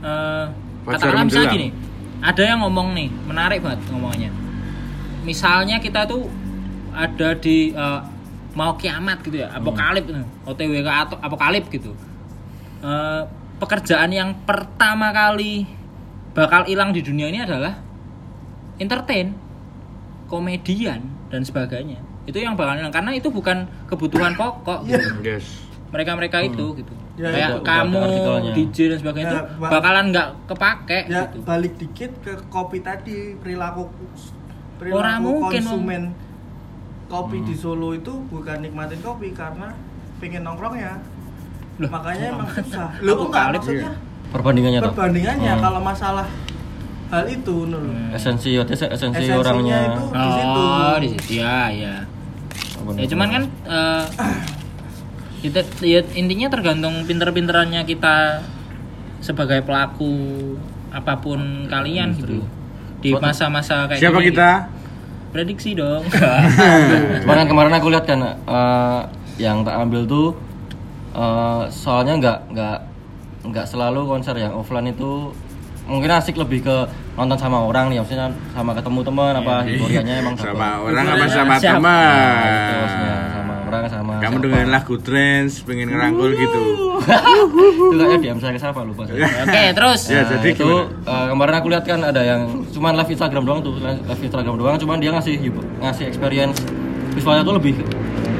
eh 0.00 0.46
Fajar 0.84 1.00
katakanlah 1.00 1.24
misalnya 1.24 1.48
menjelang. 1.48 1.54
gini 1.56 1.68
ada 2.20 2.42
yang 2.42 2.58
ngomong 2.60 2.88
nih 2.92 3.08
menarik 3.24 3.58
banget 3.60 3.80
ngomongannya 3.88 4.30
misalnya 5.22 5.76
kita 5.78 6.04
tuh 6.04 6.28
ada 6.92 7.32
di 7.34 7.72
eh, 7.72 8.00
mau 8.52 8.76
kiamat 8.76 9.18
gitu 9.20 9.40
ya 9.40 9.50
apokalip 9.50 10.04
Hmm. 10.06 10.28
OTW 10.44 10.72
ke 10.80 10.92
atau 10.92 11.16
apokalip 11.18 11.66
gitu 11.68 11.90
Eh, 12.84 13.22
pekerjaan 13.56 14.12
yang 14.12 14.44
pertama 14.44 15.08
kali 15.08 15.64
bakal 16.30 16.68
hilang 16.68 16.92
di 16.92 17.00
dunia 17.00 17.32
ini 17.32 17.40
adalah 17.40 17.80
entertain 18.76 19.32
komedian 20.28 21.00
dan 21.32 21.40
sebagainya 21.40 21.96
itu 22.24 22.36
yang 22.36 22.54
bakal 22.54 22.74
hilang 22.74 22.90
karena 22.90 23.10
itu 23.12 23.28
bukan 23.28 23.56
kebutuhan 23.84 24.32
pokok 24.34 24.84
gitu. 24.84 25.08
Yes. 25.20 25.44
Mereka-mereka 25.88 26.42
itu 26.42 26.74
gitu. 26.76 26.92
Ya, 27.14 27.30
Kayak 27.30 27.48
udah 27.54 27.62
kamu. 27.62 28.02
DJ 28.52 28.76
dan 28.90 28.98
sebagainya 28.98 29.28
Ya, 29.28 29.38
itu 29.38 29.62
bakalan 29.62 30.04
nggak 30.10 30.28
kepake 30.44 30.98
ya 31.06 31.22
gitu. 31.22 31.38
balik 31.42 31.72
dikit 31.78 32.10
ke 32.18 32.32
kopi 32.48 32.78
tadi 32.80 33.38
perilaku 33.38 33.86
perilaku 34.74 34.98
Orang 34.98 35.18
mungkin, 35.22 35.62
konsumen 35.62 36.02
kopi 37.06 37.38
di 37.42 37.54
Solo 37.54 37.94
itu 37.94 38.10
bukan 38.26 38.58
nikmatin 38.58 38.98
kopi 38.98 39.30
karena 39.30 39.70
pengen 40.18 40.42
nongkrong 40.42 40.74
ya. 40.74 40.98
Loh, 41.76 41.86
makanya 41.88 42.24
emang 42.32 42.48
susah. 42.50 42.90
Lu 42.98 43.14
enggak 43.20 43.44
maksudnya. 43.52 43.94
perbandingannya 44.30 44.78
tuh 44.80 44.90
perbandingannya. 44.90 45.52
Hmm. 45.52 45.62
kalau 45.62 45.80
masalah 45.80 46.26
hal 47.06 47.24
itu 47.28 47.54
nul 47.64 47.86
esensi 48.10 48.58
esensi 48.58 48.90
Esensinya 48.90 49.38
orangnya. 49.38 49.78
itu 49.86 50.02
di 50.10 50.30
situ. 50.32 50.58
Oh, 50.58 50.94
di 50.98 51.08
situ. 51.14 51.30
Ya, 51.38 51.60
ya. 51.70 51.94
Ya 52.96 53.06
cuman 53.08 53.28
kan 53.32 53.42
eh, 53.48 54.04
kita 55.44 55.60
ya, 55.84 56.00
intinya 56.16 56.48
tergantung 56.48 57.04
pinter-pinterannya 57.04 57.84
kita 57.84 58.40
sebagai 59.20 59.64
pelaku 59.64 60.12
apa 60.92 61.20
pun 61.20 61.68
kalian 61.68 62.16
gitu. 62.16 62.44
Di 63.04 63.12
masa-masa 63.16 63.88
kayak 63.88 64.00
siapa 64.00 64.20
gini. 64.20 64.32
kita 64.32 64.50
Prediksi 65.34 65.74
dong. 65.74 66.06
Cuman 67.26 67.36
kan 67.42 67.48
kemarin 67.50 67.74
aku 67.74 67.90
lihat 67.90 68.06
kan 68.06 68.20
eh, 68.22 69.00
yang 69.42 69.66
tak 69.66 69.74
ambil 69.82 70.06
tuh 70.06 70.28
eh, 71.16 71.62
soalnya 71.74 72.14
nggak 72.22 72.38
nggak 72.54 72.78
nggak 73.44 73.66
selalu 73.68 74.08
konser 74.08 74.32
yang 74.40 74.56
offline 74.56 74.88
itu 74.88 75.34
mungkin 75.84 76.10
asik 76.10 76.34
lebih 76.34 76.60
ke 76.60 76.76
nonton 77.14 77.36
sama 77.36 77.60
orang 77.60 77.86
nih 77.86 78.00
maksudnya 78.00 78.26
sama 78.50 78.72
ketemu 78.72 79.00
teman 79.02 79.32
apa 79.34 79.54
hiburiannya 79.62 80.14
emang 80.18 80.34
dapet. 80.34 80.46
Iya. 80.46 80.54
sama 80.54 80.68
orang 80.80 81.04
apa 81.06 81.26
sama 81.28 81.54
siapa? 81.58 81.80
Nah, 81.84 82.00
teman 82.34 82.48
gitu, 82.48 82.74
sama 83.30 83.54
orang 83.64 83.82
sama 83.86 84.12
kamu 84.16 84.32
siapa. 84.32 84.44
dengerin 84.44 84.70
lagu 84.70 84.94
trance 84.98 85.54
pengen 85.60 85.86
ngerangkul 85.88 86.30
gitu 86.32 86.60
itu 87.86 88.00
kayaknya 88.00 88.18
DM 88.18 88.38
saya 88.38 88.52
ke 88.52 88.60
siapa 88.60 88.80
lupa 88.80 89.02
saya. 89.04 89.28
Oke, 89.44 89.62
terus. 89.72 90.00
Ya, 90.08 90.24
Nah, 90.24 90.30
jadi 90.32 90.48
itu 90.50 90.64
gimana? 90.64 91.04
eh, 91.04 91.24
kemarin 91.28 91.54
aku 91.54 91.66
lihat 91.68 91.84
kan 91.84 92.00
ada 92.00 92.22
yang 92.22 92.40
cuman 92.66 92.92
live 92.94 93.10
Instagram 93.10 93.42
doang 93.44 93.60
tuh, 93.60 93.74
live 93.78 94.22
Instagram 94.22 94.54
doang, 94.56 94.74
cuman 94.74 94.96
dia 94.96 95.10
ngasih 95.10 95.36
ngasih 95.78 96.04
experience 96.06 96.64
visualnya 97.12 97.44
tuh 97.44 97.54
lebih 97.54 97.76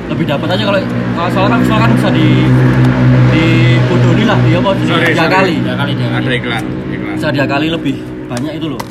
lebih 0.06 0.24
dapat 0.26 0.48
aja 0.50 0.64
kalau 0.64 0.80
kalau 1.14 1.28
soalnya 1.30 1.50
kan 1.50 1.60
visual 1.60 1.78
kan 1.78 1.90
bisa 1.92 2.08
di 2.10 2.26
di 3.34 3.46
bodoni 3.84 4.24
lah 4.24 4.38
dia 4.40 4.58
apa? 4.58 4.70
Di 4.72 4.84
Sorry, 4.86 5.04
dia 5.04 5.16
sorry. 5.18 5.34
kali 5.34 5.54
Dua 5.58 5.74
kali 5.74 5.92
dia. 5.92 6.08
ada 6.08 6.30
iklan 6.30 6.64
iklan. 6.88 7.16
Dia 7.34 7.44
kali 7.44 7.66
lebih 7.68 7.96
banyak 8.24 8.52
itu 8.56 8.66
loh. 8.70 8.82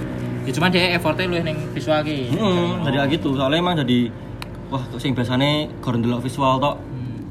Ya 0.44 0.52
cuman 0.52 0.70
dia 0.70 0.84
effortnya 0.94 1.26
lu 1.32 1.36
yang 1.40 1.60
visual 1.72 2.00
ki. 2.04 2.36
hmm, 2.36 2.84
jadi 2.84 2.96
kayak 3.00 3.10
gitu. 3.16 3.30
Soalnya 3.40 3.58
emang 3.58 3.76
jadi 3.80 4.12
wah 4.68 4.84
sing 4.98 5.16
biasanya 5.16 5.72
delok 5.80 6.20
visual 6.20 6.60
tok 6.60 6.76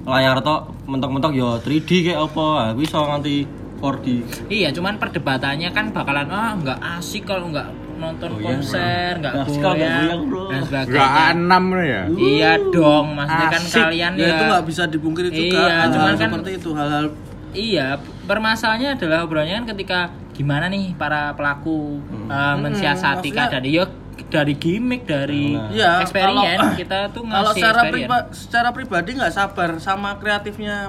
layar 0.02 0.40
tok 0.40 0.72
mentok-mentok 0.88 1.32
ya 1.32 1.60
3D 1.60 1.90
kayak 2.08 2.20
apa? 2.22 2.46
Ah, 2.58 2.70
bisa 2.72 2.96
nganti 2.98 3.44
4D 3.78 4.06
Iya, 4.48 4.70
cuman 4.70 4.94
perdebatannya 4.96 5.68
kan 5.70 5.90
bakalan 5.90 6.30
ah 6.30 6.54
nggak 6.54 6.78
asik 6.98 7.26
kalau 7.26 7.50
nggak 7.50 7.66
nonton 8.02 8.28
Goyang, 8.32 8.44
konser, 8.58 9.12
nggak 9.14 9.32
Nggak 9.32 9.46
asik 9.46 9.58
kalau 9.58 9.72
nggak 9.72 9.86
goyang 9.86 10.02
goyang, 10.02 10.22
bro. 10.26 10.42
dan 10.42 10.58
Enggak 10.58 10.84
sebagainya. 10.84 11.24
enam 11.32 11.64
ya 11.72 12.02
Iya 12.10 12.50
dong, 12.68 13.06
maksudnya 13.14 13.46
kan 13.48 13.62
Asik. 13.62 13.78
kalian 13.80 14.12
ya 14.12 14.20
ya. 14.20 14.28
itu 14.28 14.42
nggak 14.44 14.64
bisa 14.64 14.82
dipungkiri 14.86 15.28
juga 15.30 15.40
Iya, 15.40 15.62
hal-hal 15.62 15.88
cuman 15.88 16.06
kan- 16.08 16.20
seperti 16.20 16.50
itu 16.54 16.70
hal-hal 16.72 17.06
Iya, 17.52 17.86
permasalahannya 18.24 18.90
adalah 18.96 19.18
obrolannya 19.22 19.54
kan 19.54 19.66
ketika 19.68 19.98
gimana 20.32 20.64
nih 20.66 20.92
para 20.94 21.32
pelaku 21.32 22.00
uh, 22.26 22.56
mensiasati 22.56 23.28
maksudnya- 23.28 23.48
keadaan 23.52 23.68
ya 23.68 23.84
dari 24.24 24.54
gimmick 24.54 25.04
dari 25.04 25.52
Nah. 25.52 25.68
Iya, 25.68 25.90
experience 26.00 26.32
kalau- 26.56 26.76
kita 26.80 26.98
tuh 27.10 27.22
ngasih 27.22 27.36
kalau 27.36 27.52
secara 27.52 27.80
priba- 27.86 28.28
secara 28.30 28.68
pribadi 28.70 29.10
nggak 29.14 29.30
sabar 29.30 29.70
sama 29.78 30.16
kreatifnya 30.16 30.88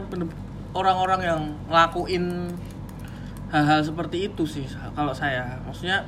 orang-orang 0.71 1.21
yang 1.21 1.39
ngelakuin 1.67 2.55
hal-hal 3.49 3.81
seperti 3.81 4.25
itu 4.25 4.43
sih 4.43 4.65
kalau 4.91 5.11
saya 5.11 5.61
maksudnya 5.61 6.01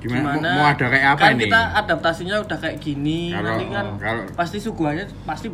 gimana, 0.00 0.32
gimana? 0.32 0.48
Mau, 0.48 0.56
mau 0.56 0.66
ada 0.66 0.86
kayak 0.86 1.06
apa 1.06 1.20
kan 1.20 1.32
ini? 1.32 1.42
kita 1.44 1.60
adaptasinya 1.76 2.36
udah 2.40 2.58
kayak 2.58 2.76
gini 2.78 3.20
Kalau- 3.30 3.44
nanti 3.46 3.64
kan 3.68 3.86
kalau- 3.96 4.26
pasti 4.32 4.56
suguhannya 4.58 5.04
pasti 5.22 5.46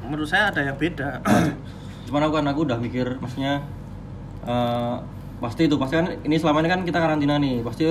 menurut 0.00 0.26
saya 0.26 0.48
ada 0.48 0.60
yang 0.62 0.76
beda. 0.76 1.24
Cuman 2.06 2.20
aku 2.22 2.32
kan 2.34 2.46
aku 2.46 2.60
udah 2.62 2.76
mikir 2.76 3.16
maksudnya 3.16 3.64
eh, 4.44 4.96
pasti 5.36 5.64
itu 5.64 5.76
pasti 5.76 5.94
kan 5.94 6.06
ini 6.20 6.36
selama 6.36 6.60
ini 6.60 6.68
kan 6.68 6.80
kita 6.82 6.98
karantina 6.98 7.34
nih 7.36 7.60
pasti 7.60 7.88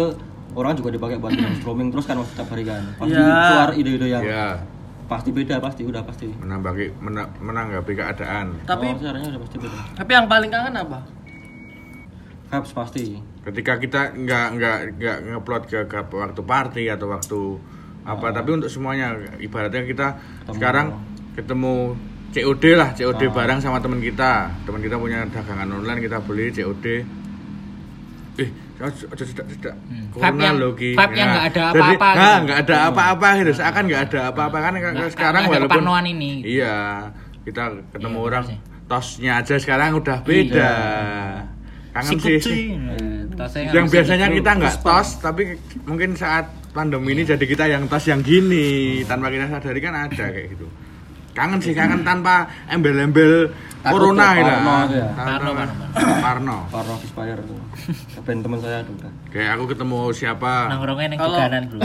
orang 0.53 0.73
juga 0.73 0.89
dipakai 0.89 1.17
buat 1.17 1.33
streaming 1.57 1.89
terus 1.89 2.05
kan 2.05 2.21
setiap 2.23 2.47
hari 2.47 2.63
kan. 2.63 2.81
Pasti 2.95 3.13
Ya. 3.13 3.25
keluar 3.25 3.71
ide-ide 3.73 4.07
yang 4.07 4.23
ya 4.23 4.45
pasti 5.03 5.29
beda 5.29 5.59
pasti 5.59 5.83
udah 5.83 6.01
pasti. 6.01 6.29
Menambah 6.31 6.73
mena- 6.99 7.33
menanggapi 7.37 7.91
keadaan. 7.91 8.53
Tapi 8.63 8.85
oh, 8.87 8.97
caranya 8.97 9.27
udah 9.29 9.41
pasti 9.41 9.57
beda. 9.59 9.79
tapi 9.93 10.11
yang 10.11 10.25
paling 10.25 10.49
kangen 10.49 10.75
apa 10.75 10.99
Caps 12.53 12.69
pasti. 12.71 13.17
Ketika 13.41 13.73
kita 13.75 14.13
nggak 14.13 14.47
nggak 14.53 14.77
nggak 14.95 15.17
ngupload 15.27 15.63
ke, 15.65 15.79
ke 15.83 15.99
waktu 16.13 16.41
party 16.41 16.83
atau 16.87 17.09
waktu 17.09 17.41
apa 18.03 18.29
tapi 18.29 18.49
untuk 18.53 18.67
semuanya 18.67 19.09
ibaratnya 19.39 19.81
kita 19.83 20.07
sekarang 20.47 20.93
ketemu 21.33 21.97
COD 22.29 22.63
lah 22.73 22.93
COD 22.93 23.21
bareng 23.27 23.57
sama 23.57 23.79
teman 23.79 23.97
kita. 23.97 24.53
Teman 24.63 24.79
kita 24.79 24.95
punya 24.95 25.25
dagangan 25.25 25.65
online 25.71 25.99
kita 25.99 26.21
beli 26.21 26.49
COD 26.49 26.85
eh 28.35 28.49
ojo 28.75 29.23
tidak 29.23 29.45
tidak 29.47 29.75
Hmm. 29.85 30.09
corona 30.09 30.41
yang- 30.43 30.57
yang 31.13 31.29
Nah, 31.29 31.33
nggak 31.33 31.45
ada 31.47 31.63
jadi, 31.63 31.81
apa-apa 31.93 32.07
nah, 32.11 32.33
gitu. 32.33 32.43
nggak 32.43 32.59
ada 32.59 32.77
apa-apa 32.83 33.27
gitu. 33.39 33.51
Seakan 33.53 33.83
nggak 33.87 34.01
ada 34.03 34.19
apa-apa. 34.29 34.57
Kan 34.59 34.73
Nggak- 34.75 35.11
sekarang 35.11 35.41
walaupun 35.47 35.83
ini. 36.07 36.31
iya 36.43 36.75
kita 37.43 37.63
ketemu 37.89 38.17
Iya, 38.17 38.27
orang 38.27 38.43
sih. 38.45 38.57
tosnya 38.83 39.31
aja 39.37 39.55
sekarang 39.55 39.95
udah 39.95 40.17
beda 40.21 40.73
kangen 41.93 42.11
Sikut 42.17 42.29
sih. 42.29 42.39
sih. 42.41 42.63
Nah, 42.73 43.47
nggak 43.49 43.73
yang 43.73 43.85
biasanya 43.85 44.27
kita 44.33 44.51
nggak 44.57 44.75
tos 44.81 45.09
tapi 45.21 45.43
mungkin 45.85 46.17
saat 46.17 46.49
pandemi 46.73 47.13
ini 47.13 47.23
jadi 47.25 47.45
kita 47.45 47.65
yang 47.69 47.85
tos 47.85 48.09
yang 48.09 48.25
gini. 48.25 49.01
Tanpa 49.05 49.29
kita 49.29 49.45
sadari 49.49 49.79
kan 49.79 49.93
ada 49.93 50.25
kayak 50.33 50.57
gitu. 50.57 50.65
Kangen 51.33 51.57
sih 51.61 51.73
kangen 51.73 52.05
tanpa 52.05 52.45
embel-embel 52.69 53.49
corona 53.81 54.37
ya, 54.37 54.61
parno. 54.61 54.77
Parno, 55.17 55.51
parno, 56.21 56.57
parno. 57.09 57.57
Tuh 58.13 58.21
band 58.21 58.39
teman 58.45 58.59
saya 58.61 58.85
tuh 58.85 58.93
udah 59.01 59.11
kayak 59.33 59.49
aku 59.57 59.63
ketemu 59.73 59.99
siapa? 60.13 60.69
Nongkrongnya 60.69 61.07
neng 61.09 61.65
Bro. 61.73 61.81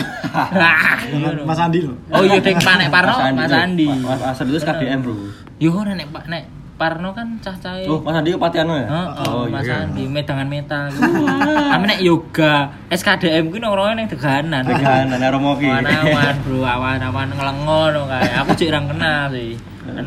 Iya. 1.08 1.44
Mas 1.48 1.58
Andi 1.58 1.80
loh. 1.80 1.96
Oh 2.12 2.22
iya 2.28 2.38
dek 2.44 2.60
Panek 2.60 2.88
Parno, 2.92 3.16
Mas. 3.32 3.48
Andi. 3.48 3.88
Mas 3.88 4.20
Mas 4.20 4.36
Andi 4.36 4.52
itu 4.52 4.60
KDM 4.68 5.00
bro. 5.00 5.16
Yo 5.56 5.72
nek 5.80 6.08
Pak 6.12 6.24
nek 6.28 6.44
Parno 6.78 7.10
kan 7.10 7.26
cah-cahe. 7.38 7.84
oh 7.84 7.98
Mas 7.98 8.14
Andi 8.14 8.30
kepatiano 8.30 8.72
ya 8.72 8.86
Oh, 9.20 9.44
Mas 9.44 9.66
iya. 9.66 9.82
Andi 9.82 10.06
medangan 10.06 10.46
meta 10.46 10.86
gitu. 10.86 11.26
Kami 11.68 11.84
nek 11.84 12.00
yoga, 12.00 12.54
SKDM 12.88 13.50
ku 13.50 13.58
nongkrongnya 13.58 13.94
neng 13.96 14.08
Teganan. 14.08 14.62
Tegan 14.62 15.10
dan 15.10 15.26
Romoki 15.28 15.66
Awan-awan, 15.66 16.34
Bro, 16.40 16.62
awan-awan 16.62 17.28
ngelengon 17.28 17.92
kayak. 18.06 18.32
Aku 18.40 18.50
cek 18.54 18.70
orang 18.70 18.86
kenal 18.88 19.22
sih. 19.28 19.58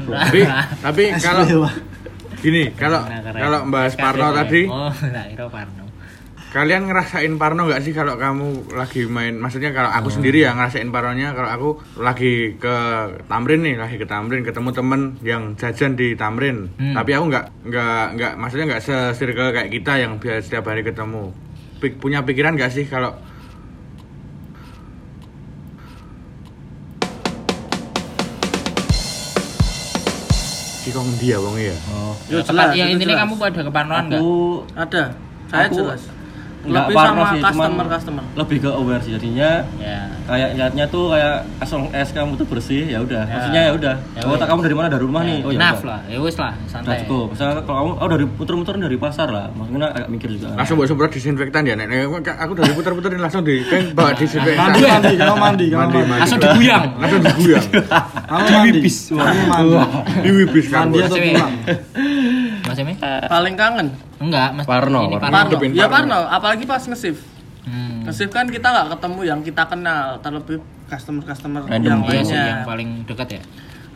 tapi 0.08 0.40
tapi 0.80 1.04
kalau 1.26 1.44
gini 2.40 2.72
kalau 2.72 3.02
Nah, 3.04 3.20
kalau 3.20 3.60
membahas 3.66 3.94
Parno 3.94 4.32
tadi 4.32 4.62
Oh, 4.66 4.88
nah 4.90 5.26
Iro 5.28 5.46
Parno. 5.46 5.91
Kalian 6.52 6.84
ngerasain 6.84 7.32
Parno 7.36 7.64
nggak 7.64 7.80
sih 7.80 7.94
kalau 7.94 8.20
kamu 8.20 8.48
lagi 8.76 9.08
main 9.08 9.40
maksudnya 9.40 9.72
kalau 9.72 9.88
aku 9.90 10.12
sendiri 10.12 10.44
ya 10.44 10.52
ngerasain 10.52 10.92
Parnonya 10.92 11.32
kalau 11.32 11.48
aku 11.50 11.70
lagi 11.98 12.34
ke 12.58 12.76
Tamrin 13.26 13.64
nih 13.64 13.76
lagi 13.78 13.96
ke 13.96 14.04
Tamrin 14.04 14.44
ketemu 14.44 14.70
temen 14.72 15.02
yang 15.24 15.56
jajan 15.56 15.96
di 15.96 16.12
Tamrin 16.14 16.68
Hmm. 16.76 16.92
tapi 16.92 17.16
aku 17.16 17.26
nggak 17.26 17.46
nggak 17.66 18.04
nggak 18.12 18.34
maksudnya 18.36 18.66
nggak 18.68 18.84
se-circle 18.84 19.50
kayak 19.50 19.72
kita 19.72 19.94
yang 19.98 20.20
biasa 20.20 20.44
setiap 20.44 20.68
hari 20.68 20.84
ketemu 20.84 21.32
Pik- 21.80 21.98
punya 21.98 22.20
pikiran 22.22 22.54
nggak 22.54 22.70
sih 22.70 22.84
kalau 22.86 23.16
Ki 30.82 30.90
kok 30.90 31.04
ngendi 31.06 31.28
ya 31.28 31.38
wong 31.38 31.56
ya? 31.56 31.76
oh 31.94 32.14
Ya, 32.26 32.42
Tepat, 32.42 32.50
jelas, 32.50 32.70
yang 32.74 32.90
intinya 32.90 33.14
jelas. 33.14 33.22
kamu 33.22 33.34
pada 33.38 33.60
keparnoan 33.62 34.04
enggak? 34.04 34.20
aku 34.20 34.34
ada 34.74 35.04
Saya 35.46 35.66
Aku 35.68 35.76
jelas. 35.78 36.02
Nggak 36.62 36.84
Lebih 36.84 36.96
parno 36.96 37.14
sama 37.18 37.26
sih, 37.28 37.42
cuman 37.42 37.52
customer 37.68 37.88
customer. 37.90 38.24
lebih 38.36 38.58
ke 38.60 38.70
aware 38.70 39.02
sih 39.02 39.12
jadinya 39.14 39.50
Ya. 39.76 40.00
kayak 40.24 40.50
niatnya 40.54 40.86
tuh 40.86 41.10
kayak 41.10 41.36
asal 41.58 41.90
es 41.90 42.10
kamu 42.10 42.32
tuh 42.36 42.46
bersih 42.46 42.86
ya 42.86 43.00
udah 43.00 43.24
Ya. 43.24 43.34
maksudnya 43.34 43.62
ya 43.66 43.72
udah 43.74 43.96
Ya 44.14 44.22
oh 44.24 44.38
kamu 44.38 44.62
dari 44.62 44.76
mana 44.76 44.88
dari 44.88 45.02
rumah 45.02 45.22
nih 45.22 45.42
oh 45.42 45.50
ya 45.50 45.74
lah, 45.74 46.00
ya 46.06 46.18
wis 46.18 46.36
lah, 46.36 46.54
santai. 46.66 47.02
cukup 47.02 47.34
misalnya 47.34 47.62
kalau 47.62 47.78
kamu 47.80 47.92
oh 47.96 48.08
dari 48.08 48.26
muter-muter 48.28 48.74
dari 48.78 48.98
pasar 48.98 49.28
lah 49.28 49.50
maksudnya 49.52 49.90
agak 49.90 50.08
mikir 50.08 50.30
juga 50.32 50.54
Langsung 50.54 50.76
buat 50.76 50.86
semprot 50.86 51.10
disinfektan 51.10 51.64
ya, 51.64 51.74
Nek. 51.74 51.88
Nek, 51.88 52.06
Aku 52.38 52.54
dari 52.54 52.72
putar-puterin 52.72 53.18
langsung 53.18 53.42
di 53.42 53.62
kan 53.64 53.92
bawa 53.92 54.14
disinfektan. 54.14 54.62
Mandi, 54.70 54.82
mandi, 54.84 55.14
kamu 55.16 55.36
mandi, 55.36 55.66
kamu 55.68 55.80
Mandi, 55.80 55.96
mandi. 55.96 56.08
mandi. 56.08 56.22
Langsung 56.22 56.40
diguyang. 56.40 56.84
Langsung 56.96 57.22
diguyang. 57.22 57.66
Kamu 58.22 58.46
mandi. 58.46 58.80
Kamu 59.10 59.30
mandi. 59.48 60.22
Di 60.22 60.30
wibis 60.32 60.66
kan. 60.68 60.80
Mandi 60.84 60.98
atau 61.00 61.16
Cewek. 61.16 61.34
pulang? 61.34 61.52
Mas 62.72 62.80
Emi? 62.80 62.94
Paling 63.28 63.56
kangen. 63.56 63.88
Enggak, 64.18 64.50
Mas. 64.54 64.64
Parno, 64.64 65.02
Ini 65.06 65.14
Parno. 65.14 65.20
Parno. 65.20 65.28
Parno. 65.30 65.50
Hidupin 65.50 65.70
Ya 65.72 65.86
Parno. 65.86 65.94
Parno, 66.16 66.20
apalagi 66.30 66.64
pas 66.64 66.80
nge-shift. 66.82 67.22
Hmm. 67.62 68.08
Nge-shift 68.08 68.32
kan 68.32 68.48
kita 68.48 68.68
nggak 68.68 68.88
ketemu 68.96 69.20
yang 69.24 69.40
kita 69.42 69.64
kenal, 69.66 70.18
terlebih 70.20 70.58
customer-customer 70.88 71.62
yang 71.68 71.84
Iya 72.02 72.24
sih, 72.24 72.32
lainnya. 72.32 72.44
yang 72.50 72.62
paling 72.64 72.90
dekat 73.06 73.28
ya. 73.30 73.42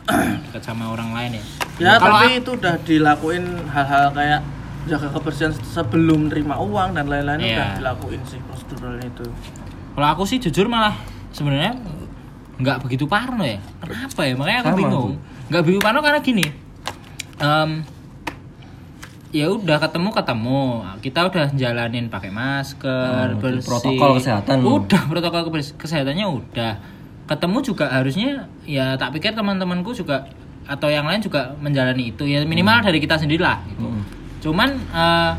dekat 0.46 0.62
sama 0.62 0.84
orang 0.88 1.10
lain 1.10 1.30
ya. 1.34 1.44
Ya, 1.76 1.92
Kalau 1.98 2.20
tapi 2.20 2.38
itu 2.38 2.50
udah 2.52 2.74
dilakuin 2.78 3.44
hal-hal 3.66 4.12
kayak 4.12 4.40
jaga 4.86 5.08
kebersihan 5.10 5.50
sebelum 5.66 6.30
nerima 6.30 6.56
uang 6.56 6.94
dan 6.94 7.10
lain-lain 7.10 7.42
Iya. 7.42 7.56
udah 7.56 7.68
dilakuin 7.80 8.20
sih 8.22 8.38
proseduralnya 8.40 9.02
itu. 9.04 9.26
Kalau 9.92 10.08
aku 10.08 10.22
sih 10.22 10.38
jujur 10.38 10.70
malah 10.70 10.94
sebenarnya 11.32 11.74
nggak 12.56 12.78
begitu 12.80 13.04
parno 13.04 13.42
ya. 13.42 13.58
Kenapa 13.80 14.20
ya? 14.22 14.32
Makanya 14.36 14.58
aku 14.60 14.68
Sama 14.68 14.78
bingung. 14.78 15.10
Nggak 15.48 15.62
begitu 15.64 15.80
parno 15.82 16.00
karena 16.00 16.20
gini. 16.22 16.46
Em, 17.36 17.70
ya 19.36 19.46
udah 19.46 19.76
ketemu 19.76 20.08
ketemu 20.10 20.60
kita 20.98 21.20
udah 21.22 21.46
jalanin 21.52 22.06
pakai 22.06 22.30
masker 22.30 23.28
Oh, 23.28 23.36
bersih 23.36 23.60
protokol 23.62 24.10
kesehatan. 24.16 24.56
udah 24.62 25.02
protokol 25.04 25.40
kesehatannya 25.52 26.24
udah 26.26 26.72
ketemu 27.26 27.58
juga 27.60 27.84
harusnya 27.90 28.30
ya 28.64 28.94
tak 28.94 29.12
pikir 29.12 29.34
teman-temanku 29.34 29.92
juga 29.92 30.24
atau 30.64 30.88
yang 30.88 31.04
lain 31.04 31.20
juga 31.20 31.52
menjalani 31.56 32.10
itu 32.10 32.24
ya 32.24 32.40
minimal 32.42 32.80
dari 32.80 32.96
kita 32.96 33.14
sendiri 33.14 33.38
lah 33.40 33.60
gitu. 33.66 33.82
Hmm. 33.82 34.02
cuman 34.38 34.68
eh, 34.72 35.32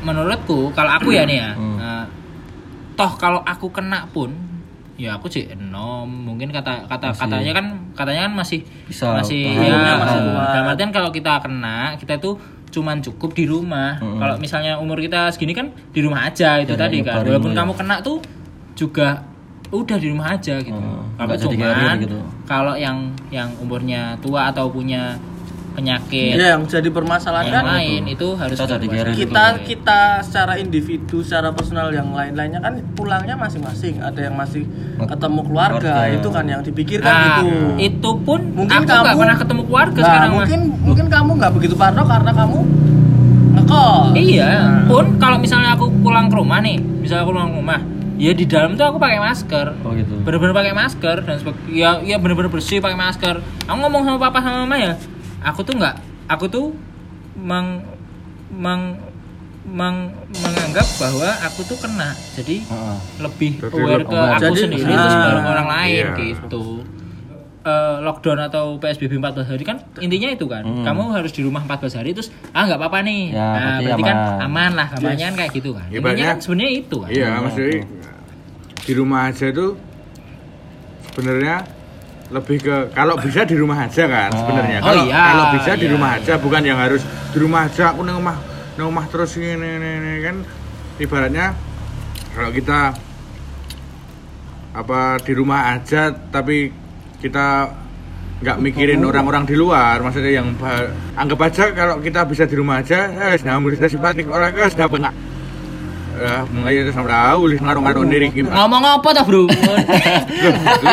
menurutku 0.00 0.72
kalau 0.72 0.90
aku 0.90 1.12
ya 1.12 1.24
nih 1.24 1.38
ya 1.38 1.50
Hmm. 1.52 1.76
eh, 1.78 2.04
toh 2.94 3.12
kalau 3.14 3.40
aku 3.42 3.68
kena 3.70 4.08
pun 4.08 4.32
ya 4.96 5.14
aku 5.14 5.28
sih 5.28 5.48
enom 5.48 6.04
mungkin 6.04 6.48
kata 6.50 6.84
kata 6.86 7.06
Masih. 7.10 7.20
katanya 7.22 7.52
kan 7.54 7.66
katanya 7.94 8.20
kan 8.22 8.32
masih 8.36 8.60
Bisa 8.84 9.12
masih 9.14 9.40
ya 9.46 9.56
Umurnya 9.72 9.94
masih 9.96 10.18
dalam 10.50 10.66
artian 10.66 10.90
kalau 10.90 11.08
kita 11.08 11.40
kena 11.40 11.96
kita 11.96 12.16
tuh 12.16 12.36
cuman 12.70 12.98
cukup 13.00 13.30
di 13.32 13.44
rumah 13.44 13.98
Mm-mm. 13.98 14.16
kalau 14.16 14.34
misalnya 14.36 14.78
umur 14.78 14.98
kita 14.98 15.26
segini 15.28 15.52
kan 15.52 15.68
di 15.90 16.00
rumah 16.00 16.24
aja 16.24 16.56
itu 16.56 16.70
Jangan 16.70 16.82
tadi 16.86 16.98
kan 17.00 17.14
walaupun 17.20 17.50
ya. 17.50 17.56
kamu 17.58 17.72
kena 17.74 17.96
tuh 18.00 18.18
juga 18.72 19.26
udah 19.70 19.96
di 19.96 20.08
rumah 20.08 20.26
aja 20.32 20.58
gitu 20.58 20.74
Hmm, 20.74 21.06
kalau 21.14 21.34
jadi 21.36 21.54
cuman 21.54 21.94
gitu. 22.00 22.18
kalau 22.44 22.74
yang 22.74 22.98
yang 23.28 23.50
umurnya 23.56 24.18
tua 24.18 24.50
atau 24.50 24.66
punya 24.66 25.14
penyakit 25.72 26.34
Ya, 26.34 26.52
yang 26.52 26.62
jadi 26.64 26.88
permasalahan 26.88 27.46
yang 27.46 27.62
kan 27.62 27.74
lain 27.74 28.02
itu 28.06 28.28
harus 28.32 28.54
Kita 28.54 28.66
sakit. 28.68 29.16
kita 29.16 29.44
kita 29.62 30.00
secara 30.20 30.54
individu 30.56 31.20
secara 31.20 31.50
personal 31.50 31.88
yang 31.88 32.10
lain-lainnya 32.10 32.58
kan 32.58 32.78
pulangnya 32.92 33.34
masing-masing 33.34 33.98
ada 33.98 34.20
yang 34.20 34.34
masih 34.34 34.66
ketemu 34.98 35.40
keluarga, 35.42 35.78
Keluarga. 35.80 36.14
itu 36.14 36.28
kan 36.28 36.44
yang 36.46 36.60
dipikirkan 36.60 37.08
Nah, 37.08 37.24
gitu 37.38 37.46
itu 37.78 38.10
pun 38.20 38.40
Mungkin 38.52 38.76
aku 38.78 38.86
kamu- 38.86 39.16
pernah 39.16 39.36
ketemu 39.36 39.62
keluarga 39.64 39.94
nah, 39.94 40.06
sekarang 40.06 40.30
Mas. 40.30 40.38
mungkin 40.40 40.60
mungkin 40.80 41.06
kamu 41.08 41.30
nggak 41.36 41.52
begitu 41.54 41.74
parno 41.74 42.02
karena 42.04 42.30
kamu 42.32 42.58
ngekos 43.52 44.12
Iya, 44.12 44.50
pun 44.86 45.04
kalau 45.16 45.36
misalnya 45.36 45.74
aku 45.74 45.90
pulang 45.96 46.26
ke 46.26 46.36
rumah 46.36 46.58
nih, 46.60 46.78
misalnya 46.78 47.22
aku 47.24 47.32
pulang 47.32 47.50
ke 47.50 47.58
rumah, 47.58 47.80
ya 48.16 48.32
di 48.32 48.44
dalam 48.44 48.74
tuh 48.74 48.84
aku 48.84 48.96
pakai 48.96 49.18
masker. 49.18 49.66
oh 49.80 49.92
gitu 49.92 50.14
Bener-bener 50.20 50.52
pakai 50.52 50.72
masker 50.72 51.16
dan. 51.20 51.36
Ya, 51.68 51.98
ya 52.00 52.16
bener-bener 52.16 52.46
bersih 52.48 52.78
pakai 52.78 52.94
masker. 52.96 53.38
Aku 53.64 53.76
ngomong 53.76 54.02
sama 54.04 54.18
papa 54.20 54.38
sama 54.38 54.62
mama 54.62 54.76
ya, 54.76 54.92
aku 55.42 55.60
tuh 55.62 55.74
nggak, 55.74 55.94
aku 56.26 56.44
tuh 56.46 56.66
meng, 57.34 57.80
meng, 58.50 58.96
meng- 59.62 60.12
menganggap 60.36 60.86
bahwa 60.96 61.28
aku 61.42 61.60
tuh 61.62 61.76
kena. 61.76 62.12
Jadi 62.32 62.62
Heeh. 62.62 62.98
lebih 63.18 63.52
Jadi 63.58 63.74
aware 63.74 64.02
ke 64.02 64.16
aku 64.16 64.44
Jadi, 64.48 64.60
sendiri 64.62 64.88
ah, 64.88 64.98
terus 64.98 65.16
baru 65.16 65.40
orang 65.48 65.68
lain 65.70 66.04
iya. 66.06 66.16
gitu. 66.16 66.64
Eh, 67.60 67.96
lockdown 68.00 68.40
atau 68.42 68.80
PSBB 68.80 69.20
14 69.20 69.44
hari 69.46 69.60
kan 69.62 69.84
intinya 70.00 70.32
itu 70.32 70.48
kan 70.48 70.64
Hmm. 70.64 70.80
kamu 70.80 71.12
harus 71.12 71.28
di 71.28 71.44
rumah 71.44 71.60
14 71.60 71.92
hari 71.92 72.16
terus 72.16 72.32
ah 72.50 72.64
nggak 72.64 72.80
apa-apa 72.80 73.04
nih 73.04 73.22
Ya, 73.28 73.36
nah 73.36 73.52
berarti 73.52 73.84
berarti 73.84 74.02
kan 74.02 74.16
aman. 74.16 74.40
aman 74.40 74.70
lah 74.72 74.86
kampanye 74.88 75.22
kan 75.22 75.34
kayak 75.36 75.52
gitu 75.52 75.70
kan 75.70 75.86
Ya, 75.86 76.00
intinya 76.00 76.26
kan 76.26 76.36
sebenarnya 76.40 76.72
itu 76.74 76.96
kan 76.96 77.08
Iya, 77.12 77.28
maksudnya 77.38 77.80
di 78.80 78.92
rumah 78.96 79.20
aja 79.28 79.46
tuh 79.52 79.70
sebenarnya 81.06 81.54
lebih 82.30 82.58
ke 82.62 82.76
kalau 82.94 83.18
bisa 83.18 83.42
di 83.42 83.58
rumah 83.58 83.90
aja 83.90 84.06
kan 84.06 84.30
Oh. 84.30 84.38
sebenarnya. 84.46 84.78
Oh 84.80 84.86
Kalau 84.86 85.02
iya, 85.10 85.22
kalau 85.34 85.44
bisa 85.58 85.72
di 85.74 85.86
iya, 85.86 85.92
rumah 85.98 86.10
iya. 86.14 86.18
aja 86.22 86.34
bukan 86.38 86.62
yang 86.62 86.78
harus 86.78 87.02
di 87.04 87.38
rumah 87.42 87.60
aja 87.66 87.84
aku 87.90 88.00
nang 88.06 88.16
rumah 88.22 88.36
nang 88.78 88.86
rumah 88.94 89.04
terus 89.10 89.34
ini, 89.34 89.58
ini, 89.58 89.90
ini 89.98 90.12
kan 90.22 90.36
ibaratnya 91.02 91.46
kalau 92.30 92.50
kita 92.54 92.94
apa 94.70 95.18
di 95.26 95.32
rumah 95.34 95.74
aja 95.74 96.14
tapi 96.30 96.70
kita 97.18 97.74
nggak 98.40 98.56
mikirin 98.62 99.02
orang-orang 99.04 99.44
di 99.44 99.52
luar 99.58 100.00
maksudnya 100.00 100.32
yang 100.40 100.54
anggap 101.12 101.38
aja 101.44 101.74
kalau 101.76 102.00
kita 102.00 102.24
bisa 102.24 102.46
di 102.48 102.56
rumah 102.56 102.80
aja 102.80 103.10
eh 103.10 103.36
sudah 103.36 103.58
bisa 103.60 103.90
simpatik 103.90 104.30
orang 104.30 104.54
kan 104.54 104.70
sudah 104.70 104.88
pernah 104.88 105.12
ya 106.20 106.44
mulai 106.46 106.74
itu 106.78 106.92
sama 106.92 107.08
tahu 107.08 107.40
lih 107.48 107.58
ngaruh-ngaruh 107.58 108.04
diri 108.04 108.26
gimana? 108.28 108.52
Ngomong 108.54 108.82
apa 108.84 109.08
tuh 109.10 109.24
bro? 109.24 109.42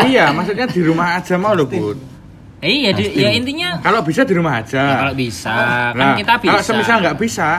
Iya 0.07 0.32
maksudnya 0.32 0.65
di 0.65 0.82
rumah 0.82 1.19
aja 1.19 1.36
mau 1.36 1.51
loh 1.51 1.67
bud 1.67 1.97
Eh, 2.57 2.73
iya 2.73 2.89
di- 2.89 3.13
ya 3.13 3.30
intinya 3.30 3.78
kalau 3.80 4.01
bisa 4.01 4.25
di 4.25 4.34
rumah 4.34 4.57
ya, 4.57 4.65
aja 4.65 4.84
kalau 4.97 5.13
bisa. 5.13 5.53
Kan 5.93 5.93
Nah, 5.93 6.15
kita 6.17 6.34
bisa. 6.41 6.49
kalau 6.49 6.63
semisal 6.65 6.97
nggak 7.05 7.17
bisa 7.19 7.49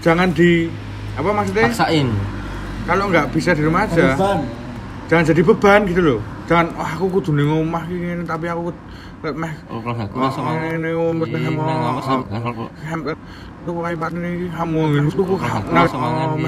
jangan 0.00 0.28
di 0.30 0.68
apa 1.10 1.28
maksudnya? 1.32 1.64
Paksain. 1.66 2.08
Kalau 2.84 3.04
nggak 3.08 3.26
bisa 3.30 3.50
di 3.54 3.62
rumah 3.64 3.86
aja 3.86 4.12
Beban. 4.12 4.38
jangan 5.08 5.24
jadi 5.24 5.40
beban 5.40 5.80
gitu 5.86 6.00
loh. 6.04 6.20
Jangan 6.44 6.66
wah 6.74 6.90
aku 6.90 7.06
kudu 7.10 7.32
ning 7.32 7.48
omah 7.48 7.86
ini 7.86 8.20
tapi 8.22 8.44
aku 8.44 8.74
meh 9.20 9.52
kalau 9.68 10.56
ini 10.64 10.90
umur 10.96 11.28
hampir 12.88 13.12
tuh 13.60 13.76
kamu 14.48 14.80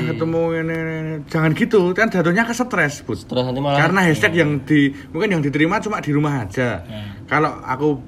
ketemu 0.08 0.42
ini, 0.56 0.76
ini. 0.80 1.14
jangan 1.28 1.50
gitu 1.52 1.92
kan 1.92 2.08
jatuhnya 2.08 2.48
ke 2.48 2.54
stres 2.56 3.04
bud 3.04 3.20
terus 3.28 3.44
nanti 3.44 3.60
malah 3.60 3.76
karena 3.76 4.00
hashtag 4.08 4.32
yang 4.40 4.64
di 4.64 4.88
mungkin 5.12 5.28
yang 5.36 5.42
diterima 5.44 5.76
cuma 5.84 6.00
di 6.00 6.10
rumah 6.16 6.48
aja 6.48 6.80
kalau 7.28 7.52
aku 7.60 8.00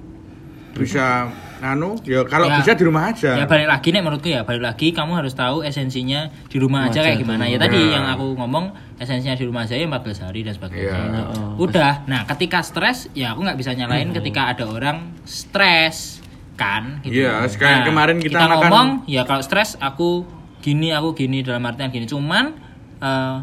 bisa 0.72 1.28
anu 1.66 1.96
ya 2.02 2.20
kalau 2.22 2.46
Ya. 2.46 2.60
bisa 2.60 2.72
di 2.72 2.84
rumah 2.84 3.08
aja 3.08 3.34
ya 3.34 3.44
balik 3.44 3.64
lagi 3.64 3.88
nih 3.88 4.00
menurutku 4.00 4.28
ya 4.28 4.42
balik 4.42 4.60
lagi 4.62 4.90
kamu 4.90 5.12
harus 5.14 5.32
tahu 5.32 5.62
esensinya 5.62 6.28
di 6.44 6.56
rumah 6.56 6.84
Rumah 6.84 6.92
aja 6.92 7.00
aja 7.00 7.08
kayak 7.08 7.18
gimana 7.18 7.44
ya 7.44 7.56
tuh. 7.56 7.64
tadi 7.64 7.80
Ya. 7.80 7.92
yang 7.94 8.04
aku 8.06 8.26
ngomong 8.34 8.64
esensinya 8.94 9.32
di 9.32 9.44
rumah 9.44 9.62
aja 9.62 9.74
ya 9.74 9.86
14 9.86 10.20
hari 10.20 10.40
dan 10.40 10.52
sebagainya 10.52 10.84
Iya. 10.84 11.08
Heeh. 11.24 11.48
udah 11.56 11.92
nah 12.04 12.20
ketika 12.26 12.60
stres 12.60 13.08
ya 13.12 13.32
aku 13.32 13.40
nggak 13.42 13.56
bisa 13.56 13.72
nyalain 13.72 14.12
ketika 14.12 14.50
ada 14.50 14.64
orang 14.66 14.98
stres 15.24 16.20
kan 16.54 17.00
gitu. 17.00 17.18
Iya, 17.20 17.42
sekarang 17.46 17.82
kemarin 17.84 18.16
kita 18.18 18.38
makan- 18.38 18.54
ngomong 18.62 18.88
ya 19.06 19.24
kalau 19.24 19.40
stres 19.40 19.74
aku 19.76 20.22
gini 20.60 20.88
aku 20.88 21.12
gini 21.12 21.40
dalam 21.40 21.60
artian 21.62 21.88
gini 21.88 22.04
cuman 22.04 22.54
eh, 22.98 23.36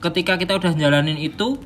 ketika 0.00 0.34
kita 0.34 0.54
udah 0.54 0.72
jalanin 0.72 1.16
itu 1.16 1.58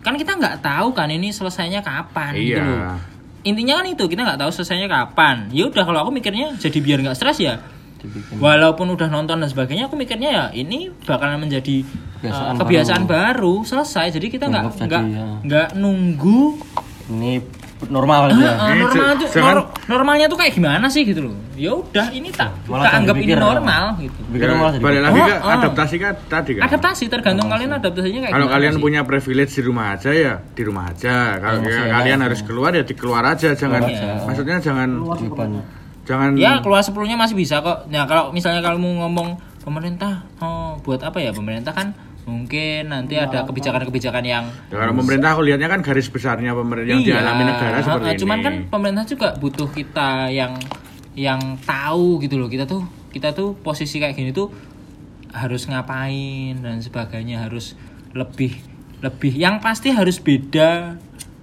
kan 0.00 0.14
kita 0.14 0.34
nggak 0.34 0.60
tahu 0.60 0.92
kan 0.92 1.08
ini 1.08 1.28
selesainya 1.28 1.80
kapan 1.80 2.32
gitu 2.34 2.54
Iya. 2.54 2.62
loh 2.62 3.13
intinya 3.44 3.80
kan 3.80 3.86
itu 3.92 4.04
kita 4.08 4.24
nggak 4.24 4.40
tahu 4.40 4.50
selesainya 4.50 4.88
kapan 4.88 5.52
ya 5.52 5.68
udah 5.68 5.84
kalau 5.84 6.00
aku 6.08 6.10
mikirnya 6.10 6.56
jadi 6.56 6.78
biar 6.80 6.98
nggak 7.04 7.16
stres 7.16 7.38
ya 7.38 7.60
dibikin 8.00 8.40
walaupun 8.40 8.88
udah 8.92 9.08
nonton 9.08 9.40
dan 9.40 9.48
sebagainya 9.48 9.88
aku 9.88 9.96
mikirnya 9.96 10.30
ya 10.32 10.44
ini 10.52 10.92
bakalan 11.04 11.44
menjadi 11.44 11.84
Kebiasaan 12.24 12.56
uh, 12.56 12.60
kebiasaan 12.64 13.04
baru. 13.04 13.54
selesai 13.68 14.16
jadi 14.16 14.26
kita 14.32 14.48
nggak 14.48 14.64
nggak 14.80 15.02
ya. 15.12 15.26
nggak 15.44 15.68
nunggu 15.76 16.56
ini 17.12 17.44
normal 17.86 18.20
uh, 18.24 18.28
aja 18.30 18.46
uh, 18.50 18.74
normal 18.74 19.08
tuh 19.14 19.28
nor- 19.36 19.68
normalnya 19.84 20.26
tuh 20.26 20.36
kayak 20.36 20.52
gimana 20.52 20.86
sih 20.86 21.02
gitu 21.02 21.20
loh. 21.22 21.36
Ya 21.54 21.70
udah 21.70 22.10
ini 22.10 22.28
tak 22.28 22.50
Malah 22.64 22.82
tak 22.82 22.90
jangan 22.90 22.98
anggap 22.98 23.14
ini 23.14 23.22
dipikir, 23.24 23.38
normal 23.38 23.84
gitu. 23.96 24.18
Pikir 24.26 24.48
malah 24.50 24.72
jadi 24.72 24.82
balik 24.82 25.00
lagi 25.00 25.14
Oh, 25.14 25.24
ke 25.24 25.34
oh. 25.36 25.54
adaptasi 25.54 25.96
kan 25.96 26.12
tadi 26.26 26.50
kan. 26.54 26.62
Adaptasi 26.64 27.04
tergantung 27.06 27.46
kalian 27.46 27.70
adaptasinya 27.72 28.20
kayak 28.22 28.34
kalau 28.34 28.48
kalian 28.48 28.74
sih. 28.74 28.82
punya 28.82 29.00
privilege 29.02 29.52
di 29.52 29.62
rumah 29.62 29.86
aja 29.92 30.10
ya 30.10 30.34
di 30.42 30.62
rumah 30.62 30.84
aja. 30.88 31.14
Kalau 31.36 31.54
Ya, 31.54 31.54
ya 31.54 31.62
maksudnya 31.62 31.94
kalian 31.94 32.18
ya. 32.18 32.24
harus 32.24 32.40
keluar 32.42 32.70
ya 32.70 32.82
di 32.82 32.94
keluar 32.94 33.22
aja 33.24 33.48
jangan 33.52 33.80
Keluar 33.80 33.94
aja. 33.94 34.08
maksudnya 34.24 34.56
jangan 34.58 34.88
jangan 36.04 36.30
ya 36.36 36.60
keluar 36.60 36.80
sepuluhnya 36.80 37.16
masih 37.16 37.32
bisa 37.34 37.60
kok. 37.60 37.88
Nah 37.88 38.04
kalau 38.04 38.28
misalnya 38.28 38.60
kamu 38.60 39.00
ngomong 39.00 39.28
pemerintah 39.60 40.26
oh 40.38 40.76
buat 40.80 41.00
apa 41.00 41.16
ya? 41.18 41.30
Pemerintah 41.30 41.70
kan 41.70 41.96
mungkin 42.24 42.88
nanti 42.88 43.14
ada 43.14 43.44
kebijakan-kebijakan 43.44 44.24
yang 44.24 44.44
Ya, 44.68 44.80
kalau 44.80 44.96
pemerintah 44.96 45.32
aku 45.32 45.44
lihatnya 45.44 45.68
kan 45.68 45.80
garis 45.80 46.08
besarnya 46.08 46.52
pemerintah 46.52 46.88
yang 46.90 47.04
dialami 47.04 47.42
negara 47.44 47.76
Iya, 47.76 47.84
seperti 47.84 48.08
uh, 48.08 48.12
ini. 48.12 48.20
cuman 48.20 48.38
kan 48.40 48.54
pemerintah 48.66 49.04
juga 49.04 49.28
butuh 49.36 49.68
kita 49.68 50.08
yang 50.28 50.56
yang 51.14 51.40
tahu 51.60 52.18
gitu 52.18 52.36
loh 52.36 52.48
kita 52.48 52.64
tuh 52.64 52.82
kita 53.08 53.30
tuh 53.30 53.54
posisi 53.56 54.00
kayak 54.00 54.14
gini 54.14 54.30
tuh 54.30 54.48
harus 55.30 55.66
ngapain 55.66 56.58
dan 56.58 56.80
sebagainya 56.80 57.44
harus 57.44 57.76
lebih 58.10 58.56
lebih 58.98 59.30
yang 59.30 59.60
pasti 59.60 59.90
harus 59.90 60.16
beda 60.16 60.96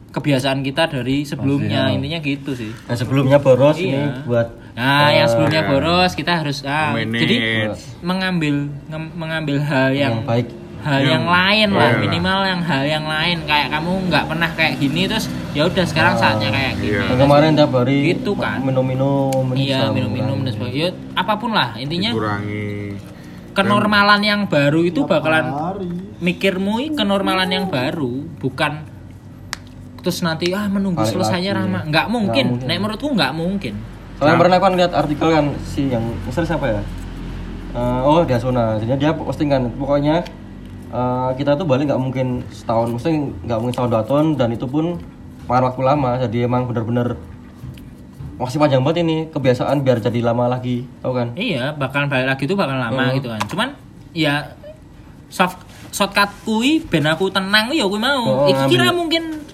kebiasaan 0.10 0.60
kita 0.60 0.92
dari 0.92 1.24
sebelumnya 1.24 1.88
intinya 1.88 2.20
gitu 2.20 2.52
sih 2.52 2.72
Nah, 2.84 2.96
sebelumnya 2.96 3.40
boros 3.40 3.78
Iya. 3.78 3.86
ini 3.86 4.02
buat 4.26 4.48
nah 4.72 5.12
yang 5.12 5.28
sebelumnya 5.28 5.62
iya. 5.62 5.70
boros 5.70 6.12
kita 6.16 6.32
harus 6.42 6.64
ah, 6.64 6.96
jadi 6.96 7.72
mengambil 8.00 8.72
mengambil 9.14 9.60
hal 9.60 9.92
yang, 9.92 10.20
yang 10.20 10.28
baik. 10.28 10.48
Hal 10.82 11.00
yang, 11.00 11.10
Yang- 11.22 11.30
lain 11.30 11.70
lah 11.72 11.90
iya. 11.90 12.00
minimal 12.00 12.40
yang 12.44 12.62
hal 12.62 12.84
yang 12.84 13.06
lain 13.06 13.38
kayak 13.44 13.68
kamu 13.70 13.92
nggak 14.08 14.24
pernah 14.26 14.50
kayak 14.52 14.74
gini 14.78 15.02
terus 15.06 15.26
ya 15.52 15.64
udah 15.64 15.86
sekarang 15.86 16.14
saatnya 16.16 16.50
kayak 16.50 16.74
gini 16.76 16.90
Iya. 16.92 17.02
Kemarin 17.16 17.52
tiap 17.54 17.72
hari 17.72 17.98
Gitu 18.10 18.32
kan. 18.34 18.60
minum-minum, 18.60 19.46
iya 19.54 19.88
minum-minum 19.88 20.42
dan 20.42 20.52
sebagainya 20.52 20.80
Ya, 20.84 20.90
apa 21.14 21.34
pun 21.36 21.52
lah 21.52 21.76
intinya 21.76 22.10
Dikurangi. 22.10 22.98
kenormalan 23.52 24.22
yang 24.22 24.42
baru 24.46 24.82
itu 24.82 25.04
bakalan 25.04 25.46
hari 25.48 25.90
mikirmu 26.18 26.94
kenormalan 26.94 27.50
yang 27.50 27.66
baru 27.68 28.26
bukan 28.38 28.88
terus 29.98 30.18
nanti 30.20 30.50
ah 30.50 30.66
menunggu 30.66 31.02
selesainya. 31.04 31.54
Rama 31.54 31.86
nggak 31.86 32.08
mungkin 32.08 32.46
mungkin. 32.58 32.66
nek 32.66 32.78
menurutku 32.80 33.08
nggak 33.08 33.34
mungkin 33.34 33.74
Soalnya 34.18 34.38
pernah 34.38 34.58
kan 34.58 34.72
lihat 34.76 34.94
artikel 34.94 35.28
kan 35.28 35.46
si 35.64 35.90
yang 35.90 36.06
misalnya 36.24 36.54
siapa 36.54 36.66
ya? 36.68 36.82
Eh, 37.72 38.02
oh 38.04 38.22
dia 38.22 38.36
Sona, 38.36 38.78
jadi 38.78 38.94
dia 38.96 39.12
posting 39.12 39.48
kan 39.48 39.66
pokoknya 39.72 40.22
eh, 40.92 41.30
kita 41.36 41.52
tuh 41.54 41.64
balik 41.64 41.88
nggak 41.88 42.02
mungkin 42.02 42.28
setahun, 42.50 42.92
mesti 42.92 43.10
nggak 43.42 43.58
mungkin 43.58 43.74
setahun 43.74 43.90
dua 43.90 44.04
tahun 44.04 44.26
dan 44.36 44.50
itu 44.52 44.66
pun 44.66 45.00
makan 45.44 45.64
waktu 45.66 45.82
lama, 45.82 46.12
jadi 46.22 46.38
emang 46.46 46.64
bener-bener 46.66 47.16
masih 48.36 48.58
panjang 48.58 48.82
banget 48.82 49.04
ini 49.04 49.18
kebiasaan 49.28 49.80
biar 49.80 50.00
jadi 50.00 50.20
lama 50.24 50.50
lagi, 50.50 50.84
tau 51.00 51.14
kan? 51.14 51.30
iya 51.36 51.70
bakalan 51.72 52.10
balik 52.10 52.28
lagi 52.28 52.44
itu 52.44 52.56
bakal 52.56 52.74
lama 52.74 53.04
Hmm. 53.04 53.16
gitu 53.16 53.28
kan 53.28 53.42
cuman 53.46 53.70
ya 54.12 54.58
soft 55.28 55.62
shortcut 55.90 56.26
kui 56.42 56.82
ben 56.82 57.06
aku 57.06 57.30
tenang 57.30 57.70
ya 57.70 57.86
kui 57.86 57.96
mau 57.96 58.50
Oh, 58.50 58.66
kira 58.66 58.90
mungkin 58.90 59.46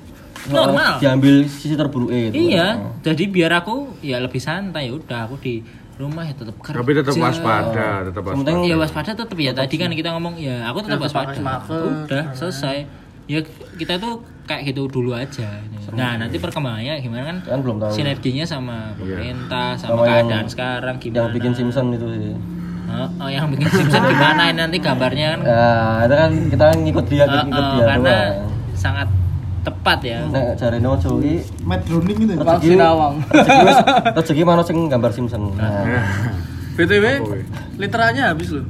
normal 0.48 0.96
Oh, 0.96 1.00
diambil 1.00 1.44
sisi 1.46 1.76
terburuk 1.76 2.08
itu. 2.08 2.32
iya 2.32 2.80
Oh. 2.80 2.96
jadi 3.04 3.24
biar 3.28 3.52
aku 3.58 4.00
ya 4.00 4.18
lebih 4.18 4.40
santai 4.40 4.88
ya 4.88 4.96
udah 4.96 5.28
aku 5.28 5.36
di 5.38 5.60
rumah 5.98 6.24
ya 6.24 6.34
tetap 6.34 6.56
kerja. 6.62 6.78
Tapi 6.78 6.92
tetap 6.94 7.14
waspada, 7.18 7.88
tetap 8.06 8.22
Yang 8.24 8.38
penting 8.38 8.58
waspada. 8.58 8.70
ya 8.70 8.76
waspada. 8.78 9.12
tetap 9.18 9.38
ya. 9.38 9.52
Tadi 9.52 9.76
kan 9.76 9.90
kita 9.92 10.10
ngomong 10.14 10.34
ya 10.38 10.56
aku 10.70 10.78
tetap 10.86 11.00
waspada. 11.02 11.34
udah 12.06 12.24
selesai. 12.32 12.78
Ya 13.28 13.44
kita 13.76 14.00
tuh 14.00 14.24
kayak 14.48 14.72
gitu 14.72 14.88
dulu 14.88 15.12
aja. 15.12 15.60
Nah 15.92 16.16
nanti 16.16 16.40
perkembangannya 16.40 17.02
gimana 17.02 17.24
kan? 17.26 17.38
Kan 17.44 17.60
belum 17.60 17.78
tahu. 17.78 17.92
sinerginya 17.92 18.46
sama 18.48 18.96
pemerintah 18.96 19.76
sama, 19.76 19.92
Sama 19.92 20.04
yang- 20.06 20.08
keadaan 20.32 20.48
sekarang 20.48 20.96
Yang 20.96 21.12
gimana? 21.12 21.34
bikin 21.36 21.52
Simpson 21.54 21.86
itu 21.92 22.08
sih. 22.14 22.36
Oh, 22.88 23.10
oh, 23.20 23.28
yang 23.28 23.52
bikin 23.52 23.68
Simpson 23.68 24.00
gimana? 24.00 24.48
Ini 24.48 24.64
nanti 24.64 24.78
gambarnya 24.80 25.28
kan? 25.36 25.40
Ya, 25.44 25.68
itu 26.08 26.16
kan 26.16 26.32
kita 26.48 26.66
ngikut 26.80 27.06
dia, 27.12 27.24
oh, 27.28 27.44
ngikut 27.44 27.60
oh, 27.60 27.72
dia 27.76 27.84
karena 27.84 28.16
doang. 28.16 28.52
sangat 28.72 29.08
tepat 29.68 30.00
ya 30.00 30.20
Nek 30.26 30.56
jare 30.56 30.80
Nojo 30.80 31.20
iki 31.20 31.44
Matt 31.62 31.84
Browning 31.84 32.18
itu? 32.24 32.34
Wang 32.40 32.60
Sinawang. 32.64 33.16
rezeki 34.16 34.44
mana 34.44 34.64
sing 34.64 34.88
gambar 34.88 35.12
Simpson. 35.12 35.52
Nah. 35.54 35.84
BTW, 36.74 37.06
literannya 37.76 38.32
habis 38.32 38.54
loh. 38.54 38.64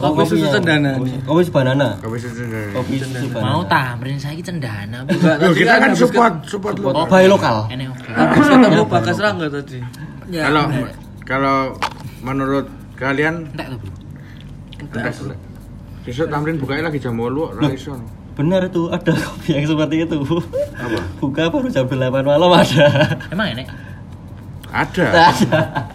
Oh, 0.00 0.16
Kopi 0.16 0.32
susu 0.32 0.48
cendana. 0.48 0.96
Kopi- 0.96 1.20
Kopi 1.20 1.40
susu 1.42 1.52
banana. 1.52 1.88
Kopi 2.00 2.16
susu. 2.16 2.40
Kopi 2.72 2.94
susu 2.96 3.26
mau 3.34 3.60
banana. 3.60 3.68
tamrin 3.68 4.16
saya 4.16 4.40
cendana 4.40 5.04
Loh, 5.04 5.52
kita 5.52 5.72
kan 5.76 5.88
habis 5.88 6.00
support, 6.00 6.34
support 6.46 6.74
lu. 6.76 6.88
Oh, 6.88 7.04
bayi 7.04 7.28
lokal. 7.28 7.68
Oke 7.68 7.76
Habis 8.08 8.46
ketemu 8.46 8.82
Bagas 8.86 9.18
Rangga 9.18 9.46
tadi. 9.50 9.78
ya 10.28 10.46
Kalau 10.46 10.62
kalau 11.26 11.58
menurut 12.20 12.64
kalian 12.94 13.48
enggak 13.50 13.66
tuh 13.72 13.78
Bu. 13.80 13.88
entek 14.80 15.12
besok 16.00 16.26
tamrin 16.28 16.56
bukanya 16.56 16.88
lagi 16.88 16.96
jam 16.96 17.12
8 17.12 17.56
ra 17.56 17.68
iso. 17.68 17.92
Benar 18.40 18.60
itu 18.64 18.88
ada 18.88 19.12
kopi 19.28 19.52
yang 19.52 19.68
seperti 19.68 19.96
itu. 20.02 20.16
Apa? 20.74 20.98
Buka 21.20 21.52
baru 21.52 21.68
jam 21.68 21.84
8 21.84 22.00
malam 22.24 22.50
ada. 22.50 22.88
emang 23.28 23.52
enek 23.52 23.68
Ada. 24.70 25.06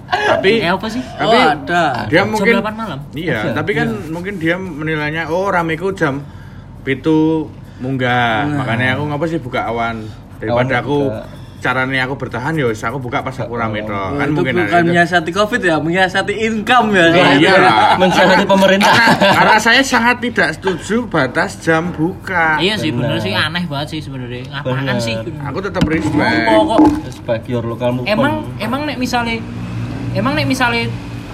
Tapi 0.06 0.52
eh 0.60 0.70
apa 0.70 0.86
sih 0.86 1.00
Oh, 1.00 1.26
tapi 1.26 1.38
ada. 1.40 1.84
dia 2.06 2.22
Jam 2.22 2.26
mungkin 2.30 2.54
8 2.60 2.76
malam? 2.76 3.00
Iya, 3.12 3.56
tapi 3.56 3.72
kan 3.72 3.88
mungkin 4.12 4.38
dia 4.38 4.56
menilainya 4.56 5.32
oh 5.32 5.48
rameku 5.48 5.90
jam 5.92 6.22
pitu 6.84 7.50
munggah. 7.80 8.46
Makanya 8.46 8.94
aku 8.94 9.04
ngapa 9.10 9.26
sih 9.26 9.40
buka 9.40 9.66
awan 9.66 10.06
daripada 10.38 10.54
Awan 10.76 10.84
aku 10.86 10.98
buka. 11.08 11.24
Caranya 11.66 12.06
aku 12.06 12.14
bertahan 12.16 12.54
ya 12.54 12.70
wis 12.70 12.78
aku 12.80 13.02
buka 13.02 13.26
pas 13.26 13.34
aku 13.34 13.58
rame 13.58 13.82
toh. 13.82 13.90
Oh, 13.90 14.14
Kan 14.14 14.30
itu 14.30 14.36
mungkin 14.38 14.54
bukan 14.56 14.70
ada 14.70 14.86
menyiasati 14.86 15.32
Covid 15.32 15.62
ya, 15.62 15.76
menyiasati 15.82 16.34
income 16.46 16.94
ya. 16.94 17.06
Oh, 17.10 17.32
iya 17.42 17.54
lah. 17.58 17.76
Mensiasati 17.98 18.46
pemerintah. 18.46 18.94
Karena, 18.94 19.34
karena 19.34 19.58
saya 19.58 19.82
sangat 19.82 20.22
tidak 20.22 20.54
setuju 20.54 21.10
batas 21.10 21.58
jam 21.58 21.90
buka. 21.90 22.62
iya 22.62 22.78
sih 22.78 22.94
bener 22.94 23.18
Benar. 23.18 23.26
sih 23.26 23.34
aneh 23.34 23.66
banget 23.66 23.88
sih 23.90 24.00
sebenarnya 24.00 24.46
ngapain 24.54 24.98
sih 25.02 25.16
Aku 25.50 25.58
tetap 25.58 25.82
respect. 25.84 26.46
Kok 26.46 26.80
Sebagai 27.10 27.50
your 27.50 27.66
lokal 27.66 27.90
move 27.98 28.06
emang 28.06 28.46
emang 28.58 28.86
nek 28.86 29.02
misalnya 29.02 29.42
emang 30.14 30.38
nek 30.38 30.46
misalnya 30.46 30.86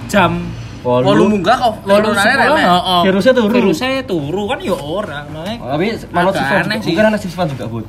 jam 0.07 0.39
Walu 0.81 1.29
munggah 1.29 1.61
kok. 1.61 1.85
walu 1.85 2.09
sepuluh. 2.09 2.57
Virusnya 3.05 3.33
turu. 3.37 3.53
virusnya 3.53 4.01
turu 4.01 4.43
kan 4.49 4.57
ya 4.57 4.73
orang 4.73 5.29
makanya 5.29 5.77
Tapi 5.77 5.85
malah 6.09 6.33
sih. 6.33 6.89
mungkin 6.89 7.05
anak 7.05 7.19
siswa 7.21 7.43
juga, 7.45 7.65
Bud. 7.69 7.85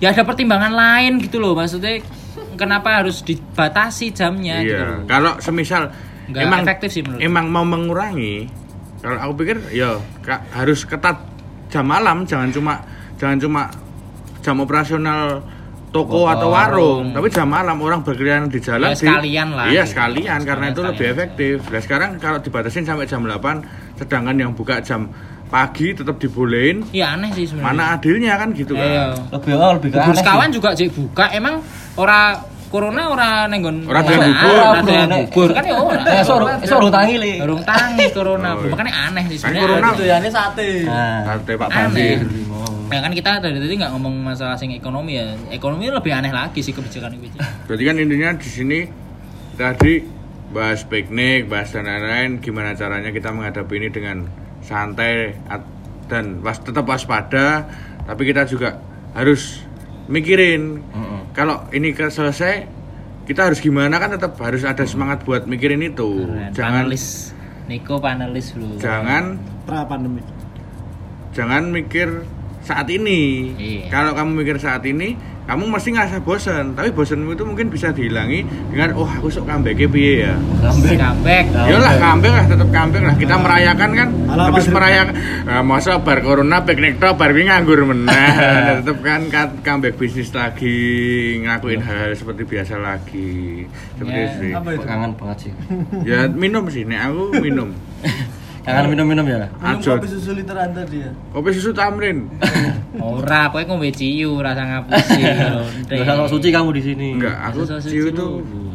Ya 0.00 0.10
ada 0.10 0.22
pertimbangan 0.22 0.72
lain 0.72 1.20
gitu 1.20 1.36
loh 1.36 1.52
maksudnya 1.52 2.00
kenapa 2.54 2.98
harus 2.98 3.20
dibatasi 3.20 4.10
jamnya 4.10 4.60
gitu 4.60 4.74
Iya, 4.74 4.88
loh. 4.94 5.04
kalau 5.06 5.32
semisal 5.38 5.92
Nggak 6.26 6.40
emang 6.40 6.60
efektif 6.62 6.88
sih 6.90 7.02
menurut 7.02 7.20
emang 7.20 7.46
mau 7.46 7.64
mengurangi, 7.64 8.46
kalau 8.98 9.18
aku 9.20 9.32
pikir 9.38 9.56
ya 9.72 9.98
harus 10.52 10.84
ketat 10.84 11.18
jam 11.66 11.82
malam, 11.82 12.22
jangan 12.22 12.48
cuma 12.48 12.74
jangan 13.16 13.36
cuma 13.36 13.62
jam 14.38 14.56
operasional 14.56 15.42
toko 15.90 16.22
Toko, 16.22 16.30
atau 16.30 16.48
warung, 16.48 17.10
tapi 17.10 17.26
jam 17.28 17.44
malam 17.44 17.74
orang 17.76 18.00
berkeliaran 18.00 18.46
di 18.46 18.62
jalan 18.62 18.88
Ya, 18.88 18.94
di- 18.94 19.02
sekalian 19.02 19.48
lah. 19.50 19.66
Iya, 19.66 19.82
sekalian 19.82 20.38
karena 20.40 20.70
Sekalian, 20.70 20.70
itu 20.70 20.80
lebih 20.86 21.06
efektif. 21.10 21.54
Nah, 21.66 21.82
sekarang 21.82 22.10
kalau 22.16 22.38
dibatasin 22.38 22.86
sampai 22.86 23.04
jam 23.04 23.26
8, 23.26 23.66
sedangkan 23.98 24.36
yang 24.38 24.54
buka 24.54 24.78
jam 24.78 25.10
pagi 25.50 25.92
tetap 25.92 26.16
dibolehin, 26.16 26.86
Iya 26.88 27.18
aneh 27.18 27.34
sih 27.34 27.44
sebenarnya 27.44 27.66
mana 27.68 27.82
adilnya 27.92 28.34
kan 28.34 28.48
gitu 28.52 28.72
kan. 28.72 28.86
Iya. 28.86 29.04
Lebih 29.28 29.52
oh, 29.52 29.72
lebih 29.76 29.88
Bubur 29.90 30.06
aneh 30.06 30.18
sekawan 30.22 30.46
sih. 30.46 30.54
juga 30.56 30.68
cek 30.72 30.88
buka 30.94 31.24
emang 31.30 31.54
ora 31.94 32.20
corona 32.66 33.02
ora 33.10 33.28
nenggon 33.44 33.82
Ora 33.82 33.98
doyan 34.00 34.30
bubur. 34.30 34.54
ora 34.54 34.70
Bro, 34.70 34.86
doyan 34.86 35.08
bubur 35.26 35.48
kan 35.50 35.64
ya 35.64 35.74
ora 35.74 36.00
Eh, 36.06 36.22
so 36.22 36.34
so 36.62 36.74
urung 36.78 36.94
tangi 36.94 37.14
li. 37.18 37.32
Urung 37.36 37.62
tangi 37.62 38.06
corona 38.10 38.48
Oh, 38.52 38.62
iya. 38.62 38.70
makanya 38.70 38.92
aneh 39.04 39.24
sih 39.26 39.36
Kan 39.36 39.50
sebenarnya 39.50 39.62
corona 39.66 39.88
Itu 39.90 40.04
ya 40.06 40.16
ini 40.16 40.30
sate. 40.30 40.68
Nah, 40.86 41.18
Sate 41.26 41.52
Pak. 41.58 41.68
Basir. 41.68 42.18
Ya 42.90 42.98
kan 42.98 43.12
kita 43.12 43.30
dari 43.38 43.58
tadi 43.58 43.74
nggak 43.74 43.92
ngomong 43.92 44.14
masalah 44.24 44.54
sing 44.54 44.70
ekonomi 44.70 45.14
ya. 45.14 45.34
Ekonomi 45.50 45.90
lebih 45.90 46.10
aneh 46.10 46.30
lagi 46.30 46.58
sih 46.58 46.70
kebijakan 46.70 47.14
itu. 47.16 47.26
Jadi 47.66 47.82
kan 47.84 47.94
intinya 47.96 48.30
di 48.34 48.48
sini 48.48 48.78
tadi 49.54 50.02
bahas 50.48 50.82
piknik, 50.82 51.46
bahas 51.46 51.70
dan 51.70 51.86
lain-lain, 51.86 52.38
gimana 52.38 52.74
caranya 52.74 53.10
kita 53.10 53.30
menghadapi 53.30 53.74
ini 53.76 53.88
dengan 53.88 54.26
santai 54.70 55.34
dan 56.06 56.38
was, 56.46 56.62
tetap 56.62 56.86
waspada, 56.86 57.66
tapi 58.06 58.22
kita 58.30 58.46
juga 58.46 58.78
harus 59.18 59.66
mikirin 60.06 60.78
kalau 61.34 61.66
ini 61.74 61.90
selesai 61.94 62.66
kita 63.26 63.50
harus 63.50 63.58
gimana 63.58 63.98
kan 63.98 64.14
tetap 64.14 64.38
harus 64.38 64.62
ada 64.62 64.86
semangat 64.86 65.26
buat 65.26 65.46
mikirin 65.50 65.82
itu. 65.82 66.26
Jangan 66.54 66.86
panelis 66.86 67.34
Niko 67.70 68.02
panelis 68.02 68.50
bro. 68.54 68.78
jangan 68.82 69.38
Pra 69.62 69.86
pandemi. 69.86 70.22
jangan 71.30 71.70
mikir 71.70 72.26
saat 72.66 72.90
ini. 72.90 73.54
Iya. 73.54 73.86
Kalau 73.90 74.18
kamu 74.18 74.42
mikir 74.42 74.58
saat 74.58 74.82
ini, 74.82 75.14
kamu 75.44 75.64
mesti 75.66 75.88
ngerasa 75.90 76.18
bosan. 76.20 76.72
Tapi 76.72 76.90
bosanmu 76.90 77.32
itu 77.32 77.44
mungkin 77.44 77.68
bisa 77.68 77.90
dihilangi 77.90 78.44
dengan, 78.70 78.94
oh 78.94 79.04
aku 79.04 79.28
sok 79.28 79.44
comeback 79.44 79.80
piye 79.86 80.24
ya. 80.24 80.34
Comeback. 80.60 80.96
Comeback. 80.96 81.44
Yalah 81.50 81.94
comeback 81.96 82.32
lah, 82.32 82.44
tetap 82.46 82.68
comeback 82.68 83.02
lah. 83.02 83.14
Kita 83.14 83.34
merayakan 83.36 83.90
kan, 83.92 84.08
Alah, 84.26 84.44
habis 84.48 84.66
merayakan. 84.66 85.14
Nah, 85.46 85.62
masa 85.62 85.98
bar 85.98 86.18
corona 86.20 86.62
piknik 86.62 86.96
tok, 86.96 87.14
bar 87.14 87.30
ini 87.30 87.48
nganggur 87.48 87.82
meneh. 87.82 88.30
tetap 88.80 88.98
kan 89.00 89.20
ka- 89.28 89.56
comeback 89.60 89.94
bisnis 89.94 90.30
lagi, 90.30 90.78
ngelakuin 91.40 91.80
hal-hal 91.80 92.12
seperti 92.14 92.42
biasa 92.44 92.74
lagi. 92.76 93.64
Seperti 93.98 94.16
Ya, 94.16 94.26
itu 94.26 94.36
sih. 94.38 94.50
Kangen 94.82 95.12
banget 95.14 95.38
sih. 95.38 95.52
Ya 96.02 96.20
minum 96.26 96.64
sih, 96.68 96.82
nek 96.84 97.10
aku 97.10 97.36
minum. 97.38 97.68
Kangen 98.60 98.86
minum-minum 98.88 99.24
ya. 99.24 99.48
Minum 99.48 99.80
Ajot. 99.80 99.96
kopi 99.96 100.08
susu 100.08 100.30
literan 100.32 100.68
tadi 100.70 101.00
ya. 101.00 101.10
Kopi 101.30 101.48
susu 101.50 101.70
tamrin. 101.70 102.28
Ora, 103.00 103.48
kowe 103.48 103.62
ngombe 103.62 103.88
ciu 103.90 104.38
rasa 104.38 104.62
ngapusi. 104.62 105.22
Gak 105.88 106.00
usah 106.04 106.14
sok 106.18 106.28
suci 106.36 106.48
kamu 106.50 106.68
di 106.76 106.82
sini. 106.82 107.08
Enggak, 107.16 107.36
aku 107.42 107.64
Susu 107.64 107.88
ciu 107.88 108.04
itu 108.08 108.26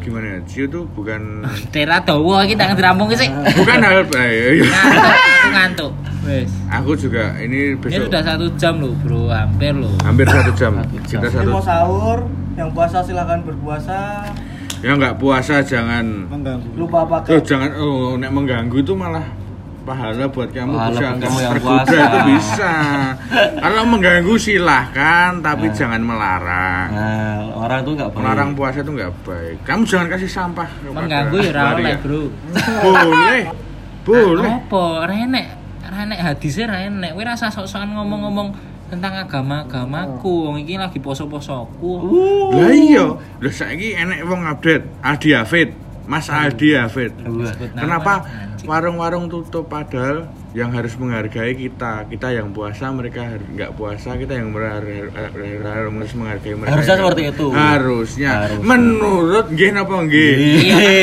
gimana 0.02 0.26
ya? 0.26 0.40
Ciu 0.44 0.64
itu 0.66 0.80
bukan 0.92 1.46
Tera 1.74 2.00
dawa 2.00 2.42
iki 2.44 2.54
tak 2.54 2.74
dirampung 2.74 3.14
sih. 3.14 3.30
bukan 3.30 3.78
hal 3.80 4.02
eh, 4.16 4.60
iya. 4.60 4.66
Ngantuk. 5.52 5.94
Wes. 6.26 6.50
aku 6.66 6.98
juga 6.98 7.38
ini 7.38 7.78
Ini 7.78 7.78
besok 7.78 8.10
sudah 8.10 8.22
satu 8.26 8.50
jam 8.58 8.82
loh 8.82 8.98
bro, 8.98 9.30
hampir 9.30 9.78
loh. 9.78 9.94
hampir 10.02 10.26
satu 10.26 10.50
jam 10.58 10.74
Satu 10.74 10.98
jam. 11.06 11.22
kita 11.22 11.28
Ini 11.30 11.38
satu 11.38 11.50
mau 11.54 11.62
sahur, 11.62 12.18
yang 12.58 12.74
puasa 12.74 13.06
silakan 13.06 13.46
berpuasa. 13.46 14.26
ya 14.82 14.98
nggak 14.98 15.22
puasa 15.22 15.62
jangan 15.62 16.26
Mengganggu. 16.26 16.66
Lupa 16.74 17.00
oh 17.00 17.08
pakai 17.08 17.38
jangan 17.46 17.70
oh 17.78 18.18
nek 18.18 18.34
mengganggu 18.34 18.74
itu 18.76 18.98
malah 18.98 19.22
pahala 19.86 20.26
buat 20.28 20.50
kamu 20.50 20.74
Pahala 20.74 20.90
bisa 20.92 21.06
buat 21.06 21.22
kamu 21.22 21.38
yang 21.40 21.56
puasa. 21.62 21.94
itu 21.96 22.20
bisa 22.28 22.74
kalau 23.56 23.84
mengganggu 23.86 24.36
silahkan 24.36 25.32
tapi 25.40 25.66
jangan 25.72 26.02
melarang 26.02 26.90
Nah, 26.90 27.38
orang 27.56 27.80
tuh 27.82 27.94
nggak 27.94 28.10
boleh. 28.10 28.20
melarang 28.20 28.50
puasa 28.52 28.78
itu 28.80 28.92
nggak 28.92 29.14
baik 29.22 29.58
kamu 29.62 29.82
jangan 29.86 30.08
kasih 30.10 30.28
sampah 30.28 30.68
mengganggu 30.84 31.38
ya 31.38 31.52
ora 31.52 31.62
waria. 31.68 31.86
oleh, 31.86 31.96
Bro. 32.02 32.22
boleh 32.82 33.42
boleh 34.04 34.52
Apa? 34.60 34.86
Renek, 35.06 35.46
renek 35.84 36.20
hadisnya 36.20 36.66
renek. 36.68 37.14
Kowe 37.14 37.24
rasa 37.24 37.50
sok-sokan 37.50 37.90
ngomong-ngomong 37.92 38.54
tentang 38.86 39.18
agama-agamaku. 39.18 40.46
Wong 40.46 40.58
iki 40.60 40.78
lagi 40.78 40.98
poso-posoku. 41.00 41.94
lah 42.54 42.70
iya 42.70 43.06
lah 43.18 43.50
saiki 43.50 43.94
enek 43.94 44.22
wong 44.24 44.46
update 44.46 44.86
Aldi 45.02 45.30
Hafid 45.32 45.70
Mas 46.06 46.30
Hafid. 46.30 47.18
Sebut 47.18 47.74
nama, 47.74 47.82
Kenapa. 47.82 48.14
Warung-warung 48.66 49.32
tutup 49.32 49.70
padahal 49.70 50.28
yang 50.58 50.74
harus 50.74 50.98
menghargai 50.98 51.54
kita, 51.54 52.10
kita 52.10 52.28
yang 52.34 52.52
puasa 52.52 52.90
mereka 52.90 53.38
nggak 53.38 53.72
puasa, 53.78 54.18
kita 54.18 54.34
yang 54.36 54.52
harus 54.52 56.12
menghargai 56.18 56.56
mereka. 56.58 56.74
Harusnya 56.76 56.96
seperti 57.00 57.22
itu. 57.32 57.48
Harusnya. 57.54 58.34
Menurut 58.60 59.46
nggih 59.54 59.70
napa 59.72 59.96
nggih? 60.04 60.34
Iya, 60.36 60.94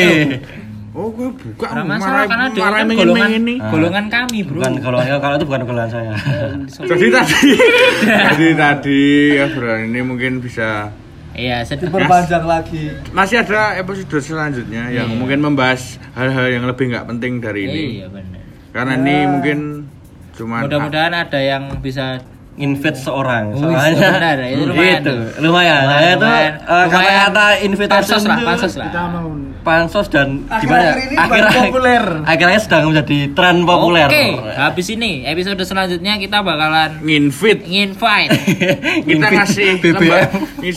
Oh, 0.92 1.08
gue 1.08 1.24
buka 1.32 1.72
masalah 1.88 2.28
karena 2.28 2.46
dia 2.52 2.68
marah 2.68 2.84
kan 2.84 2.92
golongan, 2.92 3.30
ini. 3.40 3.54
golongan 3.56 4.06
kami, 4.12 4.38
Bro. 4.44 4.60
Bukan 4.60 4.74
golongan 4.84 5.18
kalau 5.24 5.34
itu 5.40 5.46
bukan 5.48 5.62
golongan 5.64 5.88
saya. 5.88 6.12
Jadi 6.68 7.06
tadi, 7.08 7.40
jadi 8.36 8.48
tadi 8.52 9.02
ya 9.40 9.46
bro, 9.56 9.72
ini 9.88 10.00
mungkin 10.04 10.44
bisa 10.44 10.92
Iya. 11.32 11.64
Diperpanjang 11.64 12.44
lagi. 12.44 12.92
masih 13.10 13.40
ada 13.40 13.76
episode 13.76 14.20
selanjutnya 14.20 14.92
yang 14.92 15.08
Iya. 15.08 15.16
mungkin 15.16 15.38
membahas 15.40 15.96
hal-hal 16.12 16.46
yang 16.50 16.64
lebih 16.64 16.92
nggak 16.92 17.06
penting 17.08 17.40
dari 17.40 17.60
ini. 17.66 17.84
Iya, 18.00 18.06
benar. 18.12 18.40
Karena 18.72 18.92
ini 18.96 19.16
mungkin 19.28 19.58
cuma 20.32 20.64
Mudah-mudahan 20.64 21.12
ada 21.12 21.40
yang 21.40 21.76
bisa 21.78 22.20
invite 22.55 22.94
seorang 22.94 23.44
Wih, 23.50 23.64
soalnya 23.64 24.12
benar, 24.12 24.38
itu 24.44 24.64
lumayan. 24.68 25.00
gitu 25.00 25.14
lumayan 25.40 25.80
nah 25.82 25.98
itu 26.05 26.20
Lumayan. 26.20 26.53
eh, 26.61 26.86
kata-kata 26.86 27.44
invitation 27.59 28.05
pansos 28.12 28.22
lah, 28.22 28.38
pansos 28.38 28.74
lah. 28.76 28.90
pansos 29.62 30.07
dan 30.07 30.28
gimana 30.61 30.92
Akhir-akhir 30.92 31.09
ini 31.09 31.16
baru 31.16 31.48
populer. 31.64 32.05
akhirnya 32.22 32.61
sedang 32.61 32.82
menjadi 32.86 33.18
tren 33.32 33.57
populer 33.62 34.05
Oke, 34.05 34.26
habis 34.53 34.86
ini 34.90 35.24
episode 35.24 35.62
selanjutnya 35.62 36.12
kita 36.18 36.38
bakalan 36.40 37.00
nginvite 37.00 37.64
nginvite. 37.64 38.36
kita 39.09 39.09
Invite 39.09 39.32
ngasih 39.32 39.68
BBM. 39.78 39.96
lembar, 39.96 40.20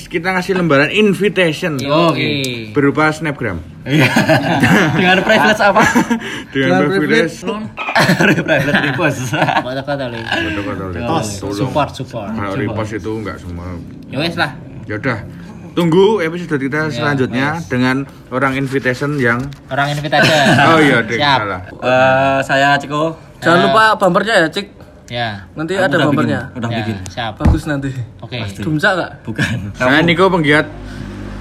kita 0.08 0.28
ngasih 0.32 0.54
lembaran 0.56 0.90
invitation 0.90 1.76
Oke. 1.82 2.72
berupa 2.72 3.12
snapgram 3.12 3.60
Iya. 3.86 4.10
dengan 4.92 5.18
privilege 5.22 5.62
apa 5.62 5.84
dengan 6.50 6.90
privilege 6.90 7.38
privilege 8.18 8.66
repost 8.84 9.30
Kata-kata 9.30 10.06
li. 10.10 10.22
tolong 10.98 11.22
Support, 11.54 11.92
support. 11.94 12.30
kalau 12.30 12.54
repost 12.56 12.92
itu 12.94 13.12
nggak 13.16 13.38
semua 13.38 13.78
Ya 14.10 14.18
wes 14.18 14.34
lah. 14.34 14.58
ya 14.86 14.98
udah 14.98 15.22
tunggu 15.74 16.18
episode 16.20 16.58
kita 16.58 16.88
selanjutnya 16.90 17.62
dengan 17.64 18.04
orang 18.30 18.56
invitation 18.56 19.18
yang 19.18 19.44
Orang 19.68 19.92
invite 19.92 20.14
aja. 20.14 20.36
oh 20.72 20.80
iya 20.80 21.04
deh 21.04 21.20
Siap. 21.20 21.38
salah 21.38 21.62
Eh, 21.68 22.40
saya 22.42 22.70
Ciko 22.78 23.14
Jangan 23.38 23.70
lupa 23.70 23.94
bumpernya 23.96 24.42
ya, 24.42 24.48
Cik. 24.50 24.68
Ya. 25.06 25.46
Nanti 25.54 25.78
Aku 25.78 25.86
ada 25.86 25.96
udah 25.96 26.08
bumpernya. 26.10 26.40
bikin, 26.48 26.58
udah 26.58 26.70
ya, 26.72 26.78
bikin 26.82 26.96
Siap. 27.06 27.34
Bagus 27.38 27.64
nanti. 27.70 27.92
Oke. 28.18 28.42
Dumsa 28.58 28.98
nggak? 28.98 29.12
bukan 29.22 29.58
saya 29.76 30.02
Niko 30.02 30.26
penggiat 30.28 30.66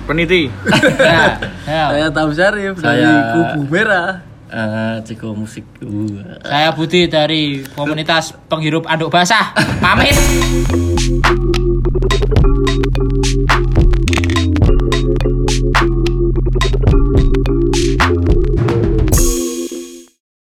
peniti 0.05 0.53
Ya. 0.95 1.41
Ya. 1.65 1.85
Saya 1.91 2.09
Tam 2.11 2.29
Syarif 2.31 2.77
dari 2.77 3.01
Saya- 3.01 3.33
Kubu 3.51 3.61
Merah. 3.67 4.21
Eh, 4.47 4.97
Ciko 5.03 5.35
musik 5.35 5.65
Uh. 5.81 6.07
Saya 6.41 6.71
Budi 6.71 7.09
dari 7.09 7.65
komunitas 7.69 8.37
penghirup 8.47 8.85
anduk 8.85 9.11
basah. 9.11 9.51
Pamit. 9.81 10.15